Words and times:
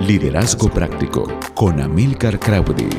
Liderazgo 0.00 0.70
Práctico 0.70 1.26
con 1.54 1.80
Amilcar 1.80 2.38
Crowdy. 2.38 2.90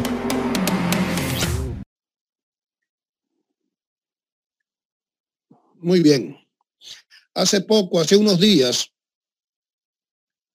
Muy 5.76 6.02
bien. 6.02 6.36
Hace 7.36 7.62
poco, 7.62 8.00
hace 8.00 8.18
unos 8.18 8.40
días, 8.40 8.92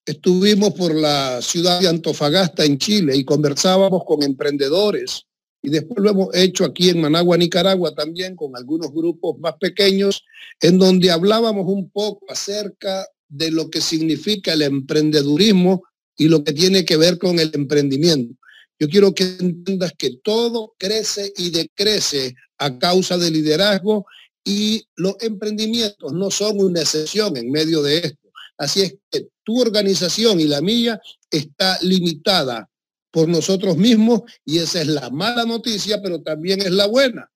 estuvimos 0.05 0.73
por 0.73 0.93
la 0.93 1.41
ciudad 1.41 1.79
de 1.79 1.87
Antofagasta 1.87 2.65
en 2.65 2.77
Chile 2.77 3.15
y 3.15 3.23
conversábamos 3.23 4.03
con 4.05 4.21
emprendedores 4.21 5.25
y 5.61 5.69
después 5.69 6.03
lo 6.03 6.09
hemos 6.09 6.35
hecho 6.35 6.65
aquí 6.65 6.89
en 6.89 6.99
Managua, 6.99 7.37
Nicaragua 7.37 7.95
también 7.95 8.35
con 8.35 8.55
algunos 8.57 8.91
grupos 8.91 9.39
más 9.39 9.53
pequeños 9.61 10.25
en 10.59 10.77
donde 10.77 11.09
hablábamos 11.09 11.65
un 11.67 11.89
poco 11.89 12.25
acerca 12.29 13.07
de 13.29 13.49
lo 13.49 13.69
que 13.69 13.79
significa 13.79 14.51
el 14.51 14.63
emprendedurismo 14.63 15.83
y 16.17 16.27
lo 16.27 16.43
que 16.43 16.53
tiene 16.53 16.85
que 16.85 16.97
ver 16.97 17.17
con 17.17 17.39
el 17.39 17.51
emprendimiento. 17.53 18.35
Yo 18.79 18.89
quiero 18.89 19.13
que 19.13 19.23
entiendas 19.23 19.93
que 19.97 20.17
todo 20.23 20.73
crece 20.77 21.31
y 21.37 21.51
decrece 21.51 22.35
a 22.57 22.77
causa 22.77 23.17
del 23.17 23.33
liderazgo 23.33 24.05
y 24.43 24.85
los 24.95 25.15
emprendimientos 25.21 26.11
no 26.13 26.29
son 26.29 26.59
una 26.59 26.81
excepción 26.81 27.37
en 27.37 27.49
medio 27.51 27.81
de 27.81 27.97
esto. 27.99 28.29
Así 28.57 28.81
es 28.81 28.95
que 29.09 29.27
tu 29.43 29.61
organización 29.61 30.39
y 30.39 30.45
la 30.45 30.61
mía 30.61 30.99
está 31.29 31.77
limitada 31.81 32.69
por 33.11 33.27
nosotros 33.29 33.77
mismos 33.77 34.21
y 34.43 34.57
esa 34.57 34.81
es 34.81 34.87
la 34.87 35.09
mala 35.09 35.45
noticia, 35.45 36.01
pero 36.01 36.21
también 36.21 36.61
es 36.61 36.71
la 36.71 36.87
buena. 36.87 37.29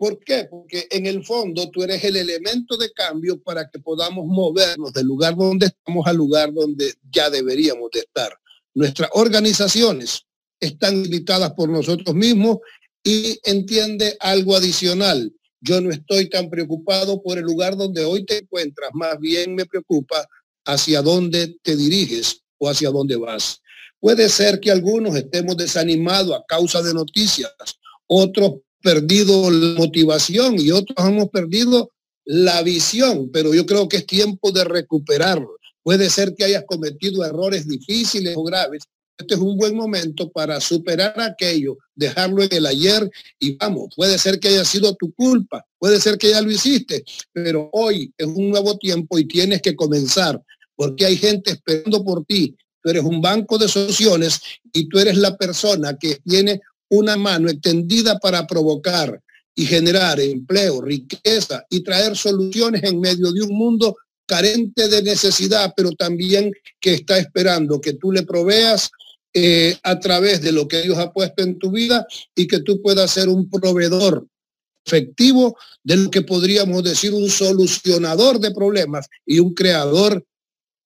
¿Por 0.00 0.18
qué? 0.18 0.46
Porque 0.50 0.88
en 0.90 1.04
el 1.04 1.22
fondo 1.22 1.68
tú 1.68 1.82
eres 1.82 2.02
el 2.04 2.16
elemento 2.16 2.78
de 2.78 2.90
cambio 2.90 3.38
para 3.42 3.68
que 3.68 3.80
podamos 3.80 4.24
movernos 4.24 4.94
del 4.94 5.04
lugar 5.04 5.36
donde 5.36 5.66
estamos 5.66 6.06
al 6.06 6.16
lugar 6.16 6.54
donde 6.54 6.94
ya 7.12 7.28
deberíamos 7.28 7.90
de 7.90 8.00
estar. 8.00 8.32
Nuestras 8.72 9.10
organizaciones 9.12 10.22
están 10.58 11.02
limitadas 11.02 11.52
por 11.52 11.68
nosotros 11.68 12.16
mismos 12.16 12.60
y 13.04 13.38
entiende 13.44 14.16
algo 14.20 14.56
adicional. 14.56 15.30
Yo 15.60 15.82
no 15.82 15.90
estoy 15.90 16.30
tan 16.30 16.48
preocupado 16.48 17.22
por 17.22 17.36
el 17.36 17.44
lugar 17.44 17.76
donde 17.76 18.02
hoy 18.02 18.24
te 18.24 18.38
encuentras, 18.38 18.88
más 18.94 19.18
bien 19.18 19.54
me 19.54 19.66
preocupa 19.66 20.26
hacia 20.64 21.02
dónde 21.02 21.58
te 21.62 21.76
diriges 21.76 22.40
o 22.56 22.70
hacia 22.70 22.88
dónde 22.88 23.16
vas. 23.16 23.60
Puede 23.98 24.30
ser 24.30 24.60
que 24.60 24.70
algunos 24.70 25.14
estemos 25.14 25.58
desanimados 25.58 26.34
a 26.34 26.44
causa 26.48 26.80
de 26.80 26.94
noticias, 26.94 27.52
otros 28.06 28.60
perdido 28.82 29.50
la 29.50 29.78
motivación 29.78 30.56
y 30.58 30.70
otros 30.70 30.96
hemos 31.06 31.28
perdido 31.28 31.90
la 32.24 32.62
visión, 32.62 33.30
pero 33.32 33.54
yo 33.54 33.66
creo 33.66 33.88
que 33.88 33.98
es 33.98 34.06
tiempo 34.06 34.52
de 34.52 34.64
recuperarlo. 34.64 35.56
Puede 35.82 36.10
ser 36.10 36.34
que 36.34 36.44
hayas 36.44 36.64
cometido 36.66 37.24
errores 37.24 37.66
difíciles 37.66 38.36
o 38.36 38.42
graves. 38.42 38.84
Este 39.18 39.34
es 39.34 39.40
un 39.40 39.56
buen 39.56 39.76
momento 39.76 40.30
para 40.30 40.60
superar 40.60 41.20
aquello, 41.20 41.76
dejarlo 41.94 42.42
en 42.42 42.52
el 42.52 42.66
ayer 42.66 43.10
y 43.38 43.56
vamos, 43.56 43.92
puede 43.94 44.16
ser 44.16 44.40
que 44.40 44.48
haya 44.48 44.64
sido 44.64 44.94
tu 44.94 45.12
culpa, 45.12 45.66
puede 45.78 46.00
ser 46.00 46.16
que 46.16 46.30
ya 46.30 46.40
lo 46.40 46.50
hiciste, 46.50 47.04
pero 47.32 47.68
hoy 47.72 48.14
es 48.16 48.26
un 48.26 48.48
nuevo 48.48 48.78
tiempo 48.78 49.18
y 49.18 49.26
tienes 49.26 49.60
que 49.60 49.76
comenzar 49.76 50.40
porque 50.74 51.04
hay 51.04 51.18
gente 51.18 51.50
esperando 51.50 52.02
por 52.02 52.24
ti. 52.24 52.56
Tú 52.82 52.88
eres 52.88 53.04
un 53.04 53.20
banco 53.20 53.58
de 53.58 53.68
soluciones 53.68 54.40
y 54.72 54.88
tú 54.88 54.98
eres 54.98 55.18
la 55.18 55.36
persona 55.36 55.98
que 55.98 56.16
tiene 56.24 56.62
una 56.90 57.16
mano 57.16 57.48
extendida 57.48 58.18
para 58.18 58.46
provocar 58.46 59.20
y 59.54 59.64
generar 59.64 60.20
empleo, 60.20 60.80
riqueza 60.80 61.64
y 61.70 61.82
traer 61.82 62.16
soluciones 62.16 62.82
en 62.84 63.00
medio 63.00 63.32
de 63.32 63.42
un 63.42 63.56
mundo 63.56 63.96
carente 64.26 64.88
de 64.88 65.02
necesidad, 65.02 65.72
pero 65.76 65.90
también 65.92 66.52
que 66.78 66.94
está 66.94 67.18
esperando 67.18 67.80
que 67.80 67.94
tú 67.94 68.12
le 68.12 68.22
proveas 68.22 68.90
eh, 69.32 69.76
a 69.82 69.98
través 69.98 70.40
de 70.40 70.52
lo 70.52 70.68
que 70.68 70.82
Dios 70.82 70.98
ha 70.98 71.12
puesto 71.12 71.42
en 71.42 71.58
tu 71.58 71.70
vida 71.70 72.06
y 72.34 72.46
que 72.46 72.60
tú 72.60 72.80
puedas 72.80 73.10
ser 73.10 73.28
un 73.28 73.48
proveedor 73.48 74.26
efectivo 74.84 75.56
de 75.82 75.96
lo 75.96 76.10
que 76.10 76.22
podríamos 76.22 76.82
decir 76.82 77.12
un 77.12 77.28
solucionador 77.28 78.40
de 78.40 78.52
problemas 78.52 79.08
y 79.26 79.38
un 79.40 79.54
creador 79.54 80.24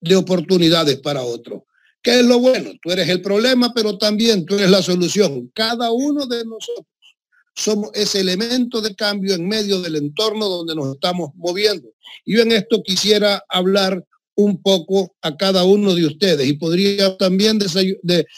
de 0.00 0.16
oportunidades 0.16 0.98
para 1.00 1.22
otros. 1.22 1.62
¿Qué 2.04 2.20
es 2.20 2.26
lo 2.26 2.38
bueno? 2.38 2.70
Tú 2.82 2.90
eres 2.90 3.08
el 3.08 3.22
problema, 3.22 3.72
pero 3.74 3.96
también 3.96 4.44
tú 4.44 4.56
eres 4.56 4.70
la 4.70 4.82
solución. 4.82 5.50
Cada 5.54 5.90
uno 5.90 6.26
de 6.26 6.44
nosotros 6.44 6.86
somos 7.54 7.90
ese 7.94 8.20
elemento 8.20 8.82
de 8.82 8.94
cambio 8.94 9.34
en 9.34 9.48
medio 9.48 9.80
del 9.80 9.96
entorno 9.96 10.46
donde 10.46 10.74
nos 10.74 10.94
estamos 10.94 11.30
moviendo. 11.34 11.88
Y 12.26 12.36
yo 12.36 12.42
en 12.42 12.52
esto 12.52 12.82
quisiera 12.82 13.42
hablar 13.48 14.04
un 14.34 14.60
poco 14.60 15.16
a 15.22 15.34
cada 15.34 15.64
uno 15.64 15.94
de 15.94 16.04
ustedes 16.04 16.46
y 16.46 16.52
podría 16.52 17.16
también 17.16 17.58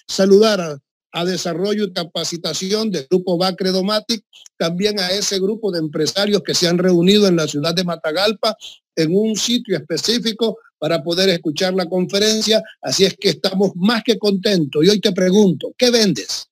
saludar 0.07 0.61
a, 0.61 0.79
a, 1.11 1.25
desarrollo 1.25 1.87
y 1.87 1.93
capacitación 1.93 2.93
del 2.93 3.09
grupo 3.11 3.37
Bacredomatic, 3.37 4.25
también 4.57 5.01
a 5.01 5.09
ese 5.09 5.41
grupo 5.41 5.73
de 5.73 5.81
empresarios 5.81 6.43
que 6.45 6.55
se 6.55 6.69
han 6.69 6.79
reunido 6.79 7.27
en 7.27 7.35
la 7.35 7.49
ciudad 7.49 7.75
de 7.75 7.83
Matagalpa 7.83 8.57
en 8.95 9.13
un 9.13 9.35
sitio 9.35 9.77
específico 9.77 10.59
para 10.87 11.03
poder 11.03 11.29
escuchar 11.31 11.75
la 11.75 11.87
conferencia, 11.87 12.63
así 12.81 13.05
es 13.05 13.17
que 13.17 13.31
estamos 13.31 13.73
más 13.75 14.05
que 14.05 14.17
contentos. 14.17 14.85
Y 14.85 14.89
hoy 14.89 15.01
te 15.01 15.11
pregunto, 15.11 15.75
¿qué 15.77 15.91
vendes? 15.91 16.47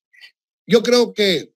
Yo 0.67 0.83
creo 0.83 1.15
que 1.15 1.53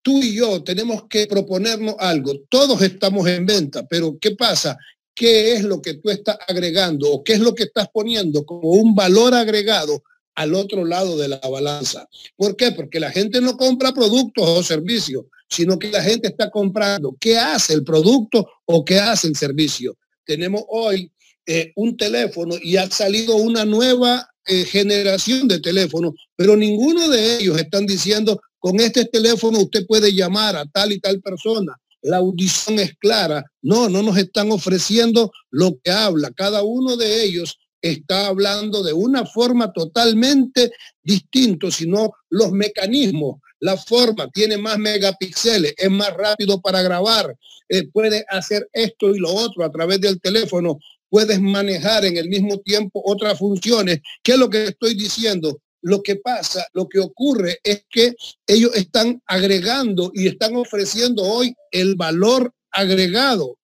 tú 0.00 0.22
y 0.22 0.36
yo 0.36 0.62
tenemos 0.62 1.04
que 1.10 1.26
proponernos 1.26 1.94
algo. 1.98 2.32
Todos 2.48 2.80
estamos 2.80 3.28
en 3.28 3.44
venta, 3.44 3.86
pero 3.86 4.16
¿qué 4.18 4.30
pasa? 4.30 4.78
¿Qué 5.14 5.52
es 5.52 5.62
lo 5.62 5.82
que 5.82 5.92
tú 5.92 6.08
estás 6.08 6.38
agregando 6.48 7.12
o 7.12 7.22
qué 7.22 7.34
es 7.34 7.40
lo 7.40 7.54
que 7.54 7.64
estás 7.64 7.88
poniendo 7.92 8.46
como 8.46 8.70
un 8.70 8.94
valor 8.94 9.34
agregado 9.34 10.02
al 10.34 10.54
otro 10.54 10.86
lado 10.86 11.18
de 11.18 11.28
la 11.28 11.36
balanza? 11.36 12.08
¿Por 12.34 12.56
qué? 12.56 12.72
Porque 12.72 12.98
la 12.98 13.10
gente 13.10 13.42
no 13.42 13.58
compra 13.58 13.92
productos 13.92 14.48
o 14.48 14.62
servicios, 14.62 15.26
sino 15.50 15.78
que 15.78 15.90
la 15.90 16.02
gente 16.02 16.28
está 16.28 16.48
comprando 16.48 17.14
qué 17.20 17.36
hace 17.36 17.74
el 17.74 17.84
producto 17.84 18.48
o 18.64 18.82
qué 18.86 19.00
hace 19.00 19.28
el 19.28 19.36
servicio. 19.36 19.98
Tenemos 20.24 20.62
hoy 20.68 21.11
eh, 21.46 21.72
un 21.76 21.96
teléfono 21.96 22.54
y 22.60 22.76
ha 22.76 22.90
salido 22.90 23.36
una 23.36 23.64
nueva 23.64 24.28
eh, 24.46 24.64
generación 24.64 25.48
de 25.48 25.60
teléfonos, 25.60 26.14
pero 26.36 26.56
ninguno 26.56 27.08
de 27.08 27.38
ellos 27.38 27.58
están 27.58 27.86
diciendo, 27.86 28.40
con 28.58 28.78
este 28.80 29.04
teléfono 29.06 29.58
usted 29.58 29.86
puede 29.86 30.14
llamar 30.14 30.56
a 30.56 30.66
tal 30.66 30.92
y 30.92 31.00
tal 31.00 31.20
persona. 31.20 31.76
La 32.02 32.18
audición 32.18 32.78
es 32.80 32.94
clara. 32.98 33.44
No, 33.60 33.88
no 33.88 34.02
nos 34.02 34.16
están 34.16 34.50
ofreciendo 34.50 35.30
lo 35.50 35.78
que 35.82 35.90
habla. 35.90 36.32
Cada 36.32 36.62
uno 36.62 36.96
de 36.96 37.24
ellos 37.24 37.58
está 37.80 38.28
hablando 38.28 38.82
de 38.82 38.92
una 38.92 39.26
forma 39.26 39.72
totalmente 39.72 40.70
distinta, 41.02 41.70
sino 41.70 42.12
los 42.30 42.52
mecanismos, 42.52 43.40
la 43.58 43.76
forma, 43.76 44.28
tiene 44.30 44.56
más 44.56 44.78
megapíxeles, 44.78 45.74
es 45.76 45.90
más 45.90 46.12
rápido 46.14 46.60
para 46.60 46.82
grabar, 46.82 47.36
eh, 47.68 47.88
puede 47.88 48.24
hacer 48.28 48.68
esto 48.72 49.14
y 49.14 49.18
lo 49.18 49.32
otro 49.32 49.64
a 49.64 49.70
través 49.70 50.00
del 50.00 50.20
teléfono 50.20 50.78
puedes 51.12 51.42
manejar 51.42 52.06
en 52.06 52.16
el 52.16 52.30
mismo 52.30 52.58
tiempo 52.60 53.02
otras 53.04 53.38
funciones. 53.38 54.00
¿Qué 54.22 54.32
es 54.32 54.38
lo 54.38 54.48
que 54.48 54.68
estoy 54.68 54.94
diciendo? 54.94 55.60
Lo 55.82 56.02
que 56.02 56.16
pasa, 56.16 56.66
lo 56.72 56.88
que 56.88 57.00
ocurre 57.00 57.58
es 57.62 57.84
que 57.90 58.14
ellos 58.46 58.74
están 58.74 59.20
agregando 59.26 60.10
y 60.14 60.26
están 60.26 60.56
ofreciendo 60.56 61.22
hoy 61.22 61.54
el 61.70 61.96
valor 61.96 62.54
agregado. 62.70 63.58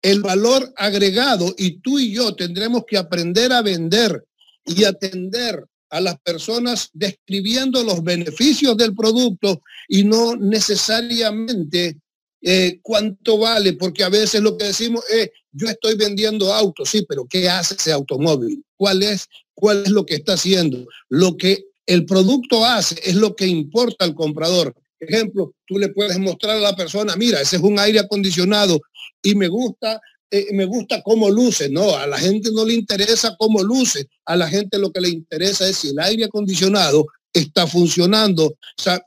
El 0.00 0.22
valor 0.22 0.72
agregado 0.74 1.54
y 1.58 1.80
tú 1.80 1.98
y 1.98 2.14
yo 2.14 2.34
tendremos 2.34 2.84
que 2.86 2.96
aprender 2.96 3.52
a 3.52 3.60
vender 3.60 4.24
y 4.64 4.84
atender 4.84 5.66
a 5.90 6.00
las 6.00 6.18
personas 6.20 6.88
describiendo 6.94 7.84
los 7.84 8.02
beneficios 8.02 8.74
del 8.78 8.94
producto 8.94 9.60
y 9.86 10.04
no 10.04 10.34
necesariamente 10.34 11.98
eh, 12.46 12.78
cuánto 12.82 13.38
vale, 13.38 13.72
porque 13.72 14.04
a 14.04 14.10
veces 14.10 14.42
lo 14.42 14.58
que 14.58 14.66
decimos 14.66 15.02
es, 15.08 15.30
yo 15.50 15.66
estoy 15.66 15.96
vendiendo 15.96 16.52
autos, 16.52 16.90
sí, 16.90 17.02
pero 17.08 17.26
¿qué 17.26 17.48
hace 17.48 17.74
ese 17.74 17.90
automóvil? 17.90 18.62
¿Cuál 18.76 19.02
es, 19.02 19.28
cuál 19.54 19.84
es 19.84 19.90
lo 19.90 20.04
que 20.04 20.16
está 20.16 20.34
haciendo? 20.34 20.86
Lo 21.08 21.38
que 21.38 21.64
el 21.86 22.04
producto 22.04 22.66
hace 22.66 23.00
es 23.02 23.14
lo 23.14 23.34
que 23.34 23.46
importa 23.46 24.04
al 24.04 24.14
comprador. 24.14 24.74
Ejemplo, 25.00 25.54
tú 25.66 25.78
le 25.78 25.88
puedes 25.88 26.18
mostrar 26.18 26.58
a 26.58 26.60
la 26.60 26.76
persona, 26.76 27.16
mira, 27.16 27.40
ese 27.40 27.56
es 27.56 27.62
un 27.62 27.78
aire 27.78 28.00
acondicionado 28.00 28.78
y 29.22 29.34
me 29.34 29.48
gusta, 29.48 29.98
eh, 30.30 30.48
me 30.52 30.66
gusta 30.66 31.00
cómo 31.02 31.30
luce. 31.30 31.70
No, 31.70 31.96
a 31.96 32.06
la 32.06 32.18
gente 32.18 32.50
no 32.52 32.66
le 32.66 32.74
interesa 32.74 33.36
cómo 33.38 33.62
luce. 33.62 34.06
A 34.26 34.36
la 34.36 34.48
gente 34.48 34.78
lo 34.78 34.92
que 34.92 35.00
le 35.00 35.08
interesa 35.08 35.66
es 35.66 35.78
si 35.78 35.88
el 35.88 35.98
aire 35.98 36.26
acondicionado 36.26 37.06
está 37.34 37.66
funcionando. 37.66 38.56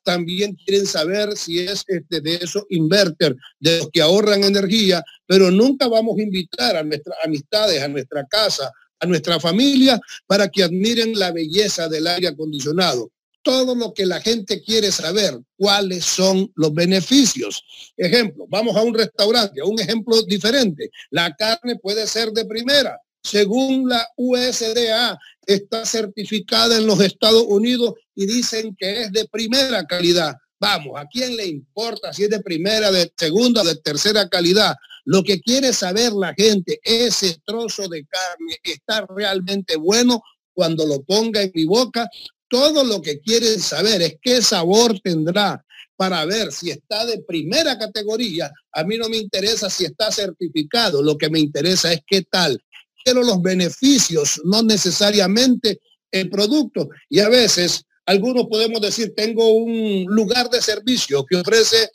También 0.03 0.56
quieren 0.56 0.85
saber 0.85 1.35
si 1.35 1.59
es 1.59 1.83
este, 1.88 2.21
de 2.21 2.35
esos 2.35 2.63
inverter, 2.69 3.35
de 3.59 3.79
los 3.79 3.89
que 3.91 4.01
ahorran 4.01 4.44
energía, 4.44 5.03
pero 5.25 5.50
nunca 5.50 5.88
vamos 5.88 6.19
a 6.19 6.21
invitar 6.21 6.75
a 6.75 6.83
nuestras 6.83 7.18
amistades, 7.24 7.81
a 7.81 7.88
nuestra 7.88 8.25
casa, 8.27 8.71
a 9.00 9.06
nuestra 9.06 9.39
familia, 9.39 10.00
para 10.27 10.50
que 10.50 10.63
admiren 10.63 11.18
la 11.18 11.31
belleza 11.31 11.88
del 11.88 12.06
aire 12.07 12.27
acondicionado. 12.27 13.12
Todo 13.41 13.75
lo 13.75 13.94
que 13.94 14.06
la 14.06 14.19
gente 14.19 14.62
quiere 14.62 14.91
saber, 14.91 15.39
cuáles 15.56 16.03
son 16.03 16.51
los 16.56 16.74
beneficios. 16.74 17.63
Ejemplo, 17.95 18.45
vamos 18.50 18.75
a 18.75 18.81
un 18.81 18.94
restaurante, 18.94 19.62
un 19.62 19.79
ejemplo 19.79 20.21
diferente. 20.24 20.89
La 21.12 21.33
carne 21.33 21.77
puede 21.77 22.07
ser 22.07 22.31
de 22.31 22.44
primera, 22.44 23.00
según 23.24 23.88
la 23.88 24.06
USDA, 24.18 25.18
está 25.48 25.86
certificada 25.86 26.78
en 26.78 26.86
los 26.86 27.00
Estados 27.00 27.44
Unidos 27.48 27.94
y 28.14 28.28
dicen 28.28 28.76
que 28.78 29.04
es 29.04 29.12
de 29.12 29.28
primera 29.30 29.86
calidad. 29.86 30.36
Vamos, 30.60 31.00
¿a 31.00 31.06
quién 31.06 31.36
le 31.36 31.46
importa 31.48 32.12
si 32.12 32.26
es 32.26 32.30
de 32.30 32.42
primera, 32.42 32.92
de 32.92 33.12
segunda, 33.16 33.64
de 33.64 33.76
tercera 33.78 34.28
calidad? 34.28 34.76
Lo 35.06 35.24
que 35.24 35.40
quiere 35.40 35.72
saber 35.72 36.12
la 36.14 36.34
gente, 36.34 36.80
ese 36.84 37.38
trozo 37.46 37.88
de 37.88 38.06
carne 38.06 38.58
está 38.62 39.06
realmente 39.08 39.78
bueno 39.78 40.22
cuando 40.54 40.86
lo 40.86 41.02
ponga 41.04 41.42
en 41.42 41.52
mi 41.54 41.66
boca. 41.66 42.10
Todo 42.50 42.84
lo 42.84 43.02
que 43.02 43.20
quieren 43.20 43.60
saber 43.60 44.02
es 44.02 44.18
qué 44.22 44.42
sabor 44.42 45.00
tendrá 45.00 45.64
para 45.96 46.26
ver 46.26 46.52
si 46.52 46.72
está 46.72 47.06
de 47.06 47.24
primera 47.24 47.78
categoría. 47.78 48.52
A 48.72 48.84
mí 48.84 48.98
no 48.98 49.10
me 49.10 49.18
interesa 49.18 49.70
si 49.70 49.86
está 49.86 50.12
certificado, 50.12 51.02
lo 51.02 51.18
que 51.18 51.30
me 51.30 51.40
interesa 51.40 51.94
es 51.94 52.02
qué 52.06 52.24
tal. 52.24 52.62
Quiero 53.07 53.24
los 53.24 53.42
beneficios, 53.42 54.42
no 54.44 54.62
necesariamente 54.63 55.80
el 56.12 56.30
producto. 56.30 56.89
Y 57.07 57.19
a 57.19 57.30
veces 57.30 57.86
algunos 58.06 58.48
podemos 58.48 58.81
decir, 58.81 59.13
tengo 59.15 59.48
un 59.48 60.04
lugar 60.09 60.50
de 60.50 60.62
servicio 60.62 61.25
que 61.25 61.38
ofrece 61.38 61.89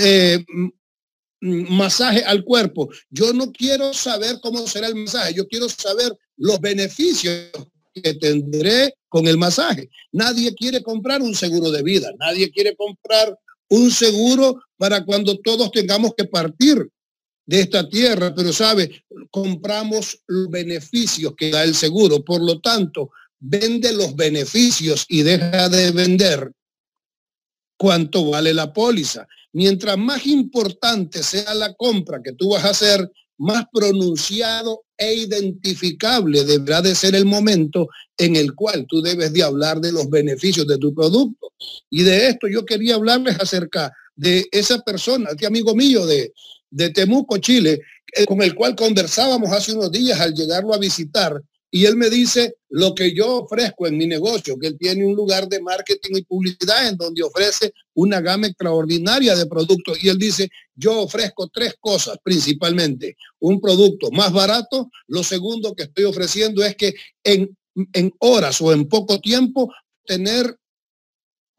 eh, 0.00 0.44
masaje 1.40 2.24
al 2.24 2.42
cuerpo. 2.42 2.88
Yo 3.10 3.32
no 3.32 3.52
quiero 3.52 3.94
saber 3.94 4.40
cómo 4.42 4.66
será 4.66 4.88
el 4.88 4.96
masaje, 4.96 5.34
yo 5.34 5.46
quiero 5.46 5.68
saber 5.68 6.12
los 6.36 6.60
beneficios 6.60 7.52
que 7.94 8.14
tendré 8.14 8.92
con 9.08 9.28
el 9.28 9.38
masaje. 9.38 9.88
Nadie 10.10 10.52
quiere 10.56 10.82
comprar 10.82 11.22
un 11.22 11.36
seguro 11.36 11.70
de 11.70 11.84
vida, 11.84 12.10
nadie 12.18 12.50
quiere 12.50 12.74
comprar 12.74 13.38
un 13.68 13.88
seguro 13.92 14.60
para 14.76 15.04
cuando 15.04 15.38
todos 15.38 15.70
tengamos 15.70 16.12
que 16.16 16.24
partir 16.24 16.90
de 17.46 17.60
esta 17.60 17.88
tierra, 17.88 18.34
pero 18.34 18.52
sabe, 18.52 19.04
compramos 19.30 20.18
los 20.26 20.48
beneficios 20.48 21.34
que 21.36 21.50
da 21.50 21.62
el 21.62 21.74
seguro. 21.74 22.24
Por 22.24 22.40
lo 22.40 22.60
tanto, 22.60 23.10
vende 23.38 23.92
los 23.92 24.16
beneficios 24.16 25.04
y 25.08 25.22
deja 25.22 25.68
de 25.68 25.90
vender 25.90 26.50
cuánto 27.76 28.30
vale 28.30 28.54
la 28.54 28.72
póliza. 28.72 29.26
Mientras 29.52 29.98
más 29.98 30.26
importante 30.26 31.22
sea 31.22 31.54
la 31.54 31.74
compra 31.74 32.20
que 32.22 32.32
tú 32.32 32.50
vas 32.50 32.64
a 32.64 32.70
hacer, 32.70 33.10
más 33.36 33.64
pronunciado 33.72 34.84
e 34.96 35.12
identificable 35.14 36.44
deberá 36.44 36.80
de 36.80 36.94
ser 36.94 37.16
el 37.16 37.24
momento 37.24 37.88
en 38.16 38.36
el 38.36 38.54
cual 38.54 38.86
tú 38.88 39.02
debes 39.02 39.32
de 39.32 39.42
hablar 39.42 39.80
de 39.80 39.92
los 39.92 40.08
beneficios 40.08 40.66
de 40.66 40.78
tu 40.78 40.94
producto. 40.94 41.52
Y 41.90 42.04
de 42.04 42.28
esto 42.28 42.46
yo 42.48 42.64
quería 42.64 42.94
hablarles 42.94 43.38
acerca 43.40 43.92
de 44.14 44.46
esa 44.52 44.78
persona, 44.82 45.30
este 45.30 45.46
amigo 45.46 45.74
mío 45.74 46.06
de, 46.06 46.32
de 46.74 46.90
Temuco, 46.90 47.38
Chile, 47.38 47.80
eh, 48.12 48.26
con 48.26 48.42
el 48.42 48.54
cual 48.54 48.74
conversábamos 48.74 49.50
hace 49.52 49.72
unos 49.72 49.90
días 49.92 50.20
al 50.20 50.34
llegarlo 50.34 50.74
a 50.74 50.78
visitar 50.78 51.40
y 51.74 51.86
él 51.86 51.96
me 51.96 52.08
dice 52.08 52.58
lo 52.68 52.94
que 52.94 53.12
yo 53.12 53.38
ofrezco 53.38 53.88
en 53.88 53.98
mi 53.98 54.06
negocio, 54.06 54.56
que 54.56 54.68
él 54.68 54.78
tiene 54.78 55.04
un 55.04 55.16
lugar 55.16 55.48
de 55.48 55.60
marketing 55.60 56.18
y 56.18 56.22
publicidad 56.22 56.86
en 56.86 56.96
donde 56.96 57.24
ofrece 57.24 57.72
una 57.94 58.20
gama 58.20 58.46
extraordinaria 58.46 59.34
de 59.34 59.46
productos. 59.46 59.98
Y 60.00 60.08
él 60.08 60.16
dice, 60.16 60.48
yo 60.76 61.00
ofrezco 61.00 61.48
tres 61.48 61.74
cosas 61.80 62.16
principalmente. 62.22 63.16
Un 63.40 63.60
producto 63.60 64.12
más 64.12 64.32
barato. 64.32 64.88
Lo 65.08 65.24
segundo 65.24 65.74
que 65.74 65.82
estoy 65.82 66.04
ofreciendo 66.04 66.64
es 66.64 66.76
que 66.76 66.94
en, 67.24 67.58
en 67.92 68.12
horas 68.20 68.60
o 68.60 68.72
en 68.72 68.88
poco 68.88 69.20
tiempo 69.20 69.68
tener 70.04 70.56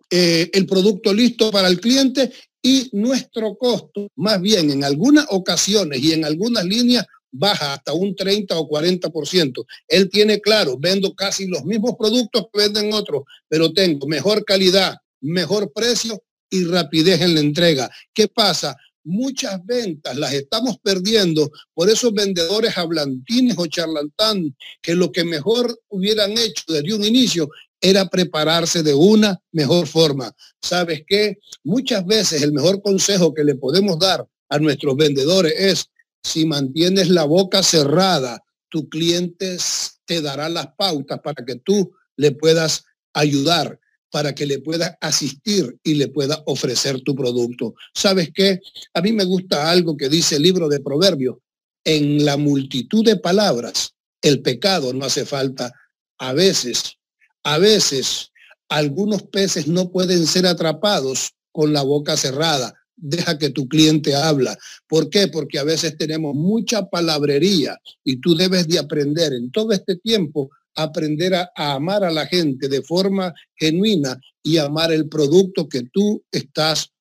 eh, 0.09 0.49
el 0.53 0.65
producto 0.65 1.13
listo 1.13 1.51
para 1.51 1.67
el 1.67 1.81
cliente 1.81 2.31
y 2.65 2.89
nuestro 2.93 3.55
costo, 3.57 4.09
más 4.15 4.41
bien 4.41 4.71
en 4.71 4.83
algunas 4.83 5.27
ocasiones 5.29 6.01
y 6.01 6.13
en 6.13 6.25
algunas 6.25 6.65
líneas, 6.65 7.05
baja 7.31 7.75
hasta 7.75 7.93
un 7.93 8.15
30 8.15 8.57
o 8.57 8.67
40%. 8.67 9.63
Él 9.87 10.09
tiene 10.09 10.41
claro, 10.41 10.75
vendo 10.79 11.13
casi 11.13 11.45
los 11.45 11.63
mismos 11.63 11.91
productos 11.95 12.47
que 12.51 12.61
venden 12.61 12.91
otros, 12.91 13.21
pero 13.47 13.71
tengo 13.71 14.07
mejor 14.07 14.43
calidad, 14.43 14.95
mejor 15.21 15.71
precio 15.73 16.23
y 16.49 16.63
rapidez 16.63 17.21
en 17.21 17.35
la 17.35 17.41
entrega. 17.41 17.87
¿Qué 18.11 18.29
pasa? 18.29 18.75
Muchas 19.03 19.63
ventas 19.63 20.17
las 20.17 20.33
estamos 20.33 20.79
perdiendo 20.79 21.51
por 21.75 21.87
esos 21.87 22.15
vendedores 22.15 22.75
hablantines 22.79 23.59
o 23.59 23.67
charlatán 23.67 24.55
que 24.81 24.95
lo 24.95 25.11
que 25.11 25.23
mejor 25.23 25.79
hubieran 25.89 26.31
hecho 26.31 26.63
desde 26.67 26.95
un 26.95 27.03
inicio 27.03 27.47
era 27.85 28.07
prepararse 28.07 28.81
de 28.81 28.95
una 28.95 29.39
mejor 29.51 29.85
forma. 29.85 30.35
¿Sabes 30.59 31.03
qué? 31.05 31.37
Muchas 31.63 32.03
veces 32.03 32.41
el 32.41 32.51
mejor 32.51 32.81
consejo 32.81 33.31
que 33.31 33.43
le 33.43 33.53
podemos 33.53 33.99
dar 33.99 34.27
a 34.49 34.57
nuestros 34.57 34.95
vendedores 34.95 35.53
es 35.55 35.85
si 36.23 36.47
mantienes 36.47 37.09
la 37.09 37.25
boca 37.25 37.61
cerrada, 37.61 38.43
tu 38.69 38.89
cliente 38.89 39.57
te 40.05 40.19
dará 40.23 40.49
las 40.49 40.69
pautas 40.75 41.19
para 41.23 41.45
que 41.45 41.57
tú 41.57 41.93
le 42.17 42.31
puedas 42.31 42.85
ayudar, 43.13 43.79
para 44.09 44.33
que 44.33 44.47
le 44.47 44.59
puedas 44.61 44.95
asistir 44.99 45.77
y 45.83 45.93
le 45.93 46.07
puedas 46.07 46.39
ofrecer 46.47 47.01
tu 47.01 47.13
producto. 47.13 47.75
¿Sabes 47.93 48.31
qué? 48.33 48.61
A 48.95 49.01
mí 49.01 49.11
me 49.11 49.25
gusta 49.25 49.69
algo 49.69 49.95
que 49.95 50.09
dice 50.09 50.37
el 50.37 50.41
libro 50.41 50.69
de 50.69 50.79
Proverbios. 50.79 51.37
En 51.83 52.25
la 52.25 52.35
multitud 52.35 53.05
de 53.05 53.17
palabras, 53.17 53.93
el 54.23 54.41
pecado 54.41 54.91
no 54.91 55.05
hace 55.05 55.23
falta. 55.23 55.71
A 56.17 56.33
veces, 56.33 56.97
a 57.45 57.59
veces, 57.59 58.31
algunos 58.67 59.23
peces 59.23 59.67
no 59.67 59.91
pueden 59.91 60.25
ser 60.25 60.45
atrapados 60.47 61.31
con 61.51 61.71
la 61.71 61.83
boca 61.83 62.17
cerrada 62.17 62.73
deja 62.97 63.37
que 63.37 63.49
tu 63.49 63.67
cliente 63.67 64.15
habla. 64.15 64.57
¿Por 64.87 65.09
qué? 65.09 65.27
Porque 65.27 65.59
a 65.59 65.63
veces 65.63 65.97
tenemos 65.97 66.33
mucha 66.33 66.89
palabrería 66.89 67.77
y 68.03 68.17
tú 68.17 68.35
debes 68.35 68.67
de 68.67 68.79
aprender 68.79 69.33
en 69.33 69.51
todo 69.51 69.71
este 69.73 69.97
tiempo 69.97 70.49
aprender 70.75 71.33
a, 71.35 71.51
amar 71.55 72.03
a 72.03 72.11
la 72.11 72.25
gente 72.25 72.67
de 72.67 72.81
forma 72.81 73.33
genuina 73.55 74.19
y 74.43 74.57
amar 74.57 74.91
el 74.91 75.07
producto 75.07 75.69
que 75.69 75.83
tú 75.83 76.23
estás 76.31 76.91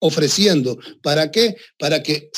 ofreciendo. 0.00 0.78
¿Para 1.02 1.30
qué? 1.30 1.56
Para 1.78 2.02
que 2.02 2.30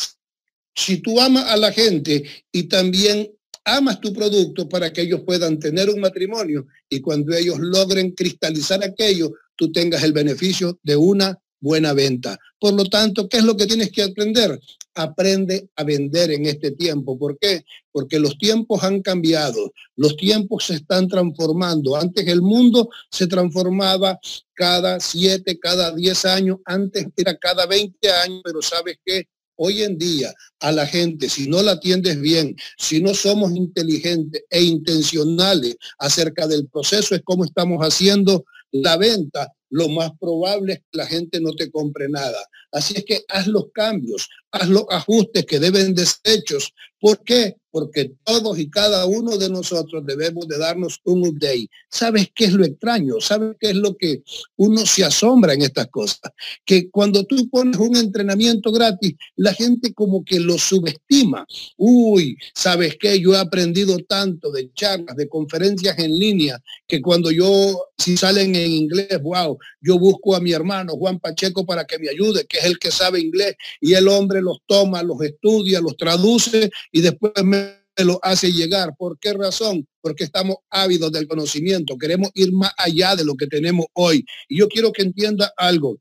si 0.75 0.99
tú 0.99 1.21
amas 1.21 1.45
a 1.45 1.57
la 1.57 1.73
gente 1.73 2.25
y 2.53 2.65
también 2.65 3.31
amas 3.77 4.01
tu 4.01 4.13
producto 4.13 4.69
para 4.69 4.93
que 4.93 5.03
ellos 5.03 5.23
puedan 5.27 5.59
tener 5.59 5.91
un 5.91 6.01
matrimonio 6.01 6.67
y 6.89 7.01
cuando 7.01 7.35
ellos 7.35 7.59
logren 7.59 8.13
cristalizar 8.13 8.83
aquello, 8.83 9.33
tú 9.57 9.71
tengas 9.71 10.03
el 10.03 10.13
beneficio 10.13 10.79
de 10.83 10.97
una 10.97 11.39
buena 11.61 11.93
venta. 11.93 12.39
Por 12.59 12.75
lo 12.75 12.85
tanto, 12.85 13.29
¿qué 13.29 13.39
es 13.39 13.45
lo 13.45 13.57
que 13.57 13.67
tienes 13.67 13.91
que 13.91 14.03
aprender? 14.03 14.59
Aprende 14.95 15.69
a 15.77 15.85
vender 15.85 16.31
en 16.31 16.47
este 16.47 16.73
tiempo. 16.73 17.19
¿Por 17.19 17.39
qué? 17.39 17.65
Porque 17.93 18.19
los 18.19 18.37
tiempos 18.39 18.83
han 18.83 19.03
cambiado, 19.03 19.73
los 19.97 20.17
tiempos 20.17 20.67
se 20.67 20.75
están 20.75 21.09
transformando. 21.09 21.97
Antes 21.97 22.27
el 22.27 22.43
mundo 22.43 22.89
se 23.11 23.27
transformaba 23.27 24.19
cada 24.55 24.99
siete, 24.99 25.59
cada 25.59 25.95
diez 25.95 26.25
años, 26.25 26.59
antes 26.65 27.07
era 27.17 27.37
cada 27.37 27.67
20 27.67 28.11
años, 28.11 28.41
pero 28.45 28.63
¿sabes 28.63 28.99
qué? 29.05 29.29
Hoy 29.61 29.83
en 29.83 29.99
día 29.99 30.33
a 30.61 30.71
la 30.71 30.87
gente, 30.87 31.29
si 31.29 31.49
no 31.49 31.63
la 31.63 31.73
atiendes 31.73 32.21
bien, 32.21 32.55
si 32.79 33.03
no 33.03 33.13
somos 33.13 33.51
inteligentes 33.57 34.45
e 34.51 34.63
intencionales 34.63 35.77
acerca 35.99 36.47
del 36.47 36.69
proceso, 36.69 37.17
es 37.17 37.23
como 37.25 37.45
estamos 37.45 37.81
haciendo 37.81 38.45
la 38.71 38.97
venta, 38.97 39.53
lo 39.71 39.89
más 39.89 40.13
probable 40.21 40.75
es 40.75 40.79
que 40.79 40.99
la 40.99 41.07
gente 41.07 41.41
no 41.41 41.53
te 41.55 41.73
compre 41.73 42.09
nada. 42.09 42.39
Así 42.71 42.95
es 42.97 43.05
que 43.05 43.25
haz 43.29 43.49
los 43.49 43.65
cambios, 43.73 44.29
haz 44.53 44.69
los 44.69 44.85
ajustes 44.91 45.45
que 45.45 45.59
deben 45.59 45.93
de 45.93 46.07
ser 46.07 46.21
hechos. 46.25 46.73
¿Por 47.01 47.23
qué? 47.23 47.57
Porque 47.71 48.13
todos 48.25 48.59
y 48.59 48.71
cada 48.71 49.05
uno 49.07 49.37
de 49.37 49.51
nosotros 49.51 50.03
debemos 50.05 50.49
de 50.49 50.59
darnos 50.59 51.01
un 51.05 51.29
update. 51.29 51.69
¿Sabes 51.91 52.31
qué 52.35 52.47
es 52.47 52.53
lo 52.55 52.65
extraño? 52.65 53.21
¿Sabes 53.21 53.57
qué 53.61 53.71
es 53.71 53.77
lo 53.77 53.95
que 53.95 54.23
uno 54.57 54.85
se 54.87 55.05
asombra 55.05 55.53
en 55.53 55.63
estas 55.63 55.87
cosas? 55.89 56.33
Que 56.65 56.91
cuando 56.91 57.25
tú 57.25 57.49
pones 57.51 57.77
un 57.77 57.97
entrenamiento 57.97 58.73
gratis, 58.73 59.15
la 59.37 59.53
gente 59.53 59.93
como 59.93 60.25
que 60.25 60.41
lo 60.41 60.57
subestima. 60.57 61.47
Uy, 61.77 62.37
¿sabes 62.55 62.97
qué? 62.99 63.21
Yo 63.21 63.35
he 63.35 63.39
aprendido 63.39 63.99
tanto 63.99 64.51
de 64.51 64.73
charlas, 64.73 65.15
de 65.17 65.29
conferencias 65.29 65.99
en 65.99 66.19
línea, 66.19 66.61
que 66.87 67.03
cuando 67.03 67.31
yo, 67.31 67.91
si 67.99 68.17
salen 68.17 68.57
en 68.57 68.73
inglés, 68.73 69.21
wow, 69.23 69.59
yo 69.83 69.99
busco 69.99 70.35
a 70.35 70.41
mi 70.41 70.53
hermano 70.53 70.95
Juan 70.95 71.21
Pacheco 71.21 71.67
para 71.67 71.85
que 71.85 71.99
me 71.99 72.09
ayude, 72.09 72.47
que 72.47 72.59
es 72.59 72.65
el 72.65 72.79
que 72.79 72.91
sabe 72.91 73.21
inglés, 73.21 73.57
y 73.81 73.93
el 73.93 74.09
hombre 74.09 74.41
los 74.41 74.59
toma, 74.67 75.03
los 75.03 75.21
estudia, 75.21 75.81
los 75.81 75.97
traduce 75.97 76.71
y 76.93 77.01
después 77.01 77.33
me 77.45 77.79
lo 77.97 78.19
hace 78.23 78.53
llegar. 78.53 78.95
¿Por 78.97 79.19
qué 79.19 79.33
razón? 79.33 79.87
Porque 80.01 80.25
estamos 80.25 80.57
ávidos 80.71 81.13
del 81.13 81.27
conocimiento, 81.27 81.97
queremos 81.97 82.31
ir 82.35 82.53
más 82.53 82.73
allá 82.77 83.17
de 83.17 83.25
lo 83.25 83.35
que 83.35 83.47
tenemos 83.47 83.87
hoy. 83.95 84.25
Y 84.49 84.59
yo 84.59 84.69
quiero 84.69 84.93
que 84.93 85.03
entienda 85.03 85.53
algo. 85.57 85.99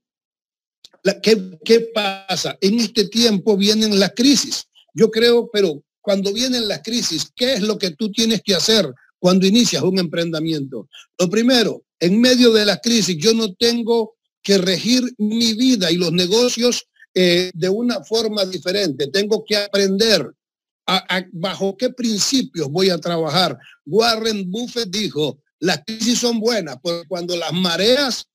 ¿qué, 1.21 1.57
¿Qué 1.63 1.79
pasa? 1.93 2.57
En 2.61 2.79
este 2.79 3.07
tiempo 3.07 3.57
vienen 3.57 3.99
las 3.99 4.13
crisis. 4.13 4.65
Yo 4.93 5.09
creo, 5.11 5.49
pero 5.51 5.83
cuando 6.01 6.33
vienen 6.33 6.67
las 6.67 6.81
crisis, 6.81 7.31
¿qué 7.35 7.53
es 7.53 7.61
lo 7.61 7.77
que 7.77 7.91
tú 7.91 8.11
tienes 8.11 8.41
que 8.43 8.55
hacer 8.55 8.91
cuando 9.19 9.45
inicias 9.45 9.83
un 9.83 9.99
emprendimiento? 9.99 10.87
Lo 11.17 11.29
primero, 11.29 11.83
en 11.99 12.19
medio 12.19 12.51
de 12.51 12.65
la 12.65 12.77
crisis, 12.77 13.17
yo 13.17 13.33
no 13.33 13.53
tengo 13.53 14.15
que 14.41 14.57
regir 14.57 15.03
mi 15.17 15.53
vida 15.53 15.91
y 15.91 15.97
los 15.97 16.11
negocios 16.11 16.87
eh, 17.13 17.51
de 17.53 17.69
una 17.69 18.03
forma 18.03 18.45
diferente. 18.45 19.07
Tengo 19.07 19.43
que 19.45 19.57
aprender 19.57 20.31
¿Bajo 21.33 21.75
qué 21.75 21.89
principios 21.89 22.69
voy 22.69 22.89
a 22.89 22.97
trabajar? 22.97 23.57
Warren 23.85 24.49
Buffett 24.49 24.89
dijo, 24.89 25.41
las 25.59 25.83
crisis 25.85 26.19
son 26.19 26.39
buenas, 26.39 26.77
porque 26.81 27.07
cuando 27.07 27.35
las 27.35 27.51
mareas 27.51 28.27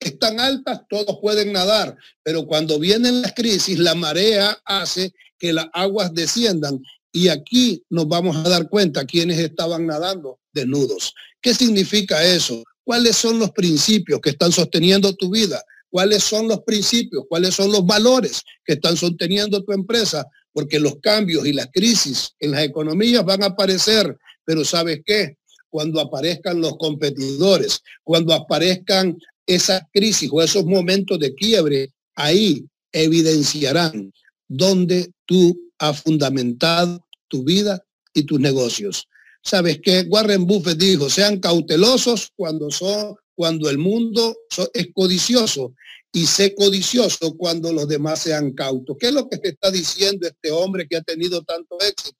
están 0.00 0.38
altas, 0.38 0.82
todos 0.88 1.18
pueden 1.20 1.52
nadar, 1.52 1.96
pero 2.22 2.46
cuando 2.46 2.78
vienen 2.78 3.22
las 3.22 3.32
crisis, 3.34 3.78
la 3.78 3.94
marea 3.94 4.58
hace 4.64 5.12
que 5.38 5.52
las 5.52 5.66
aguas 5.72 6.12
desciendan. 6.14 6.80
Y 7.10 7.28
aquí 7.28 7.82
nos 7.88 8.06
vamos 8.06 8.36
a 8.36 8.48
dar 8.48 8.68
cuenta 8.68 9.04
quienes 9.04 9.38
estaban 9.38 9.86
nadando 9.86 10.40
desnudos. 10.52 11.14
¿Qué 11.40 11.54
significa 11.54 12.22
eso? 12.22 12.62
¿Cuáles 12.84 13.16
son 13.16 13.38
los 13.38 13.50
principios 13.52 14.20
que 14.20 14.30
están 14.30 14.52
sosteniendo 14.52 15.14
tu 15.14 15.30
vida? 15.30 15.62
¿Cuáles 15.90 16.22
son 16.22 16.48
los 16.48 16.62
principios? 16.62 17.24
¿Cuáles 17.28 17.54
son 17.54 17.72
los 17.72 17.84
valores 17.86 18.42
que 18.64 18.74
están 18.74 18.96
sosteniendo 18.96 19.64
tu 19.64 19.72
empresa? 19.72 20.26
Porque 20.58 20.80
los 20.80 20.96
cambios 21.00 21.46
y 21.46 21.52
las 21.52 21.68
crisis 21.72 22.34
en 22.40 22.50
las 22.50 22.64
economías 22.64 23.24
van 23.24 23.44
a 23.44 23.46
aparecer, 23.46 24.18
pero 24.44 24.64
¿sabes 24.64 25.02
qué? 25.06 25.36
Cuando 25.70 26.00
aparezcan 26.00 26.60
los 26.60 26.76
competidores, 26.78 27.80
cuando 28.02 28.34
aparezcan 28.34 29.16
esas 29.46 29.82
crisis 29.92 30.28
o 30.32 30.42
esos 30.42 30.64
momentos 30.64 31.20
de 31.20 31.32
quiebre, 31.32 31.92
ahí 32.16 32.66
evidenciarán 32.90 34.12
dónde 34.48 35.12
tú 35.26 35.56
has 35.78 36.02
fundamentado 36.02 37.06
tu 37.28 37.44
vida 37.44 37.80
y 38.12 38.24
tus 38.24 38.40
negocios. 38.40 39.06
Sabes 39.44 39.78
que 39.80 40.06
Warren 40.08 40.44
Buffett 40.44 40.76
dijo, 40.76 41.08
sean 41.08 41.38
cautelosos 41.38 42.32
cuando 42.34 42.68
son 42.72 43.14
cuando 43.36 43.70
el 43.70 43.78
mundo 43.78 44.36
es 44.74 44.88
codicioso 44.92 45.72
y 46.12 46.26
sé 46.26 46.54
codicioso 46.54 47.36
cuando 47.36 47.72
los 47.72 47.88
demás 47.88 48.20
sean 48.20 48.52
cautos. 48.52 48.96
¿Qué 48.98 49.08
es 49.08 49.12
lo 49.12 49.28
que 49.28 49.38
te 49.38 49.50
está 49.50 49.70
diciendo 49.70 50.26
este 50.26 50.50
hombre 50.50 50.86
que 50.88 50.96
ha 50.96 51.02
tenido 51.02 51.42
tanto 51.42 51.78
éxito? 51.80 52.16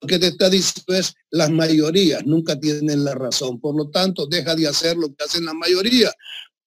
Lo 0.00 0.08
que 0.08 0.18
te 0.18 0.28
está 0.28 0.50
diciendo 0.50 0.94
es 0.94 1.14
las 1.30 1.50
mayorías 1.50 2.26
nunca 2.26 2.58
tienen 2.58 3.04
la 3.04 3.14
razón. 3.14 3.60
Por 3.60 3.76
lo 3.76 3.88
tanto, 3.90 4.26
deja 4.26 4.54
de 4.56 4.66
hacer 4.66 4.96
lo 4.96 5.14
que 5.14 5.24
hacen 5.24 5.44
la 5.44 5.54
mayoría 5.54 6.12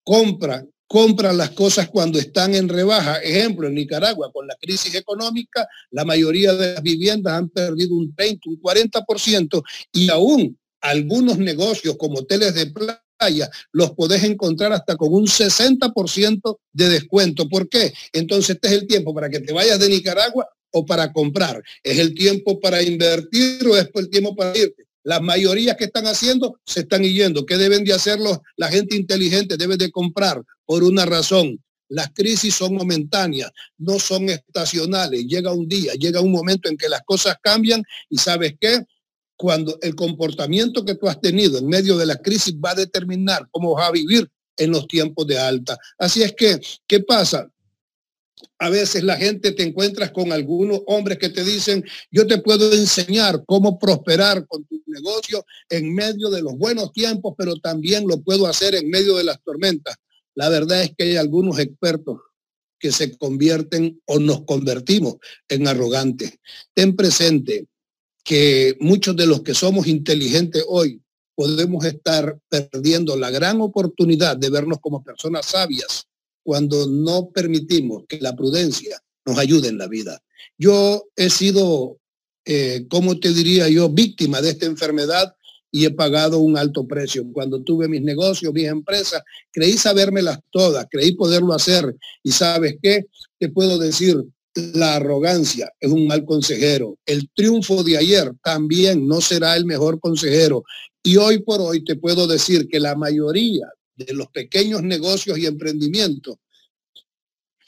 compra, 0.03 0.63
compra 0.87 1.33
las 1.33 1.49
cosas 1.49 1.89
cuando 1.89 2.17
están 2.17 2.55
en 2.55 2.69
rebaja. 2.69 3.17
Ejemplo, 3.17 3.67
en 3.67 3.75
Nicaragua, 3.75 4.31
con 4.31 4.47
la 4.47 4.55
crisis 4.55 4.95
económica, 4.95 5.67
la 5.91 6.05
mayoría 6.05 6.53
de 6.53 6.75
las 6.75 6.81
viviendas 6.81 7.33
han 7.33 7.49
perdido 7.49 7.95
un 7.95 8.13
20, 8.15 8.49
un 8.49 8.61
40% 8.61 9.63
y 9.91 10.09
aún 10.09 10.57
algunos 10.79 11.37
negocios 11.37 11.97
como 11.97 12.19
hoteles 12.19 12.53
de 12.53 12.67
playa 12.67 13.04
los 13.71 13.91
podés 13.91 14.23
encontrar 14.23 14.73
hasta 14.73 14.95
con 14.95 15.13
un 15.13 15.25
60% 15.25 16.57
de 16.73 16.89
descuento. 16.89 17.47
¿Por 17.49 17.69
qué? 17.69 17.93
Entonces 18.13 18.55
este 18.55 18.67
es 18.67 18.73
el 18.73 18.87
tiempo 18.87 19.13
para 19.13 19.29
que 19.29 19.39
te 19.39 19.53
vayas 19.53 19.79
de 19.79 19.89
Nicaragua 19.89 20.47
o 20.71 20.85
para 20.85 21.11
comprar. 21.11 21.63
Es 21.83 21.99
el 21.99 22.13
tiempo 22.13 22.59
para 22.59 22.81
invertir 22.81 23.65
o 23.67 23.77
es 23.77 23.89
el 23.93 24.09
tiempo 24.09 24.35
para 24.35 24.57
irte. 24.57 24.85
Las 25.03 25.21
mayorías 25.21 25.77
que 25.77 25.85
están 25.85 26.07
haciendo 26.07 26.59
se 26.65 26.81
están 26.81 27.03
yendo. 27.03 27.45
¿Qué 27.45 27.57
deben 27.57 27.83
de 27.83 27.93
hacerlo? 27.93 28.41
La 28.57 28.69
gente 28.69 28.95
inteligente 28.95 29.55
debe 29.55 29.77
de 29.77 29.91
comprar 29.91 30.41
por 30.65 30.83
una 30.83 31.05
razón. 31.05 31.59
Las 31.87 32.11
crisis 32.11 32.55
son 32.55 32.73
momentáneas, 32.73 33.51
no 33.77 33.99
son 33.99 34.29
estacionales. 34.29 35.23
Llega 35.27 35.53
un 35.53 35.67
día, 35.67 35.93
llega 35.93 36.21
un 36.21 36.31
momento 36.31 36.67
en 36.67 36.77
que 36.77 36.89
las 36.89 37.01
cosas 37.05 37.35
cambian 37.41 37.83
y 38.09 38.17
sabes 38.17 38.55
qué? 38.59 38.83
Cuando 39.37 39.77
el 39.81 39.95
comportamiento 39.95 40.85
que 40.85 40.95
tú 40.95 41.07
has 41.07 41.19
tenido 41.19 41.57
en 41.57 41.67
medio 41.67 41.97
de 41.97 42.05
la 42.05 42.17
crisis 42.17 42.55
va 42.55 42.71
a 42.71 42.75
determinar 42.75 43.47
cómo 43.51 43.73
vas 43.73 43.89
a 43.89 43.91
vivir 43.91 44.29
en 44.57 44.71
los 44.71 44.87
tiempos 44.87 45.27
de 45.27 45.37
alta. 45.37 45.77
Así 45.97 46.23
es 46.23 46.33
que, 46.33 46.59
¿qué 46.87 47.01
pasa? 47.01 47.49
a 48.59 48.69
veces 48.69 49.03
la 49.03 49.17
gente 49.17 49.51
te 49.51 49.63
encuentras 49.63 50.11
con 50.11 50.31
algunos 50.31 50.81
hombres 50.87 51.17
que 51.17 51.29
te 51.29 51.43
dicen, 51.43 51.83
yo 52.11 52.25
te 52.27 52.37
puedo 52.37 52.71
enseñar 52.73 53.43
cómo 53.45 53.77
prosperar 53.79 54.45
con 54.47 54.65
tu 54.65 54.81
negocio 54.87 55.45
en 55.69 55.93
medio 55.93 56.29
de 56.29 56.41
los 56.41 56.57
buenos 56.57 56.91
tiempos, 56.93 57.33
pero 57.37 57.55
también 57.57 58.07
lo 58.07 58.21
puedo 58.21 58.47
hacer 58.47 58.75
en 58.75 58.89
medio 58.89 59.17
de 59.17 59.23
las 59.23 59.41
tormentas. 59.43 59.95
La 60.35 60.49
verdad 60.49 60.83
es 60.83 60.91
que 60.97 61.05
hay 61.05 61.15
algunos 61.17 61.59
expertos 61.59 62.19
que 62.79 62.91
se 62.91 63.17
convierten 63.17 64.01
o 64.05 64.19
nos 64.19 64.43
convertimos 64.43 65.15
en 65.49 65.67
arrogantes. 65.67 66.39
Ten 66.73 66.95
presente 66.95 67.67
que 68.25 68.75
muchos 68.79 69.15
de 69.15 69.27
los 69.27 69.43
que 69.43 69.53
somos 69.53 69.85
inteligentes 69.85 70.65
hoy 70.67 70.99
podemos 71.35 71.85
estar 71.85 72.39
perdiendo 72.49 73.15
la 73.15 73.29
gran 73.29 73.61
oportunidad 73.61 74.35
de 74.35 74.49
vernos 74.49 74.79
como 74.81 75.03
personas 75.03 75.45
sabias 75.45 76.07
cuando 76.43 76.87
no 76.87 77.29
permitimos 77.29 78.03
que 78.09 78.19
la 78.19 78.35
prudencia 78.35 78.99
nos 79.25 79.37
ayude 79.37 79.67
en 79.69 79.77
la 79.77 79.87
vida. 79.87 80.21
Yo 80.57 81.05
he 81.15 81.29
sido, 81.29 81.99
eh, 82.45 82.87
como 82.89 83.19
te 83.19 83.31
diría 83.31 83.69
yo, 83.69 83.89
víctima 83.89 84.41
de 84.41 84.49
esta 84.51 84.65
enfermedad 84.65 85.35
y 85.71 85.85
he 85.85 85.91
pagado 85.91 86.39
un 86.39 86.57
alto 86.57 86.87
precio. 86.87 87.25
Cuando 87.31 87.61
tuve 87.61 87.87
mis 87.87 88.01
negocios, 88.01 88.53
mis 88.53 88.67
empresas, 88.67 89.21
creí 89.51 89.73
sabérmelas 89.73 90.39
todas, 90.49 90.87
creí 90.89 91.11
poderlo 91.11 91.53
hacer. 91.53 91.95
Y 92.23 92.31
sabes 92.31 92.77
qué, 92.81 93.05
te 93.37 93.49
puedo 93.49 93.77
decir, 93.77 94.23
la 94.55 94.95
arrogancia 94.95 95.71
es 95.79 95.91
un 95.91 96.07
mal 96.07 96.25
consejero. 96.25 96.97
El 97.05 97.29
triunfo 97.33 97.83
de 97.83 97.97
ayer 97.97 98.31
también 98.41 99.07
no 99.07 99.19
será 99.19 99.55
el 99.55 99.65
mejor 99.65 99.99
consejero. 99.99 100.63
Y 101.03 101.17
hoy 101.17 101.41
por 101.41 101.61
hoy 101.61 101.83
te 101.83 101.97
puedo 101.97 102.25
decir 102.25 102.67
que 102.67 102.79
la 102.79 102.95
mayoría 102.95 103.67
de 103.95 104.13
los 104.13 104.27
pequeños 104.27 104.81
negocios 104.81 105.37
y 105.37 105.45
emprendimientos 105.45 106.37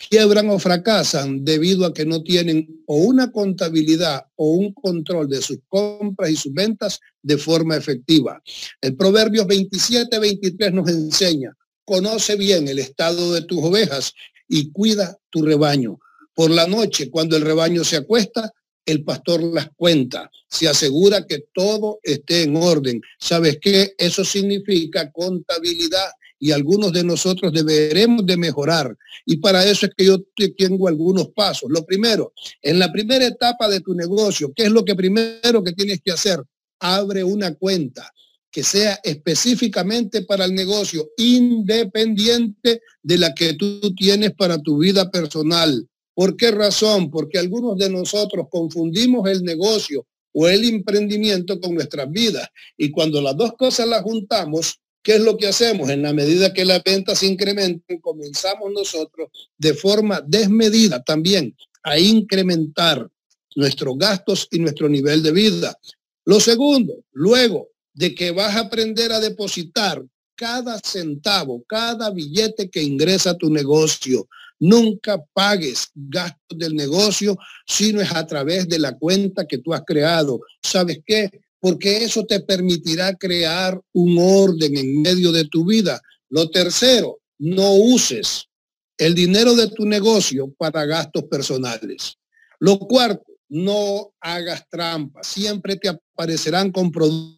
quiebran 0.09 0.49
o 0.49 0.59
fracasan 0.59 1.43
debido 1.43 1.85
a 1.85 1.93
que 1.93 2.05
no 2.05 2.23
tienen 2.23 2.83
o 2.85 2.97
una 2.97 3.31
contabilidad 3.31 4.25
o 4.35 4.51
un 4.51 4.73
control 4.73 5.27
de 5.27 5.41
sus 5.41 5.57
compras 5.67 6.29
y 6.29 6.35
sus 6.35 6.53
ventas 6.53 6.99
de 7.21 7.37
forma 7.37 7.75
efectiva. 7.75 8.41
El 8.79 8.95
Proverbios 8.95 9.47
27, 9.47 10.19
23 10.19 10.73
nos 10.73 10.89
enseña, 10.89 11.53
conoce 11.83 12.35
bien 12.35 12.67
el 12.67 12.79
estado 12.79 13.33
de 13.33 13.41
tus 13.41 13.59
ovejas 13.61 14.13
y 14.47 14.71
cuida 14.71 15.17
tu 15.29 15.41
rebaño. 15.41 15.99
Por 16.37 16.51
la 16.51 16.67
noche, 16.67 17.09
cuando 17.09 17.35
el 17.35 17.41
rebaño 17.41 17.83
se 17.83 17.95
acuesta, 17.97 18.53
el 18.85 19.03
pastor 19.03 19.41
las 19.41 19.71
cuenta, 19.75 20.29
se 20.47 20.67
asegura 20.67 21.25
que 21.25 21.45
todo 21.51 21.97
esté 22.03 22.43
en 22.43 22.55
orden. 22.55 23.01
¿Sabes 23.19 23.57
qué? 23.59 23.95
Eso 23.97 24.23
significa 24.23 25.11
contabilidad 25.11 26.11
y 26.37 26.51
algunos 26.51 26.93
de 26.93 27.03
nosotros 27.03 27.51
deberemos 27.51 28.23
de 28.23 28.37
mejorar. 28.37 28.95
Y 29.25 29.37
para 29.37 29.65
eso 29.65 29.87
es 29.87 29.93
que 29.97 30.05
yo 30.05 30.19
tengo 30.55 30.87
algunos 30.87 31.29
pasos. 31.29 31.71
Lo 31.71 31.83
primero, 31.83 32.33
en 32.61 32.77
la 32.77 32.91
primera 32.91 33.25
etapa 33.25 33.67
de 33.67 33.81
tu 33.81 33.95
negocio, 33.95 34.53
¿qué 34.55 34.65
es 34.65 34.71
lo 34.71 34.85
que 34.85 34.93
primero 34.93 35.63
que 35.63 35.71
tienes 35.71 36.01
que 36.05 36.11
hacer? 36.11 36.39
Abre 36.79 37.23
una 37.23 37.55
cuenta 37.55 38.13
que 38.51 38.61
sea 38.63 38.99
específicamente 39.03 40.21
para 40.21 40.45
el 40.45 40.53
negocio, 40.53 41.09
independiente 41.17 42.81
de 43.01 43.17
la 43.17 43.33
que 43.33 43.55
tú 43.55 43.95
tienes 43.95 44.33
para 44.35 44.59
tu 44.59 44.77
vida 44.77 45.09
personal. 45.09 45.89
¿Por 46.17 46.35
qué 46.35 46.49
razón? 46.49 47.11
Porque 47.11 47.37
algunos 47.37 47.77
de 47.77 47.91
nosotros 47.91 48.47
confundimos 48.49 49.29
el 49.29 49.43
negocio 49.43 50.07
o 50.33 50.47
el 50.47 50.63
emprendimiento 50.63 51.59
con 51.61 51.75
nuestras 51.75 52.09
vidas. 52.09 52.49
Y 52.75 52.89
cuando 52.89 53.21
las 53.21 53.37
dos 53.37 53.53
cosas 53.53 53.87
las 53.87 54.01
juntamos, 54.01 54.79
¿Qué 55.03 55.15
es 55.15 55.21
lo 55.21 55.37
que 55.37 55.47
hacemos? 55.47 55.89
En 55.89 56.01
la 56.01 56.11
medida 56.11 56.51
que 56.51 56.65
las 56.65 56.83
ventas 56.83 57.19
se 57.19 57.27
incrementen, 57.27 58.01
comenzamos 58.01 58.73
nosotros 58.73 59.29
de 59.57 59.73
forma 59.73 60.19
desmedida 60.19 61.01
también 61.01 61.55
a 61.83 61.97
incrementar 61.97 63.07
nuestros 63.55 63.97
gastos 63.97 64.49
y 64.51 64.59
nuestro 64.59 64.89
nivel 64.89 65.23
de 65.23 65.31
vida. 65.31 65.79
Lo 66.25 66.41
segundo, 66.41 66.93
luego 67.13 67.69
de 67.93 68.13
que 68.13 68.31
vas 68.31 68.57
a 68.57 68.61
aprender 68.61 69.13
a 69.13 69.21
depositar 69.21 70.03
cada 70.35 70.77
centavo, 70.79 71.63
cada 71.65 72.11
billete 72.11 72.69
que 72.69 72.83
ingresa 72.83 73.29
a 73.29 73.37
tu 73.37 73.49
negocio, 73.49 74.27
nunca 74.59 75.23
pagues 75.33 75.89
gastos 75.93 76.57
del 76.57 76.75
negocio, 76.75 77.37
sino 77.65 78.01
es 78.01 78.11
a 78.11 78.25
través 78.25 78.67
de 78.67 78.79
la 78.79 78.97
cuenta 78.97 79.45
que 79.45 79.57
tú 79.57 79.73
has 79.73 79.83
creado. 79.85 80.39
¿Sabes 80.61 80.99
qué? 81.05 81.29
porque 81.59 82.03
eso 82.03 82.25
te 82.25 82.39
permitirá 82.39 83.15
crear 83.15 83.79
un 83.93 84.17
orden 84.19 84.77
en 84.77 85.01
medio 85.01 85.31
de 85.31 85.45
tu 85.45 85.65
vida. 85.65 86.01
Lo 86.29 86.49
tercero, 86.49 87.19
no 87.39 87.73
uses 87.73 88.45
el 88.97 89.15
dinero 89.15 89.55
de 89.55 89.67
tu 89.69 89.85
negocio 89.85 90.51
para 90.57 90.85
gastos 90.85 91.23
personales. 91.25 92.17
Lo 92.59 92.79
cuarto, 92.79 93.25
no 93.49 94.13
hagas 94.19 94.67
trampa. 94.69 95.23
Siempre 95.23 95.77
te 95.77 95.89
aparecerán 95.89 96.71
con 96.71 96.91
productos 96.91 97.36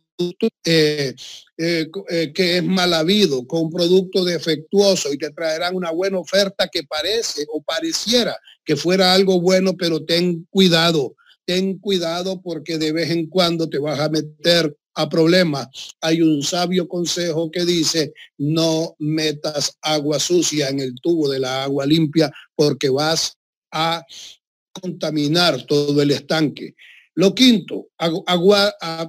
eh, 0.65 1.15
eh, 1.57 1.89
eh, 2.09 2.33
que 2.33 2.57
es 2.57 2.63
mal 2.63 2.93
habido, 2.93 3.47
con 3.47 3.69
producto 3.69 4.25
defectuoso 4.25 5.13
y 5.13 5.17
te 5.17 5.31
traerán 5.31 5.75
una 5.75 5.91
buena 5.91 6.19
oferta 6.19 6.67
que 6.67 6.83
parece 6.83 7.45
o 7.53 7.61
pareciera 7.61 8.37
que 8.65 8.75
fuera 8.75 9.13
algo 9.13 9.39
bueno, 9.39 9.75
pero 9.77 10.03
ten 10.03 10.45
cuidado 10.49 11.15
ten 11.49 11.79
cuidado 11.79 12.39
porque 12.43 12.77
de 12.77 12.91
vez 12.91 13.09
en 13.09 13.25
cuando 13.25 13.67
te 13.67 13.79
vas 13.79 13.99
a 13.99 14.07
meter 14.07 14.77
a 14.93 15.09
problemas. 15.09 15.67
Hay 15.99 16.21
un 16.21 16.43
sabio 16.43 16.87
consejo 16.87 17.49
que 17.49 17.65
dice, 17.65 18.13
no 18.37 18.95
metas 18.99 19.75
agua 19.81 20.19
sucia 20.19 20.69
en 20.69 20.79
el 20.79 20.93
tubo 21.01 21.27
de 21.27 21.39
la 21.39 21.63
agua 21.63 21.87
limpia 21.87 22.31
porque 22.55 22.89
vas 22.89 23.35
a 23.71 24.05
contaminar 24.79 25.65
todo 25.65 25.99
el 26.03 26.11
estanque. 26.11 26.75
Lo 27.19 27.35
quinto, 27.35 27.89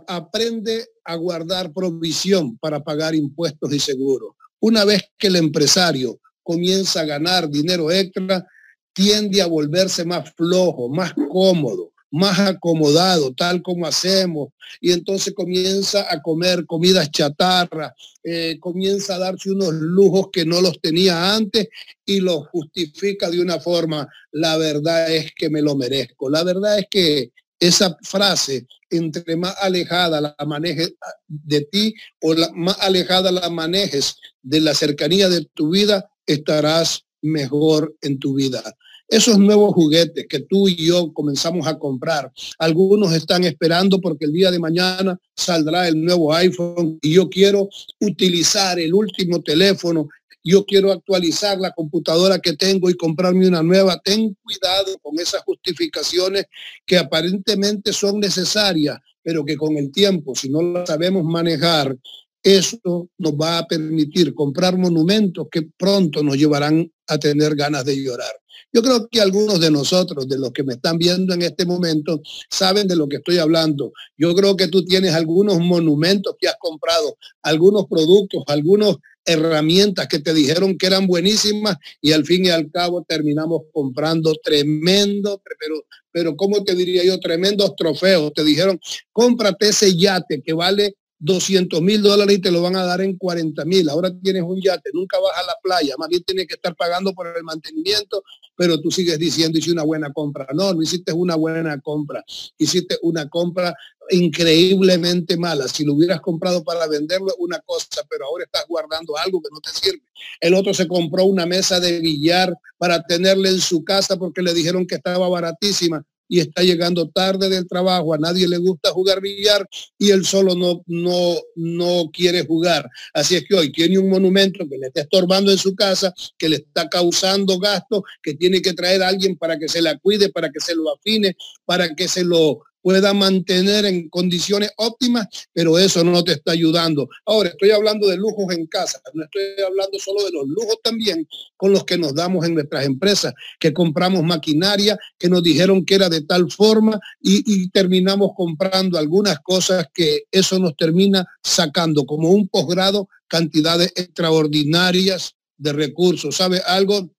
aprende 0.09 0.85
a 1.05 1.15
guardar 1.15 1.73
provisión 1.73 2.59
para 2.59 2.83
pagar 2.83 3.15
impuestos 3.15 3.73
y 3.73 3.79
seguros. 3.79 4.35
Una 4.59 4.85
vez 4.85 5.13
que 5.17 5.29
el 5.29 5.37
empresario 5.37 6.19
comienza 6.43 7.03
a 7.03 7.05
ganar 7.05 7.49
dinero 7.49 7.89
extra, 7.93 8.45
tiende 8.93 9.41
a 9.41 9.47
volverse 9.47 10.05
más 10.05 10.35
flojo, 10.35 10.89
más 10.89 11.15
cómodo, 11.31 11.93
más 12.11 12.41
acomodado, 12.41 13.33
tal 13.33 13.63
como 13.63 13.87
hacemos, 13.87 14.49
y 14.81 14.91
entonces 14.91 15.33
comienza 15.33 16.13
a 16.13 16.21
comer 16.21 16.67
comidas 16.67 17.13
chatarra, 17.13 17.95
eh, 18.25 18.57
comienza 18.59 19.15
a 19.15 19.19
darse 19.21 19.53
unos 19.53 19.73
lujos 19.73 20.31
que 20.33 20.45
no 20.45 20.61
los 20.61 20.81
tenía 20.81 21.33
antes 21.33 21.69
y 22.05 22.19
los 22.19 22.49
justifica 22.49 23.31
de 23.31 23.41
una 23.41 23.61
forma, 23.61 24.09
la 24.33 24.57
verdad 24.57 25.15
es 25.15 25.33
que 25.33 25.49
me 25.49 25.63
lo 25.63 25.77
merezco. 25.77 26.29
La 26.29 26.43
verdad 26.43 26.81
es 26.81 26.87
que 26.91 27.31
esa 27.61 27.97
frase, 28.03 28.67
entre 28.89 29.37
más 29.37 29.55
alejada 29.61 30.21
la 30.21 30.35
manejes 30.47 30.95
de 31.29 31.61
ti 31.61 31.95
o 32.21 32.35
la, 32.35 32.51
más 32.55 32.77
alejada 32.81 33.31
la 33.31 33.49
manejes 33.51 34.17
de 34.43 34.61
la 34.61 34.75
cercanía 34.75 35.29
de 35.29 35.45
tu 35.55 35.71
vida, 35.71 36.11
estarás 36.27 37.05
mejor 37.23 37.95
en 38.01 38.19
tu 38.19 38.35
vida. 38.35 38.63
Esos 39.07 39.39
nuevos 39.39 39.75
juguetes 39.75 40.27
que 40.29 40.41
tú 40.41 40.69
y 40.69 40.87
yo 40.87 41.13
comenzamos 41.13 41.67
a 41.67 41.79
comprar, 41.79 42.33
algunos 42.59 43.13
están 43.13 43.43
esperando 43.43 44.01
porque 44.01 44.25
el 44.25 44.33
día 44.33 44.53
de 44.53 44.61
mañana 44.61 45.19
saldrá 45.35 45.89
el 45.89 46.01
nuevo 46.01 46.33
iPhone 46.33 46.99
y 47.03 47.15
yo 47.15 47.29
quiero 47.29 47.69
utilizar 48.01 48.79
el 48.79 48.95
último 48.95 49.43
teléfono, 49.43 50.09
yo 50.43 50.65
quiero 50.65 50.93
actualizar 50.93 51.59
la 51.59 51.73
computadora 51.73 52.39
que 52.39 52.55
tengo 52.55 52.89
y 52.89 52.95
comprarme 52.95 53.49
una 53.49 53.63
nueva. 53.63 54.01
Ten 54.03 54.37
cuidado 54.43 54.99
con 55.03 55.19
esas 55.19 55.43
justificaciones 55.43 56.47
que 56.87 56.99
aparentemente 56.99 57.93
son 57.93 58.21
necesarias, 58.21 58.99
pero 59.23 59.45
que 59.45 59.57
con 59.57 59.77
el 59.77 59.93
tiempo, 59.93 60.35
si 60.35 60.49
no 60.49 60.63
las 60.63 60.89
sabemos 60.89 61.25
manejar, 61.25 61.97
eso 62.43 63.11
nos 63.19 63.33
va 63.33 63.59
a 63.59 63.67
permitir 63.67 64.35
comprar 64.35 64.79
monumentos 64.79 65.47
que 65.51 65.63
pronto 65.77 66.23
nos 66.23 66.37
llevarán 66.37 66.91
a 67.07 67.19
tener 67.19 67.55
ganas 67.55 67.85
de 67.85 68.03
llorar. 68.03 68.33
Yo 68.73 68.83
creo 68.83 69.09
que 69.09 69.21
algunos 69.21 69.61
de 69.61 69.71
nosotros, 69.71 70.29
de 70.29 70.39
los 70.39 70.53
que 70.53 70.63
me 70.63 70.75
están 70.75 70.97
viendo 70.97 71.35
en 71.35 71.43
este 71.43 71.67
momento, 71.67 72.21
saben 72.49 72.87
de 72.87 72.95
lo 72.95 73.09
que 73.09 73.17
estoy 73.17 73.39
hablando. 73.39 73.93
Yo 74.17 74.35
creo 74.35 74.57
que 74.57 74.69
tú 74.69 74.85
tienes 74.85 75.13
algunos 75.13 75.59
monumentos 75.59 76.37
que 76.39 76.49
has 76.49 76.57
comprado, 76.59 77.17
algunos 77.43 77.87
productos, 77.87 78.45
algunas 78.47 78.97
herramientas 79.31 80.09
que 80.09 80.19
te 80.19 80.35
dijeron 80.35 80.77
que 80.77 80.87
eran 80.87 81.07
buenísimas 81.07 81.77
y 82.01 82.13
al 82.13 82.25
fin 82.25 82.47
y 82.47 82.51
al 82.51 82.71
cabo 82.71 83.05
terminamos 83.07 83.63
comprando 83.73 84.35
tremendo, 84.43 85.43
pero, 85.59 85.75
pero 86.11 86.37
¿cómo 86.37 86.65
te 86.65 86.75
diría 86.75 87.05
yo? 87.05 87.19
Tremendos 87.21 87.75
trofeos. 87.77 88.33
Te 88.35 88.45
dijeron, 88.45 88.81
cómprate 89.13 89.69
ese 89.69 89.97
yate 89.97 90.43
que 90.43 90.53
vale 90.53 90.97
200 91.21 91.83
mil 91.83 92.03
dólares 92.03 92.39
y 92.39 92.41
te 92.41 92.51
lo 92.51 92.63
van 92.63 92.77
a 92.77 92.85
dar 92.85 93.03
en 93.03 93.17
40 93.17 93.65
mil. 93.67 93.89
Ahora 93.89 94.11
tienes 94.23 94.43
un 94.43 94.61
yate, 94.61 94.91
nunca 94.93 95.19
vas 95.21 95.33
a 95.37 95.47
la 95.47 95.55
playa, 95.63 95.95
más 95.99 96.09
bien 96.09 96.25
tienes 96.25 96.47
que 96.47 96.55
estar 96.55 96.75
pagando 96.75 97.13
por 97.13 97.27
el 97.27 97.45
mantenimiento, 97.45 98.23
pero 98.61 98.79
tú 98.79 98.91
sigues 98.91 99.19
diciendo 99.19 99.59
hice 99.59 99.73
una 99.73 99.85
buena 99.85 100.13
compra. 100.13 100.47
No, 100.53 100.75
no 100.75 100.83
hiciste 100.83 101.15
una 101.15 101.35
buena 101.35 101.81
compra, 101.81 102.23
hiciste 102.59 102.99
una 103.01 103.27
compra 103.27 103.75
increíblemente 104.11 105.39
mala. 105.39 105.67
Si 105.67 105.83
lo 105.83 105.95
hubieras 105.95 106.21
comprado 106.21 106.63
para 106.63 106.87
venderlo, 106.87 107.35
una 107.39 107.59
cosa, 107.61 108.03
pero 108.07 108.27
ahora 108.27 108.45
estás 108.45 108.67
guardando 108.69 109.17
algo 109.17 109.41
que 109.41 109.49
no 109.51 109.61
te 109.61 109.71
sirve. 109.71 110.03
El 110.39 110.53
otro 110.53 110.75
se 110.75 110.87
compró 110.87 111.25
una 111.25 111.47
mesa 111.47 111.81
de 111.81 112.01
billar 112.01 112.55
para 112.77 113.03
tenerle 113.03 113.49
en 113.49 113.61
su 113.61 113.83
casa 113.83 114.19
porque 114.19 114.43
le 114.43 114.53
dijeron 114.53 114.87
que 114.87 114.97
estaba 114.97 115.27
baratísima 115.27 116.05
y 116.31 116.39
está 116.39 116.63
llegando 116.63 117.09
tarde 117.09 117.49
del 117.49 117.67
trabajo, 117.67 118.15
a 118.15 118.19
nadie 118.19 118.47
le 118.47 118.57
gusta 118.59 118.93
jugar 118.93 119.21
billar 119.21 119.69
y 119.99 120.11
él 120.11 120.25
solo 120.25 120.55
no, 120.55 120.81
no, 120.87 121.37
no 121.57 122.09
quiere 122.13 122.47
jugar. 122.47 122.89
Así 123.13 123.35
es 123.35 123.45
que 123.49 123.57
hoy 123.57 123.73
tiene 123.73 123.99
un 123.99 124.09
monumento 124.09 124.65
que 124.71 124.79
le 124.79 124.87
está 124.87 125.01
estorbando 125.01 125.51
en 125.51 125.59
su 125.59 125.75
casa, 125.75 126.15
que 126.39 126.49
le 126.49 126.57
está 126.57 126.89
causando 126.89 127.59
gastos, 127.59 128.03
que 128.23 128.35
tiene 128.35 128.63
que 128.63 128.75
traer 128.75 129.03
a 129.03 129.09
alguien 129.09 129.37
para 129.37 129.59
que 129.59 129.69
se 129.69 129.83
la 129.83 129.99
cuide, 129.99 130.31
para 130.31 130.51
que 130.51 130.61
se 130.61 130.77
lo 130.77 130.95
afine, 130.95 131.37
para 131.65 131.97
que 131.97 132.07
se 132.07 132.23
lo 132.23 132.63
pueda 132.83 133.13
mantener 133.15 133.85
en 133.85 134.09
condiciones 134.09 134.71
óptimas, 134.77 135.27
pero 135.53 135.79
eso 135.79 136.03
no 136.05 136.23
te 136.25 136.33
está 136.33 136.53
ayudando. 136.53 137.09
Ahora, 137.27 137.51
estoy 137.51 137.71
hablando 137.71 138.09
de 138.09 138.17
lujos 138.17 138.55
en 138.55 138.67
casa, 138.67 139.01
no 139.15 139.25
estoy 139.25 139.65
hablando 139.65 139.99
solo 139.99 140.25
de 140.25 140.33
los 140.33 140.47
lujos 140.47 140.77
también 140.83 141.27
con 141.57 141.73
los 141.73 141.85
que 141.85 141.99
nos 141.99 142.15
damos 142.15 142.47
en 142.47 142.55
nuestras 142.55 142.87
empresas, 142.87 143.35
que 143.59 143.73
compramos 143.73 144.23
maquinaria, 144.23 144.99
que 145.19 145.29
nos 145.29 145.43
dijeron 145.43 145.85
que 145.85 145.95
era 145.95 146.09
de 146.09 146.23
tal 146.23 146.51
forma 146.51 146.99
y, 147.21 147.43
y 147.47 147.69
terminamos 147.71 148.31
comprando 148.37 148.99
algunas 148.99 149.41
cosas 149.41 149.87
que 149.93 150.25
eso 150.31 150.59
nos 150.59 150.77
termina 150.77 151.27
sacando 151.43 152.05
como 152.05 152.31
un 152.31 152.49
posgrado 152.49 153.09
cantidades 153.29 153.93
extraordinarias 153.95 155.37
de 155.57 155.73
recursos. 155.73 156.37
¿Sabe 156.37 156.61
algo? 156.67 157.11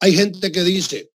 Hay 0.00 0.14
gente 0.14 0.52
que 0.52 0.62
dice, 0.62 1.13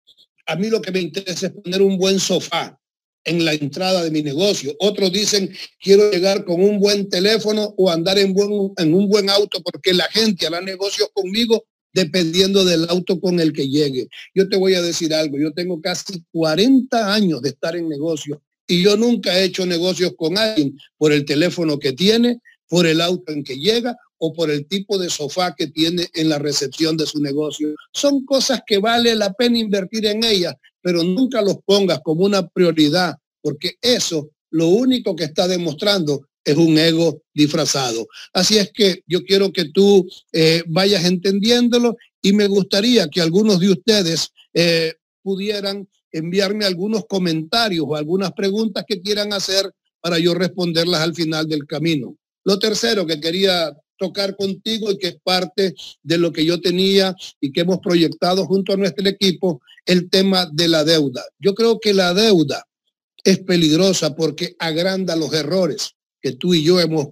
a 0.48 0.56
mí 0.56 0.70
lo 0.70 0.82
que 0.82 0.92
me 0.92 1.02
interesa 1.02 1.48
es 1.48 1.54
poner 1.54 1.82
un 1.82 1.98
buen 1.98 2.20
sofá 2.20 2.80
en 3.24 3.44
la 3.44 3.54
entrada 3.54 4.04
de 4.04 4.10
mi 4.10 4.24
negocio. 4.24 4.76
Otros 4.80 5.12
dicen, 5.12 5.54
quiero 5.80 6.10
llegar 6.10 6.46
con 6.46 6.64
un 6.64 6.80
buen 6.80 7.10
teléfono 7.10 7.76
o 7.78 7.92
andar 7.92 8.18
en, 8.18 8.34
en 8.78 8.94
un 8.94 9.10
buen 9.10 9.30
auto 9.30 9.62
porque 9.62 9.94
la 9.94 10.06
gente 10.06 10.48
hará 10.48 10.62
negocios 10.62 11.10
conmigo 11.14 11.66
dependiendo 11.94 12.64
del 12.64 12.88
auto 12.90 13.20
con 13.20 13.40
el 13.40 13.52
que 13.52 13.68
llegue. 13.68 14.08
Yo 14.34 14.48
te 14.48 14.56
voy 14.56 14.76
a 14.76 14.82
decir 14.82 15.14
algo, 15.14 15.38
yo 15.38 15.52
tengo 15.52 15.82
casi 15.82 16.24
40 16.32 17.14
años 17.14 17.42
de 17.42 17.50
estar 17.50 17.76
en 17.76 17.90
negocio 17.90 18.42
y 18.66 18.84
yo 18.84 18.96
nunca 18.96 19.38
he 19.38 19.46
hecho 19.46 19.66
negocios 19.66 20.14
con 20.16 20.38
alguien 20.38 20.78
por 20.98 21.12
el 21.12 21.26
teléfono 21.26 21.80
que 21.80 21.94
tiene, 21.94 22.40
por 22.70 22.86
el 22.86 23.02
auto 23.02 23.34
en 23.34 23.44
que 23.44 23.58
llega 23.58 23.98
o 24.20 24.34
por 24.34 24.50
el 24.50 24.68
tipo 24.68 24.98
de 24.98 25.10
sofá 25.10 25.56
que 25.56 25.68
tiene 25.68 26.08
en 26.14 26.30
la 26.30 26.40
recepción 26.40 26.98
de 26.98 27.06
su 27.06 27.22
negocio. 27.22 27.76
Son 27.94 28.26
cosas 28.26 28.62
que 28.66 28.80
vale 28.80 29.16
la 29.16 29.34
pena 29.34 29.58
invertir 29.58 30.06
en 30.06 30.24
ellas, 30.24 30.56
pero 30.82 31.04
nunca 31.04 31.42
los 31.42 31.58
pongas 31.66 32.00
como 32.04 32.26
una 32.26 32.48
prioridad, 32.48 33.16
porque 33.42 33.76
eso 33.82 34.30
lo 34.50 34.68
único 34.68 35.16
que 35.16 35.26
está 35.26 35.48
demostrando 35.48 36.28
es 36.44 36.56
un 36.56 36.78
ego 36.78 37.24
disfrazado. 37.34 38.08
Así 38.34 38.58
es 38.58 38.72
que 38.72 39.04
yo 39.06 39.24
quiero 39.24 39.52
que 39.52 39.66
tú 39.66 40.08
eh, 40.32 40.64
vayas 40.68 41.04
entendiéndolo 41.06 41.98
y 42.22 42.32
me 42.32 42.48
gustaría 42.48 43.10
que 43.10 43.22
algunos 43.22 43.60
de 43.60 43.72
ustedes 43.72 44.32
eh, 44.54 44.94
pudieran 45.22 45.88
enviarme 46.12 46.66
algunos 46.66 47.06
comentarios 47.06 47.86
o 47.88 47.96
algunas 47.96 48.32
preguntas 48.32 48.86
que 48.88 49.02
quieran 49.02 49.34
hacer 49.34 49.70
para 50.00 50.20
yo 50.20 50.34
responderlas 50.34 51.02
al 51.02 51.14
final 51.14 51.48
del 51.48 51.66
camino. 51.68 52.16
Lo 52.46 52.58
tercero 52.60 53.06
que 53.06 53.20
quería 53.20 53.76
tocar 53.98 54.36
contigo 54.36 54.92
y 54.92 54.98
que 54.98 55.08
es 55.08 55.18
parte 55.24 55.74
de 56.04 56.18
lo 56.18 56.32
que 56.32 56.46
yo 56.46 56.60
tenía 56.62 57.16
y 57.42 57.52
que 57.52 57.62
hemos 57.62 57.80
proyectado 57.80 58.46
junto 58.46 58.74
a 58.74 58.78
nuestro 58.78 59.08
equipo, 59.08 59.62
el 59.86 60.10
tema 60.10 60.50
de 60.52 60.68
la 60.68 60.84
deuda. 60.84 61.24
Yo 61.40 61.54
creo 61.54 61.80
que 61.80 61.94
la 61.94 62.14
deuda 62.14 62.66
es 63.24 63.40
peligrosa 63.40 64.16
porque 64.16 64.56
agranda 64.60 65.16
los 65.16 65.34
errores 65.34 65.96
que 66.22 66.34
tú 66.34 66.54
y 66.54 66.64
yo 66.64 66.80
hemos, 66.80 67.08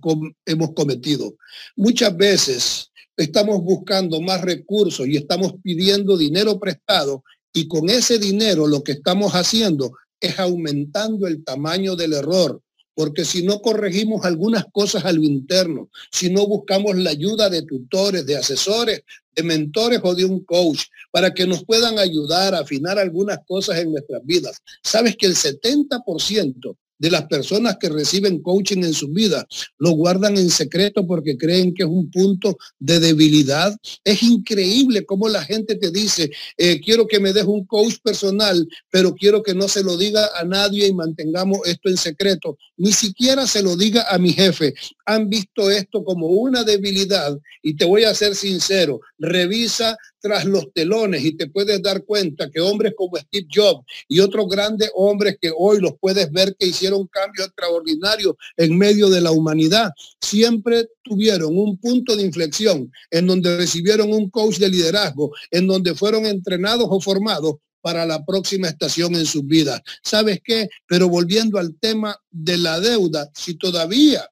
hemos 0.45 0.73
cometido. 0.73 1.35
Muchas 1.75 2.15
veces 2.15 2.91
estamos 3.17 3.61
buscando 3.61 4.21
más 4.21 4.41
recursos 4.41 5.07
y 5.07 5.17
estamos 5.17 5.55
pidiendo 5.63 6.17
dinero 6.17 6.59
prestado 6.59 7.23
y 7.53 7.67
con 7.67 7.89
ese 7.89 8.19
dinero 8.19 8.67
lo 8.67 8.83
que 8.83 8.93
estamos 8.93 9.33
haciendo 9.33 9.93
es 10.19 10.39
aumentando 10.39 11.27
el 11.27 11.43
tamaño 11.43 11.95
del 11.95 12.13
error 12.13 12.61
porque 12.95 13.25
si 13.25 13.43
no 13.43 13.62
corregimos 13.62 14.25
algunas 14.25 14.65
cosas 14.71 15.05
a 15.05 15.12
lo 15.12 15.21
interno, 15.21 15.89
si 16.12 16.29
no 16.29 16.47
buscamos 16.47 16.95
la 16.95 17.12
ayuda 17.12 17.49
de 17.49 17.62
tutores, 17.62 18.25
de 18.25 18.38
asesores, 18.38 19.03
de 19.36 19.43
mentores 19.43 19.99
o 20.01 20.15
de 20.15 20.25
un 20.25 20.43
coach 20.45 20.84
para 21.12 21.34
que 21.34 21.45
nos 21.45 21.65
puedan 21.65 21.99
ayudar 21.99 22.55
a 22.55 22.60
afinar 22.60 22.97
algunas 22.97 23.39
cosas 23.45 23.77
en 23.79 23.91
nuestras 23.91 24.25
vidas, 24.25 24.62
sabes 24.81 25.17
que 25.17 25.25
el 25.25 25.36
70% 25.36 26.77
de 26.97 27.12
las 27.12 27.25
personas 27.27 27.77
que 27.79 27.89
reciben 27.89 28.41
coaching 28.41 28.84
en 28.84 28.93
su 28.93 29.10
vida 29.10 29.45
lo 29.77 29.91
guardan 29.91 30.38
en 30.38 30.49
secreto 30.49 31.05
porque 31.05 31.38
creen 31.38 31.73
que 31.73 31.84
es 31.84 31.89
un 31.89 32.10
punto 32.10 32.58
de 32.79 32.99
debilidad. 32.99 33.75
Es 34.03 34.23
increíble 34.23 35.05
cómo 35.05 35.27
la 35.27 35.43
gente 35.43 35.75
te 35.75 35.91
dice, 35.91 36.31
eh, 36.58 36.79
quiero 36.79 37.08
que 37.08 37.19
me 37.19 37.34
des 37.34 37.45
un 37.45 37.65
coach 37.65 37.95
personal, 38.03 38.67
pero 38.89 39.13
quiero 39.13 39.43
que 39.43 39.53
no 39.53 39.67
se 39.67 39.84
lo 39.84 39.97
diga 39.97 40.29
a 40.36 40.43
nadie 40.43 40.88
y 40.88 40.93
mantengamos 40.93 41.60
esto 41.65 41.89
en 41.89 41.97
secreto. 41.97 42.58
Ni 42.77 42.91
siquiera 42.91 43.47
se 43.47 43.62
lo 43.62 43.75
diga 43.75 44.05
a 44.10 44.17
mi 44.17 44.34
jefe. 44.34 44.73
Han 45.05 45.29
visto 45.29 45.69
esto 45.69 46.03
como 46.03 46.27
una 46.27 46.63
debilidad 46.63 47.38
y 47.62 47.75
te 47.75 47.86
voy 47.86 48.03
a 48.03 48.15
ser 48.15 48.36
sincero, 48.36 49.01
revisa 49.17 49.97
tras 50.25 50.43
los 50.43 50.73
telones 50.73 51.23
y 51.23 51.33
te 51.33 51.47
puedes 51.47 51.79
dar 51.83 52.03
cuenta 52.03 52.49
que 52.49 52.59
hombres 52.59 52.93
como 52.97 53.15
Steve 53.15 53.45
Jobs 53.53 53.85
y 54.07 54.21
otros 54.21 54.47
grandes 54.49 54.89
hombres 54.95 55.38
que 55.39 55.51
hoy 55.55 55.79
los 55.79 55.91
puedes 56.01 56.31
ver 56.31 56.55
que 56.57 56.65
hicieron 56.65 57.05
cambios 57.05 57.45
extraordinarios 57.45 58.33
en 58.57 58.75
medio 58.75 59.11
de 59.11 59.21
la 59.21 59.29
humanidad, 59.29 59.91
siempre 60.19 60.88
tuvieron 61.03 61.55
un 61.55 61.77
punto 61.77 62.15
de 62.15 62.23
inflexión 62.23 62.91
en 63.11 63.27
donde 63.27 63.55
recibieron 63.55 64.11
un 64.11 64.31
coach 64.31 64.57
de 64.57 64.69
liderazgo, 64.69 65.31
en 65.51 65.67
donde 65.67 65.93
fueron 65.93 66.25
entrenados 66.25 66.88
o 66.89 66.99
formados 66.99 67.57
para 67.81 68.03
la 68.07 68.25
próxima 68.25 68.69
estación 68.69 69.13
en 69.13 69.27
sus 69.27 69.45
vidas. 69.45 69.79
¿Sabes 70.01 70.39
qué? 70.43 70.67
Pero 70.88 71.07
volviendo 71.07 71.59
al 71.59 71.75
tema 71.75 72.19
de 72.31 72.57
la 72.57 72.79
deuda, 72.79 73.29
si 73.35 73.53
todavía 73.53 74.27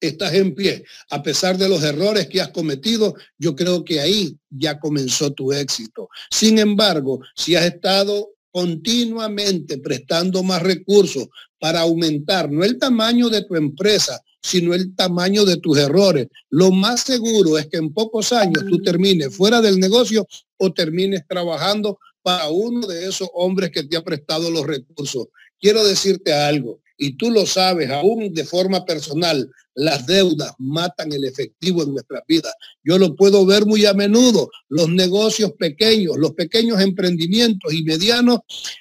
estás 0.00 0.34
en 0.34 0.54
pie, 0.54 0.84
a 1.10 1.22
pesar 1.22 1.58
de 1.58 1.68
los 1.68 1.82
errores 1.82 2.28
que 2.28 2.40
has 2.40 2.48
cometido, 2.48 3.14
yo 3.38 3.56
creo 3.56 3.84
que 3.84 4.00
ahí 4.00 4.36
ya 4.50 4.78
comenzó 4.78 5.32
tu 5.32 5.52
éxito. 5.52 6.08
Sin 6.30 6.58
embargo, 6.58 7.20
si 7.34 7.56
has 7.56 7.66
estado 7.66 8.30
continuamente 8.50 9.78
prestando 9.78 10.42
más 10.42 10.62
recursos 10.62 11.28
para 11.58 11.80
aumentar 11.80 12.50
no 12.50 12.64
el 12.64 12.78
tamaño 12.78 13.28
de 13.28 13.44
tu 13.44 13.56
empresa, 13.56 14.20
sino 14.40 14.74
el 14.74 14.94
tamaño 14.94 15.44
de 15.44 15.56
tus 15.56 15.76
errores. 15.78 16.28
Lo 16.50 16.70
más 16.70 17.02
seguro 17.02 17.58
es 17.58 17.66
que 17.66 17.76
en 17.76 17.92
pocos 17.92 18.32
años 18.32 18.64
tú 18.68 18.78
termines 18.78 19.36
fuera 19.36 19.60
del 19.60 19.78
negocio 19.78 20.26
o 20.56 20.72
termines 20.72 21.26
trabajando 21.28 21.98
para 22.22 22.48
uno 22.48 22.86
de 22.86 23.08
esos 23.08 23.28
hombres 23.34 23.70
que 23.70 23.82
te 23.82 23.96
ha 23.96 24.02
prestado 24.02 24.50
los 24.50 24.66
recursos. 24.66 25.26
Quiero 25.60 25.84
decirte 25.84 26.32
algo, 26.32 26.80
y 26.96 27.16
tú 27.16 27.30
lo 27.30 27.46
sabes, 27.46 27.90
aún 27.90 28.32
de 28.34 28.44
forma 28.44 28.84
personal, 28.84 29.50
las 29.78 30.06
deudas 30.06 30.52
matan 30.58 31.12
el 31.12 31.24
efectivo 31.24 31.84
en 31.84 31.92
nuestras 31.92 32.22
vidas. 32.26 32.52
Yo 32.82 32.98
lo 32.98 33.14
puedo 33.14 33.46
ver 33.46 33.64
muy 33.64 33.86
a 33.86 33.94
menudo. 33.94 34.50
Los 34.68 34.88
negocios 34.88 35.52
pequeños, 35.52 36.16
los 36.18 36.32
pequeños 36.32 36.80
emprendimientos 36.80 37.72
y 37.72 37.84
medianos 37.84 38.40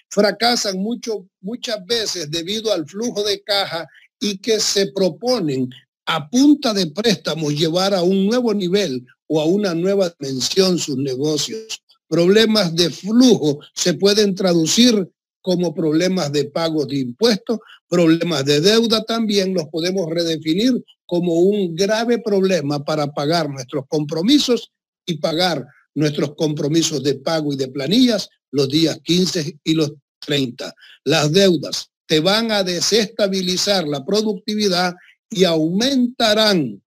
fracasan 0.10 0.80
mucho, 0.80 1.28
muchas 1.40 1.86
veces 1.86 2.32
debido 2.32 2.74
al 2.74 2.88
flujo 2.88 3.24
de 3.24 3.42
caja 3.44 3.88
y 4.20 4.40
que 4.40 4.60
se 4.60 4.92
proponen 4.92 5.70
a 6.08 6.28
punta 6.30 6.74
de 6.74 6.88
préstamos 6.88 7.54
llevar 7.54 7.94
a 7.94 8.02
un 8.02 8.26
nuevo 8.26 8.52
nivel 8.56 9.06
o 9.28 9.40
a 9.40 9.46
una 9.46 9.76
nueva 9.76 10.12
dimensión 10.20 10.80
sus 10.80 10.98
negocios. 10.98 11.84
Problemas 12.08 12.74
de 12.76 12.90
flujo 12.90 13.60
se 13.76 13.94
pueden 13.94 14.34
traducir 14.34 15.08
como 15.48 15.74
problemas 15.74 16.30
de 16.34 16.44
pagos 16.44 16.90
de 16.90 16.98
impuestos, 16.98 17.60
problemas 17.88 18.44
de 18.44 18.60
deuda 18.60 19.06
también 19.06 19.54
los 19.54 19.70
podemos 19.70 20.10
redefinir 20.10 20.84
como 21.06 21.36
un 21.36 21.74
grave 21.74 22.20
problema 22.20 22.84
para 22.84 23.08
pagar 23.14 23.50
nuestros 23.50 23.86
compromisos 23.88 24.74
y 25.06 25.20
pagar 25.20 25.66
nuestros 25.96 26.36
compromisos 26.36 27.02
de 27.02 27.16
pago 27.16 27.54
y 27.54 27.56
de 27.56 27.70
planillas 27.70 28.28
los 28.52 28.68
días 28.68 29.00
15 29.02 29.60
y 29.64 29.74
los 29.74 29.94
30. 30.20 30.76
Las 31.06 31.32
deudas 31.32 31.92
te 32.06 32.20
van 32.20 32.52
a 32.52 32.62
desestabilizar 32.62 33.88
la 33.88 34.04
productividad 34.04 34.96
y 35.30 35.46
aumentarán 35.46 36.84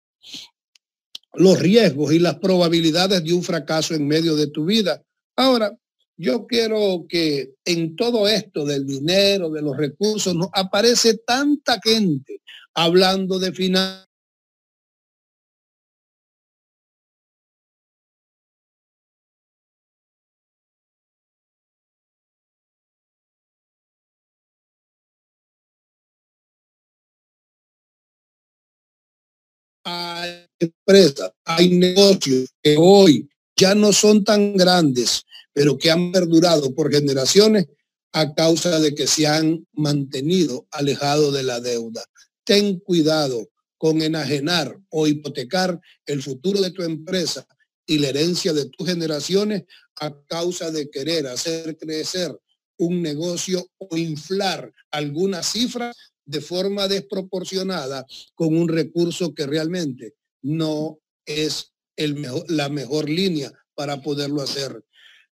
los 1.33 1.59
riesgos 1.59 2.13
y 2.13 2.19
las 2.19 2.35
probabilidades 2.35 3.25
de 3.25 3.33
un 3.33 3.43
fracaso 3.43 3.95
en 3.95 4.07
medio 4.07 4.37
de 4.37 4.49
tu 4.49 4.67
vida. 4.67 5.03
Ahora, 5.35 5.75
yo 6.21 6.47
quiero 6.47 7.07
que 7.09 7.55
en 7.65 7.97
todo 7.97 8.29
esto 8.29 8.67
del 8.67 8.87
dinero, 8.87 9.49
de 9.49 9.63
los 9.63 9.75
recursos, 9.75 10.35
no 10.35 10.51
aparece 10.53 11.17
tanta 11.17 11.81
gente 11.83 12.43
hablando 12.75 13.39
de 13.39 13.53
finanzas 13.53 14.11
hay 29.85 30.47
empresas, 30.59 31.33
hay 31.45 31.71
negocios 31.71 32.51
que 32.63 32.77
hoy 32.79 33.29
ya 33.57 33.75
no 33.75 33.93
son 33.93 34.25
tan 34.25 34.55
grandes, 34.55 35.25
pero 35.53 35.79
que 35.79 35.91
han 35.91 36.13
perdurado 36.13 36.75
por 36.75 36.93
generaciones 36.93 37.67
a 38.13 38.35
causa 38.35 38.81
de 38.81 38.95
que 38.95 39.07
se 39.07 39.27
han 39.27 39.67
mantenido 39.73 40.67
alejados 40.71 41.33
de 41.35 41.43
la 41.43 41.61
deuda. 41.61 42.05
Ten 42.45 42.81
cuidado 42.81 43.51
con 43.79 44.03
enajenar 44.03 44.77
o 44.91 45.07
hipotecar 45.07 45.81
el 46.07 46.23
futuro 46.23 46.61
de 46.61 46.71
tu 46.71 46.83
empresa 46.83 47.47
y 47.87 47.99
la 47.99 48.09
herencia 48.09 48.53
de 48.53 48.69
tus 48.69 48.87
generaciones 48.87 49.65
a 50.01 50.15
causa 50.27 50.71
de 50.71 50.91
querer 50.91 51.27
hacer 51.27 51.77
crecer 51.77 52.37
un 52.79 53.03
negocio 53.03 53.67
o 53.79 53.97
inflar 53.97 54.73
alguna 54.91 55.43
cifra 55.43 55.93
de 56.25 56.41
forma 56.41 56.89
desproporcionada 56.89 58.07
con 58.35 58.57
un 58.57 58.69
recurso 58.69 59.35
que 59.35 59.47
realmente 59.47 60.15
no 60.43 60.99
es 61.27 61.73
la 62.49 62.69
mejor 62.69 63.09
línea 63.09 63.53
para 63.75 64.01
poderlo 64.01 64.41
hacer. 64.41 64.85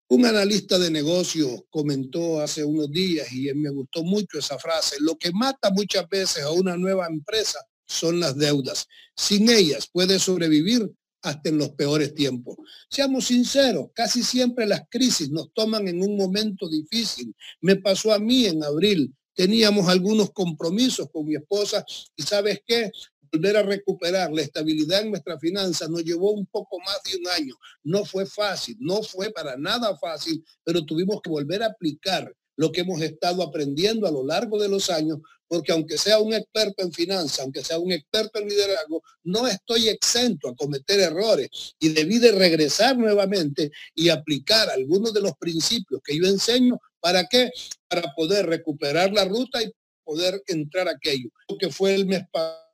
Un 0.09 0.25
analista 0.25 0.79
de 0.79 0.91
negocios 0.91 1.63
comentó 1.69 2.41
hace 2.41 2.65
unos 2.65 2.91
días 2.93 3.33
y 3.33 3.53
me 3.55 3.71
gustó 3.71 4.05
mucho 4.05 4.39
esa 4.39 4.57
frase, 4.57 4.97
lo 5.01 5.17
que 5.17 5.33
mata 5.33 5.71
muchas 5.71 6.09
veces 6.09 6.45
a 6.45 6.51
una 6.53 6.77
nueva 6.77 7.09
empresa 7.09 7.59
son 7.87 8.21
las 8.21 8.37
deudas. 8.37 8.87
Sin 9.17 9.51
ellas 9.51 9.89
puede 9.93 10.21
sobrevivir 10.21 10.93
hasta 11.23 11.49
en 11.49 11.59
los 11.59 11.71
peores 11.71 12.15
tiempos. 12.15 12.57
Seamos 12.89 13.27
sinceros, 13.27 13.89
casi 13.95 14.23
siempre 14.23 14.65
las 14.65 14.83
crisis 14.89 15.29
nos 15.31 15.53
toman 15.53 15.89
en 15.89 16.01
un 16.01 16.17
momento 16.17 16.69
difícil. 16.69 17.35
Me 17.61 17.75
pasó 17.75 18.13
a 18.13 18.21
mí 18.21 18.47
en 18.47 18.63
abril. 18.63 19.13
Teníamos 19.35 19.89
algunos 19.89 20.31
compromisos 20.31 21.09
con 21.13 21.27
mi 21.27 21.35
esposa 21.35 21.85
y 22.15 22.23
sabes 22.23 22.61
qué, 22.65 22.93
volver 23.33 23.57
a 23.57 23.63
recuperar 23.63 24.33
la 24.33 24.43
estabilidad 24.43 25.03
en 25.03 25.11
nuestra 25.11 25.39
finanzas 25.39 25.89
nos 25.89 26.05
llevó 26.05 26.33
un 26.33 26.47
poco 26.47 26.79
más 26.81 27.01
de 27.05 27.19
un 27.19 27.29
año. 27.29 27.55
No 27.85 28.05
fue 28.05 28.27
fácil, 28.27 28.77
no 28.81 29.03
fue 29.03 29.31
para 29.31 29.57
nada 29.57 29.97
fácil, 29.97 30.45
pero 30.65 30.85
tuvimos 30.85 31.21
que 31.23 31.31
volver 31.31 31.63
a 31.63 31.67
aplicar 31.67 32.33
lo 32.57 32.73
que 32.73 32.81
hemos 32.81 33.01
estado 33.03 33.43
aprendiendo 33.43 34.07
a 34.07 34.11
lo 34.11 34.25
largo 34.25 34.59
de 34.59 34.69
los 34.69 34.89
años, 34.89 35.19
porque 35.47 35.73
aunque 35.73 35.99
sea 35.99 36.19
un 36.19 36.33
experto 36.33 36.83
en 36.83 36.93
finanzas, 36.93 37.41
aunque 37.41 37.63
sea 37.63 37.79
un 37.79 37.93
experto 37.93 38.39
en 38.41 38.49
liderazgo, 38.49 39.03
no 39.25 39.47
estoy 39.47 39.89
exento 39.89 40.49
a 40.49 40.57
cometer 40.57 40.99
errores 41.01 41.49
y 41.79 41.91
debí 41.91 42.19
de 42.19 42.33
regresar 42.33 42.97
nuevamente 42.97 43.71
y 43.95 44.09
aplicar 44.09 44.71
algunos 44.71 45.13
de 45.13 45.21
los 45.21 45.37
principios 45.37 46.01
que 46.03 46.17
yo 46.17 46.27
enseño. 46.27 46.81
¿Para 46.99 47.27
qué? 47.27 47.51
Para 47.89 48.15
poder 48.15 48.47
recuperar 48.47 49.13
la 49.13 49.25
ruta 49.27 49.63
y 49.63 49.71
poder 50.03 50.43
entrar 50.47 50.89
aquello. 50.89 51.29
que 51.61 51.71
fue 51.71 51.95
el 51.95 52.07
mes 52.07 52.23
pasado 52.33 52.66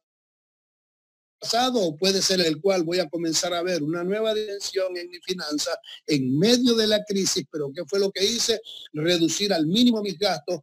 pasado 1.43 1.81
o 1.81 1.97
puede 1.97 2.23
ser 2.23 2.41
el 2.41 2.61
cual 2.61 2.85
voy 2.85 3.01
a 3.01 3.09
comenzar 3.09 3.53
a 3.53 3.63
ver 3.63 3.83
una 3.83 4.05
nueva 4.05 4.33
dimensión 4.33 4.97
en 4.97 5.11
mi 5.11 5.19
finanza 5.19 5.73
en 6.07 6.39
medio 6.39 6.75
de 6.75 6.87
la 6.87 7.03
crisis, 7.05 7.45
pero 7.51 7.71
¿qué 7.75 7.83
fue 7.85 7.99
lo 7.99 8.13
que 8.13 8.25
hice? 8.25 8.61
Reducir 8.93 9.53
al 9.53 9.67
mínimo 9.67 10.01
mis 10.03 10.19
gastos, 10.19 10.61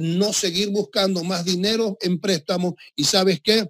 no 0.00 0.32
seguir 0.32 0.68
buscando 0.68 1.24
más 1.24 1.44
dinero 1.44 1.96
en 2.02 2.20
préstamos 2.20 2.74
y 2.94 3.04
sabes 3.04 3.40
qué? 3.42 3.66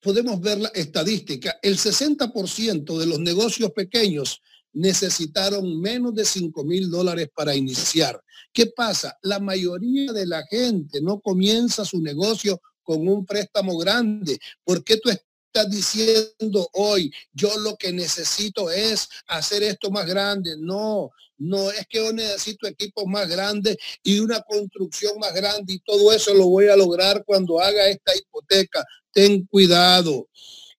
Podemos 0.00 0.40
ver 0.40 0.58
la 0.58 0.68
estadística, 0.74 1.58
el 1.62 1.78
60% 1.78 2.98
de 2.98 3.06
los 3.06 3.20
negocios 3.20 3.70
pequeños 3.70 4.40
necesitaron 4.72 5.80
menos 5.80 6.14
de 6.14 6.24
5 6.24 6.64
mil 6.64 6.90
dólares 6.90 7.28
para 7.32 7.54
iniciar. 7.54 8.20
¿Qué 8.52 8.66
pasa? 8.66 9.16
La 9.22 9.38
mayoría 9.38 10.12
de 10.12 10.26
la 10.26 10.44
gente 10.46 11.00
no 11.00 11.20
comienza 11.20 11.84
su 11.84 12.00
negocio 12.00 12.60
con 12.82 13.06
un 13.06 13.24
préstamo 13.24 13.76
grande? 13.76 14.38
¿Por 14.64 14.82
qué 14.84 14.96
tú 14.98 15.10
estás 15.10 15.70
diciendo 15.70 16.68
hoy, 16.72 17.12
yo 17.32 17.56
lo 17.58 17.76
que 17.76 17.92
necesito 17.92 18.70
es 18.70 19.08
hacer 19.26 19.62
esto 19.62 19.90
más 19.90 20.06
grande? 20.06 20.56
No, 20.58 21.10
no 21.38 21.70
es 21.70 21.86
que 21.88 21.98
yo 21.98 22.12
necesito 22.12 22.66
equipos 22.66 23.04
más 23.06 23.28
grandes 23.28 23.76
y 24.02 24.20
una 24.20 24.40
construcción 24.42 25.18
más 25.18 25.34
grande 25.34 25.74
y 25.74 25.80
todo 25.80 26.12
eso 26.12 26.32
lo 26.34 26.46
voy 26.48 26.68
a 26.68 26.76
lograr 26.76 27.24
cuando 27.24 27.60
haga 27.60 27.88
esta 27.88 28.16
hipoteca. 28.16 28.84
Ten 29.12 29.46
cuidado. 29.46 30.28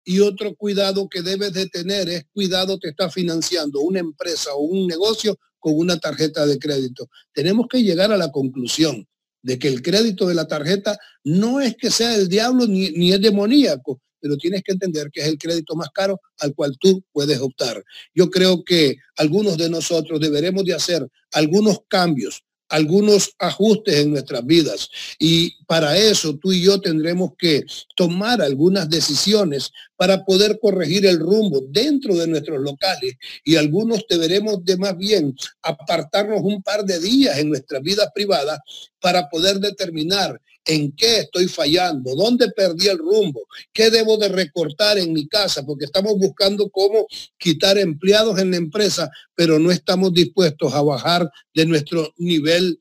Y 0.06 0.20
otro 0.20 0.54
cuidado 0.54 1.08
que 1.08 1.22
debes 1.22 1.52
de 1.52 1.66
tener 1.68 2.08
es 2.08 2.24
cuidado 2.32 2.78
te 2.78 2.88
está 2.88 3.10
financiando 3.10 3.80
una 3.80 4.00
empresa 4.00 4.54
o 4.54 4.60
un 4.60 4.86
negocio 4.86 5.38
con 5.58 5.78
una 5.78 5.98
tarjeta 5.98 6.44
de 6.46 6.58
crédito. 6.58 7.08
Tenemos 7.32 7.66
que 7.70 7.82
llegar 7.82 8.12
a 8.12 8.18
la 8.18 8.30
conclusión 8.30 9.06
de 9.44 9.58
que 9.58 9.68
el 9.68 9.82
crédito 9.82 10.26
de 10.26 10.34
la 10.34 10.48
tarjeta 10.48 10.98
no 11.22 11.60
es 11.60 11.76
que 11.76 11.90
sea 11.90 12.16
el 12.16 12.28
diablo 12.28 12.66
ni, 12.66 12.90
ni 12.90 13.12
es 13.12 13.20
demoníaco, 13.20 14.00
pero 14.18 14.38
tienes 14.38 14.62
que 14.62 14.72
entender 14.72 15.10
que 15.12 15.20
es 15.20 15.28
el 15.28 15.38
crédito 15.38 15.76
más 15.76 15.90
caro 15.90 16.18
al 16.38 16.54
cual 16.54 16.76
tú 16.80 17.04
puedes 17.12 17.38
optar. 17.40 17.84
Yo 18.14 18.30
creo 18.30 18.64
que 18.64 18.96
algunos 19.18 19.58
de 19.58 19.68
nosotros 19.68 20.18
deberemos 20.18 20.64
de 20.64 20.74
hacer 20.74 21.06
algunos 21.30 21.80
cambios 21.88 22.42
algunos 22.68 23.34
ajustes 23.38 23.94
en 23.96 24.10
nuestras 24.10 24.44
vidas. 24.44 24.90
Y 25.18 25.64
para 25.66 25.96
eso 25.96 26.36
tú 26.36 26.52
y 26.52 26.62
yo 26.62 26.80
tendremos 26.80 27.32
que 27.38 27.64
tomar 27.94 28.42
algunas 28.42 28.88
decisiones 28.90 29.70
para 29.96 30.24
poder 30.24 30.58
corregir 30.60 31.06
el 31.06 31.18
rumbo 31.18 31.62
dentro 31.68 32.14
de 32.14 32.26
nuestros 32.26 32.60
locales. 32.60 33.14
Y 33.44 33.56
algunos 33.56 34.04
deberemos 34.08 34.64
de 34.64 34.76
más 34.76 34.96
bien 34.96 35.34
apartarnos 35.62 36.40
un 36.42 36.62
par 36.62 36.84
de 36.84 36.98
días 36.98 37.38
en 37.38 37.50
nuestras 37.50 37.82
vidas 37.82 38.08
privadas 38.14 38.58
para 39.00 39.28
poder 39.28 39.58
determinar 39.58 40.40
en 40.66 40.92
qué 40.92 41.18
estoy 41.18 41.46
fallando, 41.46 42.14
dónde 42.16 42.50
perdí 42.50 42.88
el 42.88 42.98
rumbo, 42.98 43.42
qué 43.72 43.90
debo 43.90 44.16
de 44.16 44.28
recortar 44.28 44.98
en 44.98 45.12
mi 45.12 45.28
casa, 45.28 45.64
porque 45.64 45.84
estamos 45.84 46.16
buscando 46.16 46.70
cómo 46.70 47.06
quitar 47.36 47.76
empleados 47.76 48.38
en 48.38 48.50
la 48.50 48.56
empresa, 48.56 49.10
pero 49.34 49.58
no 49.58 49.70
estamos 49.70 50.14
dispuestos 50.14 50.72
a 50.72 50.82
bajar 50.82 51.30
de 51.52 51.66
nuestro 51.66 52.14
nivel 52.16 52.80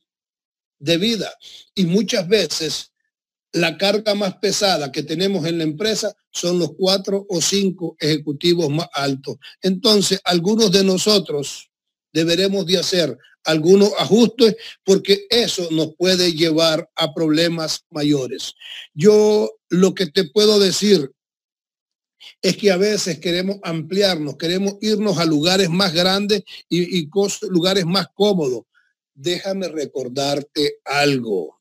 de 0.79 0.97
vida. 0.97 1.33
Y 1.75 1.85
muchas 1.85 2.27
veces 2.27 2.92
la 3.53 3.77
carga 3.77 4.15
más 4.15 4.35
pesada 4.37 4.91
que 4.91 5.03
tenemos 5.03 5.45
en 5.45 5.59
la 5.59 5.63
empresa 5.63 6.15
son 6.31 6.59
los 6.59 6.71
cuatro 6.75 7.25
o 7.29 7.39
cinco 7.39 7.95
ejecutivos 7.99 8.69
más 8.69 8.87
altos. 8.93 9.37
Entonces, 9.61 10.19
algunos 10.23 10.71
de 10.71 10.83
nosotros 10.83 11.69
deberemos 12.11 12.65
de 12.65 12.79
hacer 12.79 13.17
algunos 13.43 13.91
ajustes 13.99 14.55
porque 14.83 15.25
eso 15.29 15.67
nos 15.71 15.95
puede 15.95 16.33
llevar 16.33 16.89
a 16.95 17.13
problemas 17.13 17.85
mayores. 17.91 18.53
Yo 18.93 19.51
lo 19.69 19.93
que 19.93 20.07
te 20.07 20.25
puedo 20.25 20.59
decir 20.59 21.11
es 22.41 22.57
que 22.57 22.71
a 22.71 22.77
veces 22.77 23.19
queremos 23.19 23.57
ampliarnos, 23.63 24.37
queremos 24.37 24.75
irnos 24.81 25.17
a 25.19 25.25
lugares 25.25 25.69
más 25.69 25.93
grandes 25.93 26.43
y, 26.69 26.99
y 26.99 27.09
lugares 27.49 27.85
más 27.85 28.07
cómodos. 28.15 28.63
Déjame 29.13 29.67
recordarte 29.67 30.77
algo. 30.85 31.52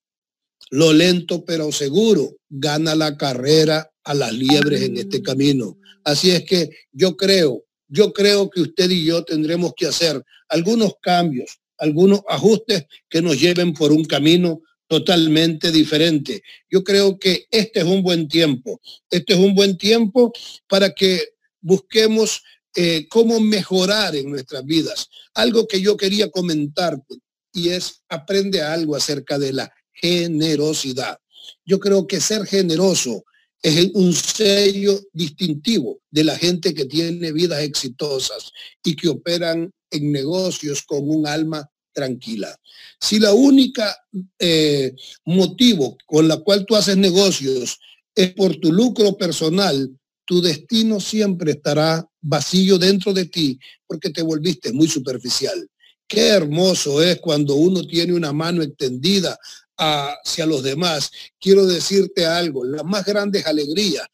Lo 0.73 0.91
lento 0.95 1.45
pero 1.45 1.71
seguro 1.71 2.35
gana 2.49 2.95
la 2.95 3.19
carrera 3.19 3.93
a 4.05 4.15
las 4.15 4.33
liebres 4.33 4.81
en 4.81 4.97
este 4.97 5.21
camino. 5.21 5.77
Así 6.03 6.31
es 6.31 6.45
que 6.45 6.71
yo 6.93 7.15
creo, 7.15 7.67
yo 7.89 8.15
creo 8.15 8.49
que 8.49 8.63
usted 8.63 8.91
y 8.91 9.05
yo 9.05 9.23
tendremos 9.23 9.75
que 9.77 9.87
hacer 9.87 10.25
algunos 10.49 10.95
cambios, 11.03 11.59
algunos 11.77 12.23
ajustes 12.27 12.87
que 13.11 13.21
nos 13.21 13.39
lleven 13.39 13.75
por 13.75 13.93
un 13.93 14.07
camino 14.07 14.63
totalmente 14.87 15.71
diferente. 15.71 16.43
Yo 16.71 16.83
creo 16.83 17.19
que 17.19 17.47
este 17.51 17.81
es 17.81 17.85
un 17.85 18.03
buen 18.03 18.27
tiempo. 18.27 18.81
Este 19.11 19.35
es 19.35 19.39
un 19.39 19.55
buen 19.55 19.77
tiempo 19.77 20.33
para 20.69 20.95
que 20.95 21.23
busquemos 21.61 22.43
eh, 22.75 23.07
cómo 23.11 23.41
mejorar 23.41 24.17
en 24.17 24.31
nuestras 24.31 24.65
vidas. 24.65 25.11
Algo 25.35 25.69
que 25.69 25.83
yo 25.83 25.99
quería 25.99 26.31
comentarte 26.31 27.17
y 27.53 27.69
es 27.69 28.03
aprende 28.09 28.63
algo 28.63 28.97
acerca 28.97 29.39
de 29.39 29.53
la 29.53 29.71
generosidad. 29.95 31.19
Yo 31.65 31.79
creo 31.79 32.07
que 32.07 32.21
ser 32.21 32.47
generoso 32.47 33.25
es 33.63 33.91
un 33.95 34.13
sello 34.13 35.01
distintivo 35.13 36.01
de 36.11 36.25
la 36.25 36.37
gente 36.37 36.75
que 36.75 36.85
tiene 36.85 37.31
vidas 37.31 37.63
exitosas 37.63 38.51
y 38.85 38.97
que 38.97 39.09
operan 39.09 39.71
en 39.91 40.13
negocios 40.13 40.83
con 40.83 41.09
un 41.09 41.27
alma 41.27 41.69
tranquila. 41.93 42.57
Si 43.01 43.21
la 43.21 43.33
única 43.33 43.97
eh, 44.39 44.95
motivo 45.27 45.97
con 46.07 46.27
la 46.27 46.39
cual 46.39 46.65
tú 46.67 46.75
haces 46.75 46.97
negocios 46.97 47.79
es 48.15 48.33
por 48.35 48.57
tu 48.57 48.73
lucro 48.73 49.17
personal, 49.17 49.91
tu 50.25 50.41
destino 50.41 50.99
siempre 51.01 51.53
estará 51.53 52.05
vacío 52.21 52.79
dentro 52.79 53.13
de 53.13 53.27
ti 53.27 53.59
porque 53.87 54.11
te 54.11 54.23
volviste 54.23 54.73
muy 54.73 54.89
superficial. 54.89 55.69
Qué 56.07 56.29
hermoso 56.29 57.03
es 57.03 57.21
cuando 57.21 57.55
uno 57.55 57.87
tiene 57.87 58.13
una 58.13 58.33
mano 58.33 58.63
extendida 58.63 59.39
hacia 59.83 60.47
los 60.47 60.63
demás. 60.63 61.11
Quiero 61.41 61.67
decirte 61.67 62.25
algo, 62.25 62.65
las 62.65 62.85
más 62.85 63.05
grandes 63.05 63.47
alegrías 63.47 64.07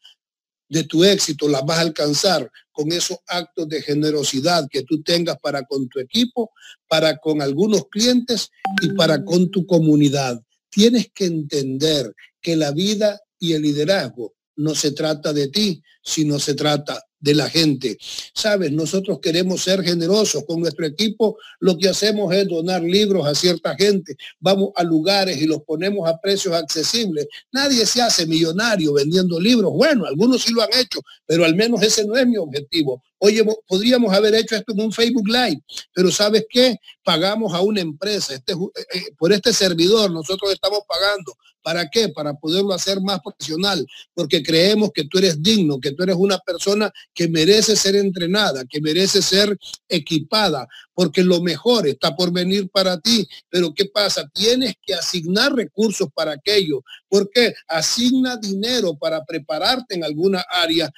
de 0.67 0.83
tu 0.83 1.03
éxito 1.03 1.47
las 1.47 1.65
vas 1.65 1.79
a 1.79 1.81
alcanzar 1.81 2.49
con 2.71 2.91
esos 2.91 3.17
actos 3.27 3.67
de 3.67 3.81
generosidad 3.81 4.67
que 4.69 4.83
tú 4.83 5.01
tengas 5.01 5.37
para 5.41 5.63
con 5.63 5.87
tu 5.89 5.99
equipo, 5.99 6.51
para 6.87 7.17
con 7.17 7.41
algunos 7.41 7.87
clientes 7.89 8.49
y 8.81 8.89
para 8.89 9.23
con 9.23 9.49
tu 9.49 9.65
comunidad. 9.65 10.39
Tienes 10.69 11.09
que 11.13 11.25
entender 11.25 12.13
que 12.41 12.55
la 12.55 12.71
vida 12.71 13.19
y 13.39 13.53
el 13.53 13.63
liderazgo 13.63 14.35
no 14.55 14.75
se 14.75 14.91
trata 14.91 15.33
de 15.33 15.47
ti, 15.47 15.81
sino 16.03 16.39
se 16.39 16.53
trata 16.53 17.03
de 17.19 17.35
la 17.35 17.49
gente. 17.49 17.97
Sabes, 18.33 18.71
nosotros 18.71 19.19
queremos 19.19 19.61
ser 19.61 19.83
generosos 19.83 20.43
con 20.45 20.61
nuestro 20.61 20.85
equipo. 20.85 21.37
Lo 21.59 21.77
que 21.77 21.89
hacemos 21.89 22.33
es 22.33 22.47
donar 22.47 22.81
libros 22.81 23.27
a 23.27 23.35
cierta 23.35 23.75
gente. 23.75 24.15
Vamos 24.39 24.71
a 24.75 24.83
lugares 24.83 25.41
y 25.41 25.45
los 25.45 25.61
ponemos 25.63 26.09
a 26.09 26.17
precios 26.19 26.53
accesibles. 26.53 27.27
Nadie 27.51 27.85
se 27.85 28.01
hace 28.01 28.25
millonario 28.25 28.93
vendiendo 28.93 29.39
libros. 29.39 29.71
Bueno, 29.73 30.05
algunos 30.05 30.43
sí 30.43 30.53
lo 30.53 30.61
han 30.61 30.69
hecho, 30.73 31.01
pero 31.25 31.45
al 31.45 31.55
menos 31.55 31.81
ese 31.81 32.05
no 32.05 32.15
es 32.15 32.25
mi 32.25 32.37
objetivo. 32.37 33.03
Oye, 33.21 33.43
podríamos 33.67 34.13
haber 34.13 34.33
hecho 34.33 34.55
esto 34.55 34.71
en 34.71 34.81
un 34.81 34.93
Facebook 34.93 35.27
Live, 35.27 35.61
pero 35.93 36.09
¿sabes 36.09 36.45
qué? 36.49 36.77
Pagamos 37.03 37.53
a 37.53 37.59
una 37.59 37.81
empresa. 37.81 38.33
Este, 38.33 38.53
eh, 38.53 38.85
eh, 38.93 39.11
por 39.17 39.33
este 39.33 39.51
servidor 39.51 40.09
nosotros 40.09 40.53
estamos 40.53 40.79
pagando. 40.87 41.35
¿Para 41.61 41.89
qué? 41.89 42.07
Para 42.09 42.33
poderlo 42.33 42.73
hacer 42.73 43.01
más 43.01 43.19
profesional, 43.19 43.85
porque 44.13 44.41
creemos 44.41 44.91
que 44.93 45.03
tú 45.03 45.17
eres 45.17 45.43
digno, 45.43 45.79
que 45.79 45.91
tú 45.91 46.03
eres 46.03 46.15
una 46.17 46.37
persona 46.39 46.91
que 47.13 47.27
merece 47.27 47.75
ser 47.75 47.97
entrenada, 47.97 48.63
que 48.65 48.79
merece 48.79 49.21
ser 49.21 49.57
equipada, 49.89 50.67
porque 50.93 51.21
lo 51.21 51.41
mejor 51.41 51.87
está 51.87 52.15
por 52.15 52.31
venir 52.31 52.69
para 52.69 52.97
ti. 52.99 53.27
Pero 53.49 53.73
¿qué 53.73 53.85
pasa? 53.85 54.27
Tienes 54.33 54.75
que 54.81 54.93
asignar 54.93 55.53
recursos 55.53 56.07
para 56.15 56.31
aquello. 56.31 56.83
¿Por 57.09 57.29
qué? 57.29 57.53
Asigna 57.67 58.37
dinero 58.37 58.95
para 58.95 59.25
prepararte 59.25 59.95
en 59.95 60.05
alguna 60.05 60.43
área, 60.49 60.89